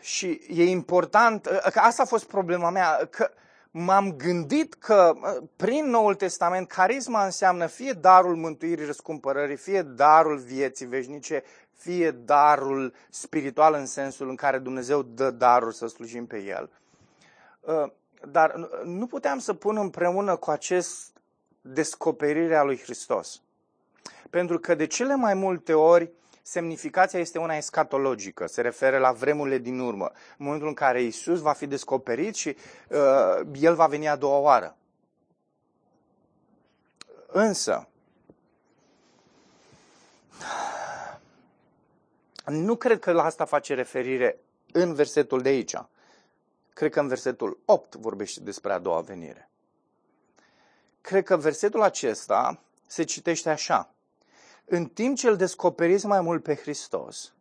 Și 0.00 0.40
e 0.48 0.64
important, 0.64 1.46
că 1.72 1.78
asta 1.78 2.02
a 2.02 2.06
fost 2.06 2.24
problema 2.24 2.70
mea, 2.70 3.08
că 3.10 3.30
m-am 3.70 4.12
gândit 4.16 4.74
că 4.74 5.12
prin 5.56 5.90
Noul 5.90 6.14
Testament 6.14 6.68
carisma 6.68 7.24
înseamnă 7.24 7.66
fie 7.66 7.92
darul 7.92 8.36
mântuirii, 8.36 8.84
răscumpărării, 8.84 9.56
fie 9.56 9.82
darul 9.82 10.38
vieții 10.38 10.86
veșnice, 10.86 11.42
fie 11.76 12.10
darul 12.10 12.94
spiritual 13.10 13.74
în 13.74 13.86
sensul 13.86 14.28
în 14.28 14.36
care 14.36 14.58
Dumnezeu 14.58 15.02
dă 15.02 15.30
darul 15.30 15.72
să 15.72 15.86
slujim 15.86 16.26
pe 16.26 16.38
El. 16.38 16.70
Uh, 17.60 17.90
dar 18.30 18.70
nu 18.84 19.06
puteam 19.06 19.38
să 19.38 19.54
pun 19.54 19.76
împreună 19.76 20.36
cu 20.36 20.50
acest 20.50 21.12
descoperire 21.60 22.56
a 22.56 22.62
lui 22.62 22.78
Hristos. 22.78 23.42
Pentru 24.30 24.58
că 24.58 24.74
de 24.74 24.86
cele 24.86 25.14
mai 25.14 25.34
multe 25.34 25.72
ori 25.72 26.10
semnificația 26.42 27.18
este 27.18 27.38
una 27.38 27.56
escatologică, 27.56 28.46
se 28.46 28.60
referă 28.60 28.98
la 28.98 29.12
vremurile 29.12 29.58
din 29.58 29.78
urmă, 29.78 30.10
în 30.38 30.44
momentul 30.44 30.68
în 30.68 30.74
care 30.74 31.02
Isus 31.02 31.40
va 31.40 31.52
fi 31.52 31.66
descoperit 31.66 32.34
și 32.34 32.56
uh, 32.88 33.46
El 33.60 33.74
va 33.74 33.86
veni 33.86 34.08
a 34.08 34.16
doua 34.16 34.38
oară. 34.38 34.76
Însă, 37.26 37.88
nu 42.46 42.76
cred 42.76 42.98
că 42.98 43.12
la 43.12 43.24
asta 43.24 43.44
face 43.44 43.74
referire 43.74 44.38
în 44.72 44.94
versetul 44.94 45.42
de 45.42 45.48
aici. 45.48 45.74
Cred 46.72 46.92
că 46.92 47.00
în 47.00 47.08
versetul 47.08 47.58
8 47.64 47.94
vorbește 47.94 48.40
despre 48.40 48.72
a 48.72 48.78
doua 48.78 49.00
venire. 49.00 49.50
Cred 51.00 51.24
că 51.24 51.36
versetul 51.36 51.82
acesta 51.82 52.60
se 52.86 53.02
citește 53.02 53.50
așa. 53.50 53.94
În 54.72 54.86
timp 54.86 55.16
ce 55.16 55.28
îl 55.28 55.36
descoperiți 55.36 56.06
mai 56.06 56.20
mult 56.20 56.42
pe 56.42 56.54
Hristos, 56.54 57.32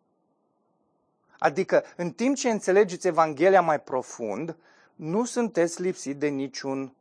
Adică, 1.40 1.84
în 1.96 2.12
timp 2.12 2.36
ce 2.36 2.50
înțelegeți 2.50 3.08
Evanghelia 3.08 3.62
mai 3.62 3.82
profund, 3.82 4.56
nu 4.96 5.26
sunteți 5.26 5.82
lipsiți 5.82 6.20
de 6.20 6.28
niciun 6.28 6.94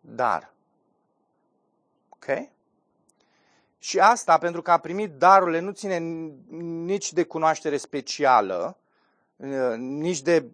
dar. 0.00 0.52
Ok? 2.08 2.26
Și 3.78 4.00
asta, 4.00 4.38
pentru 4.38 4.62
că 4.62 4.70
a 4.70 4.78
primit 4.78 5.10
darurile, 5.10 5.60
nu 5.60 5.70
ține 5.70 5.98
nici 6.58 7.12
de 7.12 7.22
cunoaștere 7.22 7.76
specială, 7.76 8.76
nici 9.76 10.22
de 10.22 10.46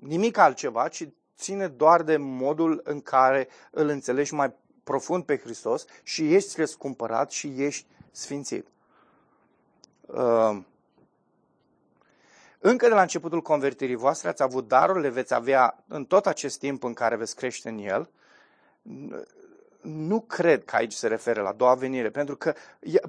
nimic 0.00 0.36
altceva, 0.36 0.88
ci 0.88 1.08
ține 1.36 1.68
doar 1.68 2.02
de 2.02 2.16
modul 2.16 2.80
în 2.84 3.00
care 3.00 3.48
îl 3.70 3.88
înțelegi 3.88 4.34
mai 4.34 4.52
profund 4.84 5.24
pe 5.24 5.38
Hristos 5.38 5.84
și 6.02 6.34
ești 6.34 6.60
răscumpărat 6.60 7.30
și 7.30 7.54
ești 7.56 7.86
sfințit. 8.12 8.66
Uh, 10.06 10.58
încă 12.58 12.88
de 12.88 12.94
la 12.94 13.00
începutul 13.00 13.42
convertirii 13.42 13.94
voastre 13.94 14.28
ați 14.28 14.42
avut 14.42 14.68
darul, 14.68 15.00
le 15.00 15.08
veți 15.08 15.34
avea 15.34 15.84
în 15.88 16.04
tot 16.04 16.26
acest 16.26 16.58
timp 16.58 16.84
în 16.84 16.92
care 16.92 17.16
veți 17.16 17.36
crește 17.36 17.68
în 17.68 17.78
el. 17.78 18.10
Nu 19.80 20.20
cred 20.20 20.64
că 20.64 20.76
aici 20.76 20.92
se 20.92 21.08
referă 21.08 21.42
la 21.42 21.52
doua 21.52 21.74
venire, 21.74 22.10
pentru 22.10 22.36
că 22.36 22.54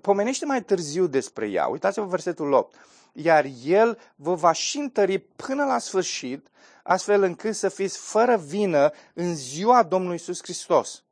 pomenește 0.02 0.46
mai 0.46 0.64
târziu 0.64 1.08
despre 1.08 1.50
ea. 1.50 1.68
Uitați-vă 1.68 2.06
versetul 2.06 2.52
8. 2.52 2.76
Iar 3.14 3.46
el 3.64 4.00
vă 4.16 4.34
va 4.34 4.52
și 4.52 4.78
întări 4.78 5.20
până 5.20 5.66
la 5.66 5.78
sfârșit, 5.78 6.48
astfel 6.84 7.24
încât 7.24 7.56
să 7.56 7.70
fiți 7.70 7.98
fără 7.98 8.38
vină 8.38 8.92
în 9.14 9.36
ziua 9.36 9.84
Domnului 9.84 10.16
Isus 10.16 10.42
Hristos. 10.42 11.04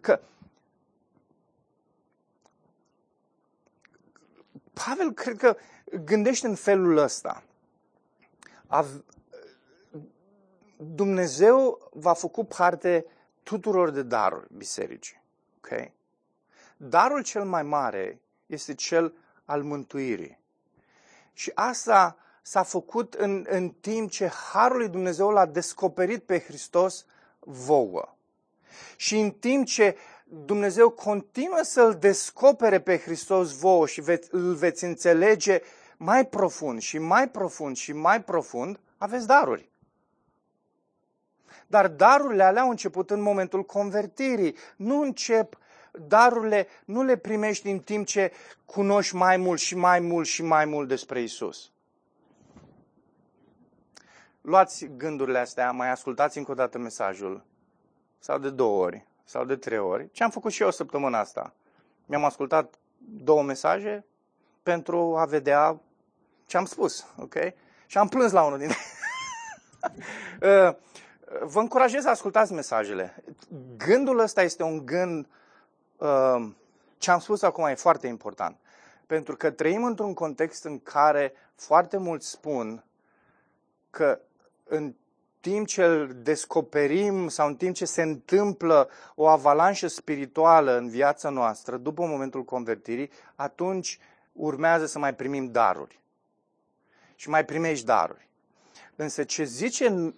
Că 0.00 0.20
Pavel 4.74 5.12
cred 5.12 5.36
că 5.36 5.56
gândește 6.04 6.46
în 6.46 6.54
felul 6.54 6.96
ăsta. 6.96 7.42
Dumnezeu 10.76 11.90
va 11.92 12.12
făcut 12.12 12.48
parte 12.48 13.06
tuturor 13.42 13.90
de 13.90 14.02
daruri 14.02 14.46
bisericii. 14.56 15.22
Okay? 15.56 15.92
Darul 16.76 17.22
cel 17.22 17.44
mai 17.44 17.62
mare 17.62 18.20
este 18.46 18.74
cel 18.74 19.14
al 19.44 19.62
mântuirii. 19.62 20.38
Și 21.32 21.52
asta 21.54 22.16
s-a 22.42 22.62
făcut 22.62 23.14
în, 23.14 23.46
în 23.48 23.70
timp 23.70 24.10
ce 24.10 24.26
Harul 24.26 24.78
lui 24.78 24.88
Dumnezeu 24.88 25.30
l-a 25.30 25.46
descoperit 25.46 26.22
pe 26.22 26.38
Hristos 26.38 27.06
vouă. 27.38 28.14
Și 28.96 29.18
în 29.18 29.30
timp 29.30 29.66
ce 29.66 29.96
Dumnezeu 30.44 30.90
continuă 30.90 31.60
să-L 31.62 31.96
descopere 32.00 32.80
pe 32.80 32.98
Hristos 32.98 33.58
vouă 33.58 33.86
și 33.86 34.00
veți, 34.00 34.28
îl 34.32 34.54
veți 34.54 34.84
înțelege 34.84 35.60
mai 35.96 36.26
profund 36.26 36.80
și 36.80 36.98
mai 36.98 37.28
profund 37.28 37.76
și 37.76 37.92
mai 37.92 38.22
profund, 38.22 38.80
aveți 38.98 39.26
daruri. 39.26 39.70
Dar 41.66 41.88
darurile 41.88 42.42
alea 42.42 42.62
au 42.62 42.70
început 42.70 43.10
în 43.10 43.20
momentul 43.20 43.64
convertirii. 43.64 44.56
Nu 44.76 45.00
încep 45.00 45.58
darurile, 45.92 46.66
nu 46.84 47.02
le 47.02 47.16
primești 47.16 47.68
în 47.68 47.78
timp 47.78 48.06
ce 48.06 48.32
cunoști 48.64 49.14
mai 49.14 49.36
mult 49.36 49.60
și 49.60 49.76
mai 49.76 50.00
mult 50.00 50.26
și 50.26 50.42
mai 50.42 50.64
mult 50.64 50.88
despre 50.88 51.22
Isus. 51.22 51.70
Luați 54.40 54.90
gândurile 54.96 55.38
astea, 55.38 55.70
mai 55.70 55.90
ascultați 55.90 56.38
încă 56.38 56.50
o 56.50 56.54
dată 56.54 56.78
mesajul, 56.78 57.44
sau 58.18 58.38
de 58.38 58.50
două 58.50 58.84
ori, 58.84 59.06
sau 59.24 59.44
de 59.44 59.56
trei 59.56 59.78
ori. 59.78 60.10
Ce 60.10 60.24
am 60.24 60.30
făcut 60.30 60.52
și 60.52 60.62
eu 60.62 60.70
săptămâna 60.70 61.18
asta? 61.18 61.52
Mi-am 62.06 62.24
ascultat 62.24 62.74
două 62.98 63.42
mesaje 63.42 64.04
pentru 64.62 65.16
a 65.16 65.24
vedea 65.24 65.80
ce 66.46 66.56
am 66.56 66.64
spus, 66.64 67.06
ok? 67.18 67.34
Și 67.86 67.98
am 67.98 68.08
plâns 68.08 68.32
la 68.32 68.42
unul 68.44 68.58
dintre 68.58 68.76
uh, 70.68 70.74
Vă 71.40 71.60
încurajez 71.60 72.02
să 72.02 72.08
ascultați 72.08 72.52
mesajele. 72.52 73.24
Gândul 73.76 74.18
ăsta 74.18 74.42
este 74.42 74.62
un 74.62 74.86
gând, 74.86 75.26
uh, 75.96 76.48
ce 76.98 77.10
am 77.10 77.18
spus 77.18 77.42
acum 77.42 77.64
e 77.64 77.74
foarte 77.74 78.06
important. 78.06 78.56
Pentru 79.06 79.36
că 79.36 79.50
trăim 79.50 79.84
într-un 79.84 80.14
context 80.14 80.64
în 80.64 80.78
care 80.78 81.32
foarte 81.54 81.96
mulți 81.96 82.28
spun 82.28 82.84
că 83.90 84.20
în 84.64 84.94
timp 85.50 85.66
ce 85.66 85.84
îl 85.84 86.16
descoperim 86.22 87.28
sau 87.28 87.46
în 87.46 87.56
timp 87.56 87.74
ce 87.74 87.84
se 87.84 88.02
întâmplă 88.02 88.88
o 89.14 89.26
avalanșă 89.26 89.86
spirituală 89.86 90.76
în 90.76 90.88
viața 90.88 91.28
noastră, 91.28 91.76
după 91.76 92.06
momentul 92.06 92.44
convertirii, 92.44 93.10
atunci 93.34 93.98
urmează 94.32 94.86
să 94.86 94.98
mai 94.98 95.14
primim 95.14 95.50
daruri. 95.50 96.00
Și 97.14 97.28
mai 97.28 97.44
primești 97.44 97.84
daruri. 97.84 98.28
Însă 98.96 99.24
ce 99.24 99.44
zice, 99.44 100.14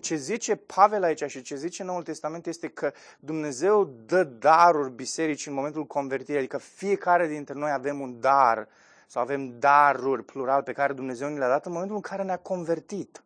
ce 0.00 0.14
zice 0.16 0.56
Pavel 0.56 1.02
aici 1.02 1.24
și 1.24 1.42
ce 1.42 1.56
zice 1.56 1.82
Noul 1.82 2.02
Testament 2.02 2.46
este 2.46 2.68
că 2.68 2.92
Dumnezeu 3.18 3.84
dă 4.06 4.24
daruri 4.24 4.90
bisericii 4.90 5.50
în 5.50 5.56
momentul 5.56 5.86
convertirii, 5.86 6.38
adică 6.38 6.58
fiecare 6.58 7.26
dintre 7.26 7.54
noi 7.54 7.70
avem 7.70 8.00
un 8.00 8.20
dar 8.20 8.68
sau 9.06 9.22
avem 9.22 9.58
daruri, 9.58 10.24
plural, 10.24 10.62
pe 10.62 10.72
care 10.72 10.92
Dumnezeu 10.92 11.28
ni 11.28 11.38
le-a 11.38 11.48
dat 11.48 11.66
în 11.66 11.72
momentul 11.72 11.96
în 11.96 12.02
care 12.02 12.22
ne-a 12.22 12.38
convertit. 12.38 13.22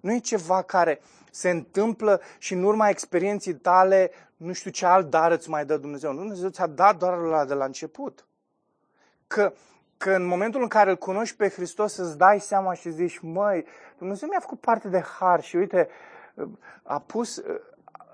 Nu 0.00 0.12
e 0.12 0.18
ceva 0.18 0.62
care 0.62 1.00
se 1.30 1.50
întâmplă 1.50 2.20
și 2.38 2.52
în 2.52 2.62
urma 2.62 2.88
experienței 2.88 3.54
tale, 3.54 4.10
nu 4.36 4.52
știu 4.52 4.70
ce 4.70 4.86
alt 4.86 5.10
dar 5.10 5.30
îți 5.32 5.50
mai 5.50 5.64
dă 5.64 5.76
Dumnezeu. 5.76 6.12
Nu, 6.12 6.18
Dumnezeu 6.18 6.48
ți-a 6.48 6.66
dat 6.66 6.96
doar 6.96 7.18
la 7.18 7.44
de 7.44 7.54
la 7.54 7.64
început. 7.64 8.26
Că, 9.26 9.52
că 9.96 10.10
în 10.10 10.26
momentul 10.26 10.62
în 10.62 10.68
care 10.68 10.90
îl 10.90 10.96
cunoști 10.96 11.36
pe 11.36 11.48
Hristos 11.48 11.96
îți 11.96 12.18
dai 12.18 12.40
seama 12.40 12.74
și 12.74 12.90
zici, 12.90 13.18
măi, 13.18 13.64
Dumnezeu 13.98 14.28
mi-a 14.28 14.40
făcut 14.40 14.60
parte 14.60 14.88
de 14.88 15.00
har 15.00 15.42
și 15.42 15.56
uite, 15.56 15.88
a 16.82 17.00
pus, 17.00 17.42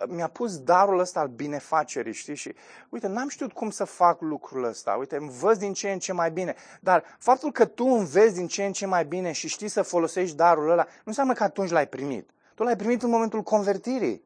mi-a 0.08 0.28
pus 0.28 0.58
darul 0.58 0.98
ăsta 0.98 1.20
al 1.20 1.28
binefacerii, 1.28 2.12
știi? 2.12 2.34
Și 2.34 2.54
uite, 2.88 3.06
n-am 3.06 3.28
știut 3.28 3.52
cum 3.52 3.70
să 3.70 3.84
fac 3.84 4.20
lucrul 4.20 4.64
ăsta. 4.64 4.92
Uite, 4.92 5.16
învăț 5.16 5.58
din 5.58 5.72
ce 5.72 5.90
în 5.90 5.98
ce 5.98 6.12
mai 6.12 6.30
bine. 6.30 6.54
Dar 6.80 7.04
faptul 7.18 7.52
că 7.52 7.64
tu 7.64 7.84
înveți 7.84 8.34
din 8.34 8.46
ce 8.46 8.64
în 8.64 8.72
ce 8.72 8.86
mai 8.86 9.04
bine 9.04 9.32
și 9.32 9.48
știi 9.48 9.68
să 9.68 9.82
folosești 9.82 10.36
darul 10.36 10.70
ăla, 10.70 10.84
nu 10.84 11.02
înseamnă 11.04 11.32
că 11.32 11.42
atunci 11.42 11.70
l-ai 11.70 11.86
primit. 11.86 12.30
Tu 12.54 12.62
l-ai 12.62 12.76
primit 12.76 13.02
în 13.02 13.10
momentul 13.10 13.42
convertirii. 13.42 14.22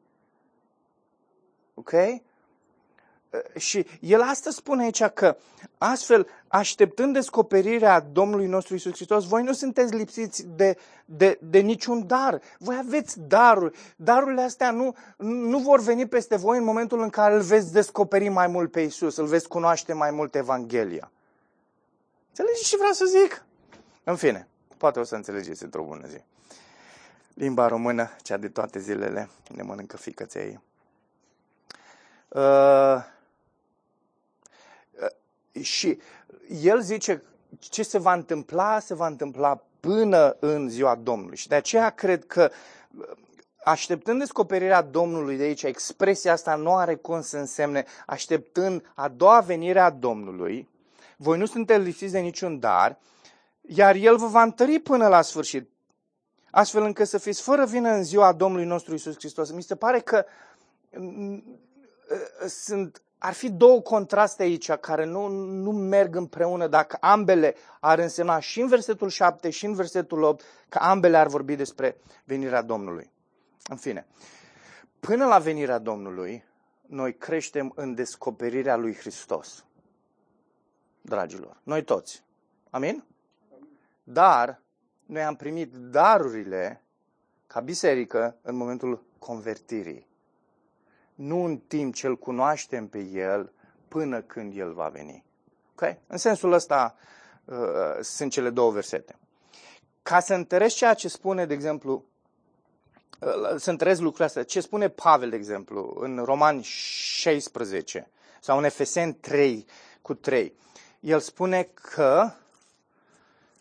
Ok? 1.73 1.91
Și 3.57 3.85
el 3.99 4.21
asta 4.21 4.49
spune 4.49 4.83
aici 4.83 5.03
că 5.03 5.37
astfel, 5.77 6.27
așteptând 6.47 7.13
descoperirea 7.13 7.99
Domnului 7.99 8.47
nostru 8.47 8.75
Isus 8.75 8.93
Hristos, 8.93 9.27
voi 9.27 9.43
nu 9.43 9.53
sunteți 9.53 9.95
lipsiți 9.95 10.47
de, 10.47 10.77
de, 11.05 11.39
de 11.41 11.59
niciun 11.59 12.07
dar. 12.07 12.41
Voi 12.57 12.77
aveți 12.85 13.19
daruri. 13.19 13.77
Darurile 13.95 14.41
astea 14.41 14.71
nu, 14.71 14.95
nu 15.17 15.59
vor 15.59 15.79
veni 15.79 16.07
peste 16.07 16.35
voi 16.35 16.57
în 16.57 16.63
momentul 16.63 17.01
în 17.01 17.09
care 17.09 17.33
îl 17.33 17.41
veți 17.41 17.73
descoperi 17.73 18.29
mai 18.29 18.47
mult 18.47 18.71
pe 18.71 18.81
Isus, 18.81 19.17
îl 19.17 19.25
veți 19.25 19.47
cunoaște 19.47 19.93
mai 19.93 20.11
mult 20.11 20.35
Evanghelia. 20.35 21.11
Înțelegeți 22.29 22.67
ce 22.67 22.77
vreau 22.77 22.93
să 22.93 23.05
zic? 23.05 23.43
În 24.03 24.15
fine, 24.15 24.47
poate 24.77 24.99
o 24.99 25.03
să 25.03 25.15
înțelegeți 25.15 25.63
într-o 25.63 25.83
bună 25.83 26.07
zi. 26.07 26.23
Limba 27.33 27.67
română, 27.67 28.09
cea 28.21 28.37
de 28.37 28.47
toate 28.47 28.79
zilele, 28.79 29.29
ne 29.55 29.63
mănâncă 29.63 29.97
ficăței. 29.97 30.59
Uh, 32.27 32.97
și 35.61 35.99
el 36.61 36.81
zice 36.81 37.23
ce 37.59 37.83
se 37.83 37.97
va 37.97 38.13
întâmpla, 38.13 38.79
se 38.79 38.93
va 38.93 39.07
întâmpla 39.07 39.63
până 39.79 40.35
în 40.39 40.69
ziua 40.69 40.95
Domnului. 40.95 41.37
Și 41.37 41.47
de 41.47 41.55
aceea 41.55 41.89
cred 41.89 42.25
că 42.25 42.51
așteptând 43.63 44.19
descoperirea 44.19 44.81
Domnului 44.81 45.37
de 45.37 45.43
aici, 45.43 45.63
expresia 45.63 46.31
asta 46.31 46.55
nu 46.55 46.75
are 46.75 46.95
cum 46.95 47.21
să 47.21 47.37
însemne 47.37 47.85
așteptând 48.05 48.91
a 48.95 49.07
doua 49.07 49.39
venire 49.39 49.79
a 49.79 49.89
Domnului, 49.89 50.69
voi 51.17 51.37
nu 51.37 51.45
sunteți 51.45 51.83
lipsiți 51.83 52.11
de 52.11 52.19
niciun 52.19 52.59
dar, 52.59 52.99
iar 53.61 53.95
El 53.95 54.17
vă 54.17 54.27
va 54.27 54.41
întări 54.41 54.79
până 54.79 55.07
la 55.07 55.21
sfârșit, 55.21 55.69
astfel 56.51 56.83
încât 56.83 57.07
să 57.07 57.17
fiți 57.17 57.41
fără 57.41 57.65
vină 57.65 57.89
în 57.89 58.03
ziua 58.03 58.31
Domnului 58.31 58.65
nostru 58.65 58.93
Isus 58.93 59.15
Hristos. 59.15 59.51
Mi 59.51 59.63
se 59.63 59.75
pare 59.75 59.99
că 59.99 60.25
sunt 62.47 63.01
ar 63.19 63.33
fi 63.33 63.49
două 63.49 63.81
contraste 63.81 64.43
aici 64.43 64.71
care 64.71 65.05
nu, 65.05 65.27
nu 65.27 65.71
merg 65.71 66.15
împreună 66.15 66.67
dacă 66.67 66.97
ambele 66.99 67.55
ar 67.79 67.99
însemna 67.99 68.39
și 68.39 68.61
în 68.61 68.67
versetul 68.67 69.09
7 69.09 69.49
și 69.49 69.65
în 69.65 69.73
versetul 69.73 70.23
8 70.23 70.43
că 70.69 70.77
ambele 70.81 71.17
ar 71.17 71.27
vorbi 71.27 71.55
despre 71.55 71.97
venirea 72.23 72.61
Domnului. 72.61 73.11
În 73.67 73.75
fine, 73.75 74.07
până 74.99 75.25
la 75.25 75.39
venirea 75.39 75.77
Domnului, 75.77 76.43
noi 76.85 77.17
creștem 77.17 77.71
în 77.75 77.95
descoperirea 77.95 78.75
lui 78.75 78.95
Hristos. 78.95 79.65
Dragilor, 81.01 81.59
noi 81.63 81.83
toți. 81.83 82.23
Amin? 82.69 83.03
Dar 84.03 84.61
noi 85.05 85.23
am 85.23 85.35
primit 85.35 85.73
darurile 85.73 86.83
ca 87.47 87.59
biserică 87.59 88.37
în 88.41 88.55
momentul 88.55 89.03
convertirii 89.19 90.08
nu 91.19 91.43
în 91.43 91.57
timp 91.57 91.93
ce 91.93 92.07
îl 92.07 92.17
cunoaștem 92.17 92.87
pe 92.87 92.99
El 92.99 93.51
până 93.87 94.21
când 94.21 94.57
El 94.57 94.73
va 94.73 94.87
veni. 94.87 95.23
Okay? 95.71 95.99
În 96.07 96.17
sensul 96.17 96.51
ăsta, 96.51 96.95
uh, 97.45 97.55
sunt 98.01 98.31
cele 98.31 98.49
două 98.49 98.71
versete. 98.71 99.15
Ca 100.03 100.19
să 100.19 100.33
întărești 100.33 100.77
ceea 100.77 100.93
ce 100.93 101.07
spune, 101.07 101.45
de 101.45 101.53
exemplu, 101.53 102.05
uh, 103.19 103.55
să 103.57 103.69
întăresc 103.69 103.99
lucrurile 103.99 104.25
astea, 104.25 104.43
ce 104.43 104.59
spune 104.59 104.89
Pavel, 104.89 105.29
de 105.29 105.35
exemplu, 105.35 105.97
în 105.99 106.21
Romani 106.23 106.63
16 106.63 108.09
sau 108.41 108.57
în 108.57 108.63
Efeseni 108.63 109.13
3 109.13 109.65
cu 110.01 110.13
3, 110.13 110.53
el 110.99 111.19
spune 111.19 111.63
că 111.63 112.31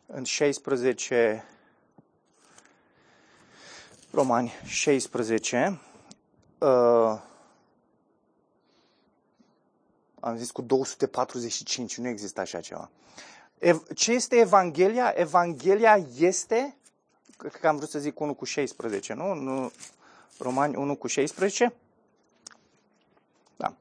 în 0.06 0.24
16 0.24 1.44
Romani 4.10 4.52
16 4.64 5.80
uh, 6.58 7.26
am 10.20 10.36
zis 10.36 10.50
cu 10.50 10.62
245, 10.62 11.98
nu 11.98 12.08
există 12.08 12.40
așa 12.40 12.60
ceva. 12.60 12.90
Ce 13.94 14.12
este 14.12 14.36
Evanghelia? 14.36 15.12
Evanghelia 15.16 16.06
este, 16.18 16.76
cred 17.36 17.52
că 17.52 17.68
am 17.68 17.76
vrut 17.76 17.88
să 17.88 17.98
zic 17.98 18.20
1 18.20 18.34
cu 18.34 18.44
16, 18.44 19.12
nu? 19.12 19.34
nu 19.34 19.72
Romani 20.38 20.76
1 20.76 20.96
cu 20.96 21.06
16? 21.06 21.74
Da. 23.56 23.74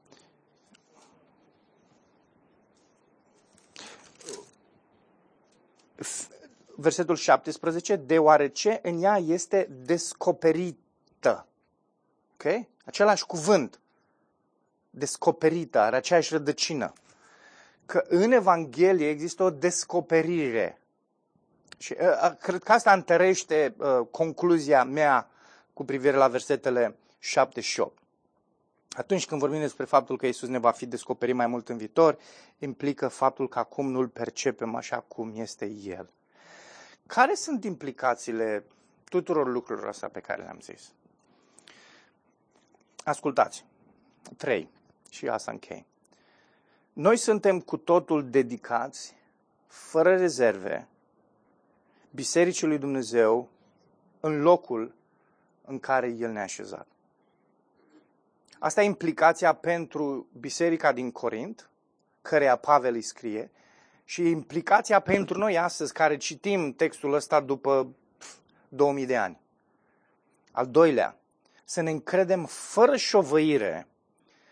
Versetul 6.76 7.16
17, 7.16 7.96
deoarece 7.96 8.78
în 8.82 9.02
ea 9.02 9.16
este 9.16 9.68
descoperită. 9.84 11.46
Ok? 12.32 12.66
Același 12.84 13.26
cuvânt 13.26 13.80
descoperită, 14.98 15.78
are 15.78 15.96
aceeași 15.96 16.32
rădăcină. 16.32 16.92
Că 17.86 18.04
în 18.08 18.32
Evanghelie 18.32 19.08
există 19.08 19.42
o 19.42 19.50
descoperire. 19.50 20.80
Și 21.78 21.96
uh, 22.00 22.30
cred 22.40 22.62
că 22.62 22.72
asta 22.72 22.92
întărește 22.92 23.74
uh, 23.78 24.06
concluzia 24.10 24.84
mea 24.84 25.30
cu 25.72 25.84
privire 25.84 26.16
la 26.16 26.28
versetele 26.28 26.96
7 27.18 27.60
și 27.60 27.80
8. 27.80 28.02
Atunci 28.90 29.26
când 29.26 29.40
vorbim 29.40 29.60
despre 29.60 29.84
faptul 29.84 30.16
că 30.16 30.26
Isus 30.26 30.48
ne 30.48 30.58
va 30.58 30.70
fi 30.70 30.86
descoperit 30.86 31.34
mai 31.34 31.46
mult 31.46 31.68
în 31.68 31.76
viitor, 31.76 32.18
implică 32.58 33.08
faptul 33.08 33.48
că 33.48 33.58
acum 33.58 33.90
nu-L 33.90 34.08
percepem 34.08 34.74
așa 34.74 35.00
cum 35.00 35.32
este 35.34 35.66
El. 35.66 36.10
Care 37.06 37.34
sunt 37.34 37.64
implicațiile 37.64 38.64
tuturor 39.04 39.48
lucrurilor 39.48 39.88
astea 39.88 40.08
pe 40.08 40.20
care 40.20 40.42
le-am 40.42 40.58
zis? 40.60 40.92
Ascultați. 43.04 43.64
3 44.36 44.68
și 45.10 45.28
asta 45.28 45.50
închei. 45.50 45.86
Noi 46.92 47.16
suntem 47.16 47.60
cu 47.60 47.76
totul 47.76 48.30
dedicați, 48.30 49.14
fără 49.66 50.16
rezerve, 50.16 50.88
Bisericii 52.10 52.66
lui 52.66 52.78
Dumnezeu 52.78 53.48
în 54.20 54.40
locul 54.40 54.94
în 55.64 55.78
care 55.78 56.08
El 56.08 56.30
ne-a 56.30 56.42
așezat. 56.42 56.86
Asta 58.58 58.82
e 58.82 58.84
implicația 58.84 59.52
pentru 59.52 60.26
biserica 60.40 60.92
din 60.92 61.10
Corint, 61.10 61.70
căreia 62.22 62.56
Pavel 62.56 62.94
îi 62.94 63.02
scrie, 63.02 63.50
și 64.04 64.22
implicația 64.22 65.00
pentru 65.00 65.38
noi 65.38 65.58
astăzi, 65.58 65.92
care 65.92 66.16
citim 66.16 66.72
textul 66.72 67.12
ăsta 67.12 67.40
după 67.40 67.94
2000 68.68 69.06
de 69.06 69.16
ani. 69.16 69.40
Al 70.52 70.66
doilea, 70.66 71.16
să 71.64 71.80
ne 71.80 71.90
încredem 71.90 72.44
fără 72.44 72.96
șovăire 72.96 73.86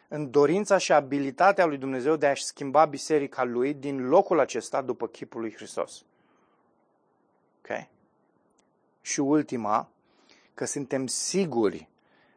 în 0.08 0.30
dorința 0.30 0.78
și 0.78 0.92
abilitatea 0.92 1.64
lui 1.64 1.78
Dumnezeu 1.78 2.16
de 2.16 2.26
a-și 2.26 2.44
schimba 2.44 2.84
biserica 2.84 3.44
lui 3.44 3.74
din 3.74 4.08
locul 4.08 4.40
acesta 4.40 4.82
după 4.82 5.08
chipul 5.08 5.40
lui 5.40 5.54
Hristos. 5.54 6.04
Ok? 7.58 7.86
Și 9.00 9.20
ultima, 9.20 9.88
că 10.54 10.64
suntem 10.64 11.06
siguri 11.06 11.88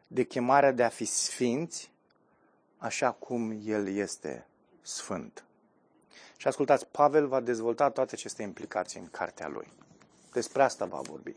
de 0.06 0.22
chemarea 0.22 0.72
de 0.72 0.82
a 0.82 0.88
fi 0.88 1.04
sfinți 1.04 1.90
așa 2.78 3.10
cum 3.10 3.60
El 3.64 3.88
este 3.88 4.46
sfânt. 4.82 5.44
Și 6.36 6.46
ascultați, 6.46 6.86
Pavel 6.86 7.26
va 7.26 7.40
dezvolta 7.40 7.90
toate 7.90 8.14
aceste 8.14 8.42
implicații 8.42 9.00
în 9.00 9.08
cartea 9.10 9.48
lui. 9.48 9.72
Despre 10.32 10.62
asta 10.62 10.84
va 10.84 11.00
vorbi. 11.00 11.34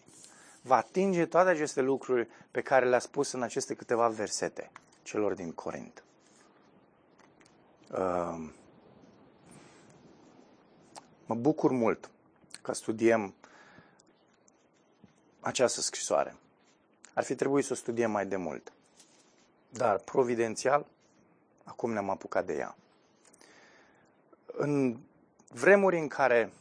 Va 0.62 0.76
atinge 0.76 1.26
toate 1.26 1.50
aceste 1.50 1.82
lucruri 1.82 2.28
pe 2.52 2.62
care 2.62 2.90
le-a 2.90 3.00
spus 3.00 3.32
în 3.32 3.42
aceste 3.42 3.74
câteva 3.74 4.08
versete 4.08 4.72
celor 5.02 5.34
din 5.34 5.52
Corint. 5.52 6.04
Ehm, 7.98 8.54
mă 11.26 11.36
bucur 11.36 11.72
mult 11.72 12.10
că 12.62 12.74
studiem 12.74 13.34
această 15.40 15.82
scrisoare. 15.82 16.36
Ar 17.14 17.24
fi 17.24 17.36
trebuit 17.36 17.66
să 17.66 17.74
o 17.74 17.76
studiem 17.76 18.12
mai 18.12 18.26
de 18.26 18.36
mult. 18.36 18.74
Dar, 19.70 19.98
providențial, 19.98 20.86
acum 21.64 21.92
ne-am 21.92 22.10
apucat 22.10 22.46
de 22.46 22.54
ea. 22.54 22.76
În 24.46 24.98
vremuri 25.50 26.00
în 26.00 26.08
care 26.08 26.54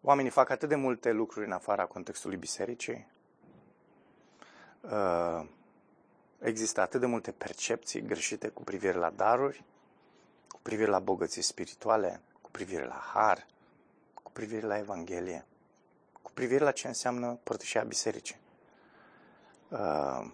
oamenii 0.00 0.30
fac 0.30 0.50
atât 0.50 0.68
de 0.68 0.74
multe 0.74 1.12
lucruri 1.12 1.46
în 1.46 1.52
afara 1.52 1.86
contextului 1.86 2.36
bisericii, 2.36 3.06
ehm, 4.90 5.50
există 6.38 6.80
atât 6.80 7.00
de 7.00 7.06
multe 7.06 7.30
percepții 7.30 8.02
greșite 8.02 8.48
cu 8.48 8.62
privire 8.62 8.98
la 8.98 9.10
daruri, 9.10 9.64
cu 10.58 10.64
privire 10.64 10.90
la 10.90 10.98
bogății 10.98 11.42
spirituale, 11.42 12.20
cu 12.42 12.50
privire 12.50 12.84
la 12.84 13.02
har, 13.12 13.46
cu 14.22 14.32
privire 14.32 14.66
la 14.66 14.78
Evanghelie, 14.78 15.46
cu 16.22 16.30
privire 16.32 16.64
la 16.64 16.70
ce 16.70 16.86
înseamnă 16.86 17.38
părtășia 17.42 17.82
bisericii. 17.82 18.40
Uh, 19.68 20.30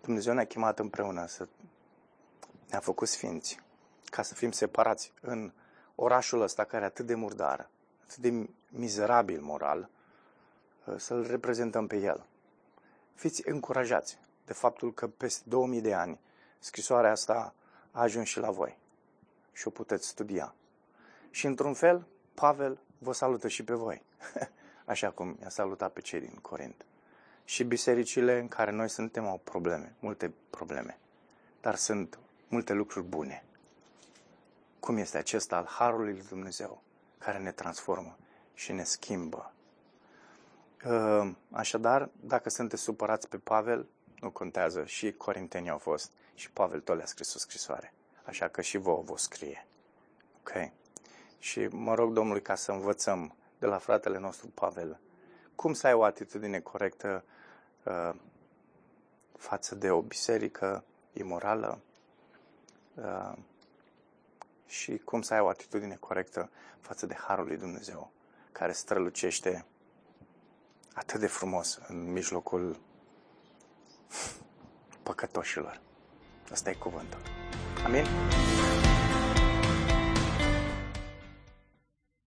Dumnezeu 0.00 0.34
ne-a 0.34 0.46
chemat 0.46 0.78
împreună 0.78 1.26
să 1.26 1.48
ne-a 2.70 2.80
făcut 2.80 3.08
sfinți, 3.08 3.60
ca 4.04 4.22
să 4.22 4.34
fim 4.34 4.50
separați 4.50 5.12
în 5.20 5.52
orașul 5.94 6.40
ăsta 6.40 6.64
care 6.64 6.82
e 6.82 6.86
atât 6.86 7.06
de 7.06 7.14
murdar, 7.14 7.68
atât 8.02 8.16
de 8.16 8.48
mizerabil 8.68 9.40
moral, 9.40 9.90
uh, 10.84 10.94
să-L 10.96 11.26
reprezentăm 11.26 11.86
pe 11.86 11.96
El. 11.96 12.26
Fiți 13.14 13.48
încurajați 13.48 14.18
de 14.44 14.52
faptul 14.52 14.94
că 14.94 15.08
peste 15.08 15.48
2000 15.48 15.80
de 15.80 15.94
ani 15.94 16.20
scrisoarea 16.60 17.10
asta 17.10 17.54
a 17.90 18.00
ajuns 18.00 18.28
și 18.28 18.38
la 18.38 18.50
voi 18.50 18.78
și 19.52 19.66
o 19.66 19.70
puteți 19.70 20.06
studia. 20.06 20.54
Și 21.30 21.46
într-un 21.46 21.74
fel, 21.74 22.06
Pavel 22.34 22.78
vă 22.98 23.12
salută 23.12 23.48
și 23.48 23.64
pe 23.64 23.74
voi, 23.74 24.02
așa 24.84 25.10
cum 25.10 25.36
i-a 25.40 25.48
salutat 25.48 25.92
pe 25.92 26.00
cei 26.00 26.20
din 26.20 26.38
Corint. 26.42 26.84
Și 27.44 27.64
bisericile 27.64 28.38
în 28.38 28.48
care 28.48 28.70
noi 28.70 28.88
suntem 28.88 29.26
au 29.26 29.40
probleme, 29.44 29.94
multe 29.98 30.32
probleme, 30.50 30.98
dar 31.60 31.74
sunt 31.74 32.18
multe 32.48 32.72
lucruri 32.72 33.06
bune. 33.06 33.44
Cum 34.80 34.96
este 34.96 35.18
acesta 35.18 35.56
al 35.56 35.66
Harului 35.66 36.12
lui 36.12 36.24
Dumnezeu, 36.28 36.82
care 37.18 37.38
ne 37.38 37.52
transformă 37.52 38.16
și 38.54 38.72
ne 38.72 38.84
schimbă. 38.84 39.52
Ă, 40.84 41.32
așadar, 41.50 42.08
dacă 42.20 42.50
sunteți 42.50 42.82
supărați 42.82 43.28
pe 43.28 43.36
Pavel, 43.36 43.86
nu 44.20 44.30
contează, 44.30 44.84
și 44.84 45.12
corintenii 45.12 45.70
au 45.70 45.78
fost 45.78 46.10
și 46.40 46.50
Pavel 46.50 46.80
tot 46.80 46.96
le-a 46.96 47.06
scris 47.06 47.34
o 47.34 47.38
scrisoare. 47.38 47.94
Așa 48.24 48.48
că 48.48 48.60
și 48.60 48.76
vouă 48.76 49.02
vă 49.02 49.16
scrie. 49.16 49.66
Ok? 50.38 50.70
Și 51.38 51.66
mă 51.66 51.94
rog 51.94 52.12
Domnului 52.12 52.42
ca 52.42 52.54
să 52.54 52.72
învățăm 52.72 53.34
de 53.58 53.66
la 53.66 53.78
fratele 53.78 54.18
nostru 54.18 54.46
Pavel 54.48 55.00
cum 55.54 55.72
să 55.72 55.86
ai 55.86 55.92
o 55.92 56.04
atitudine 56.04 56.60
corectă 56.60 57.24
uh, 57.84 58.14
față 59.36 59.74
de 59.74 59.90
o 59.90 60.02
biserică 60.02 60.84
imorală 61.12 61.80
uh, 62.94 63.32
și 64.66 64.98
cum 64.98 65.22
să 65.22 65.34
ai 65.34 65.40
o 65.40 65.48
atitudine 65.48 65.96
corectă 65.96 66.50
față 66.80 67.06
de 67.06 67.14
Harul 67.14 67.46
lui 67.46 67.56
Dumnezeu, 67.56 68.12
care 68.52 68.72
strălucește 68.72 69.64
atât 70.94 71.20
de 71.20 71.26
frumos 71.26 71.80
în 71.88 72.12
mijlocul 72.12 72.80
păcătoșilor. 75.02 75.80
Asta 76.52 76.70
e 76.70 76.72
cuvântul. 76.72 77.18
Amin? 77.84 78.04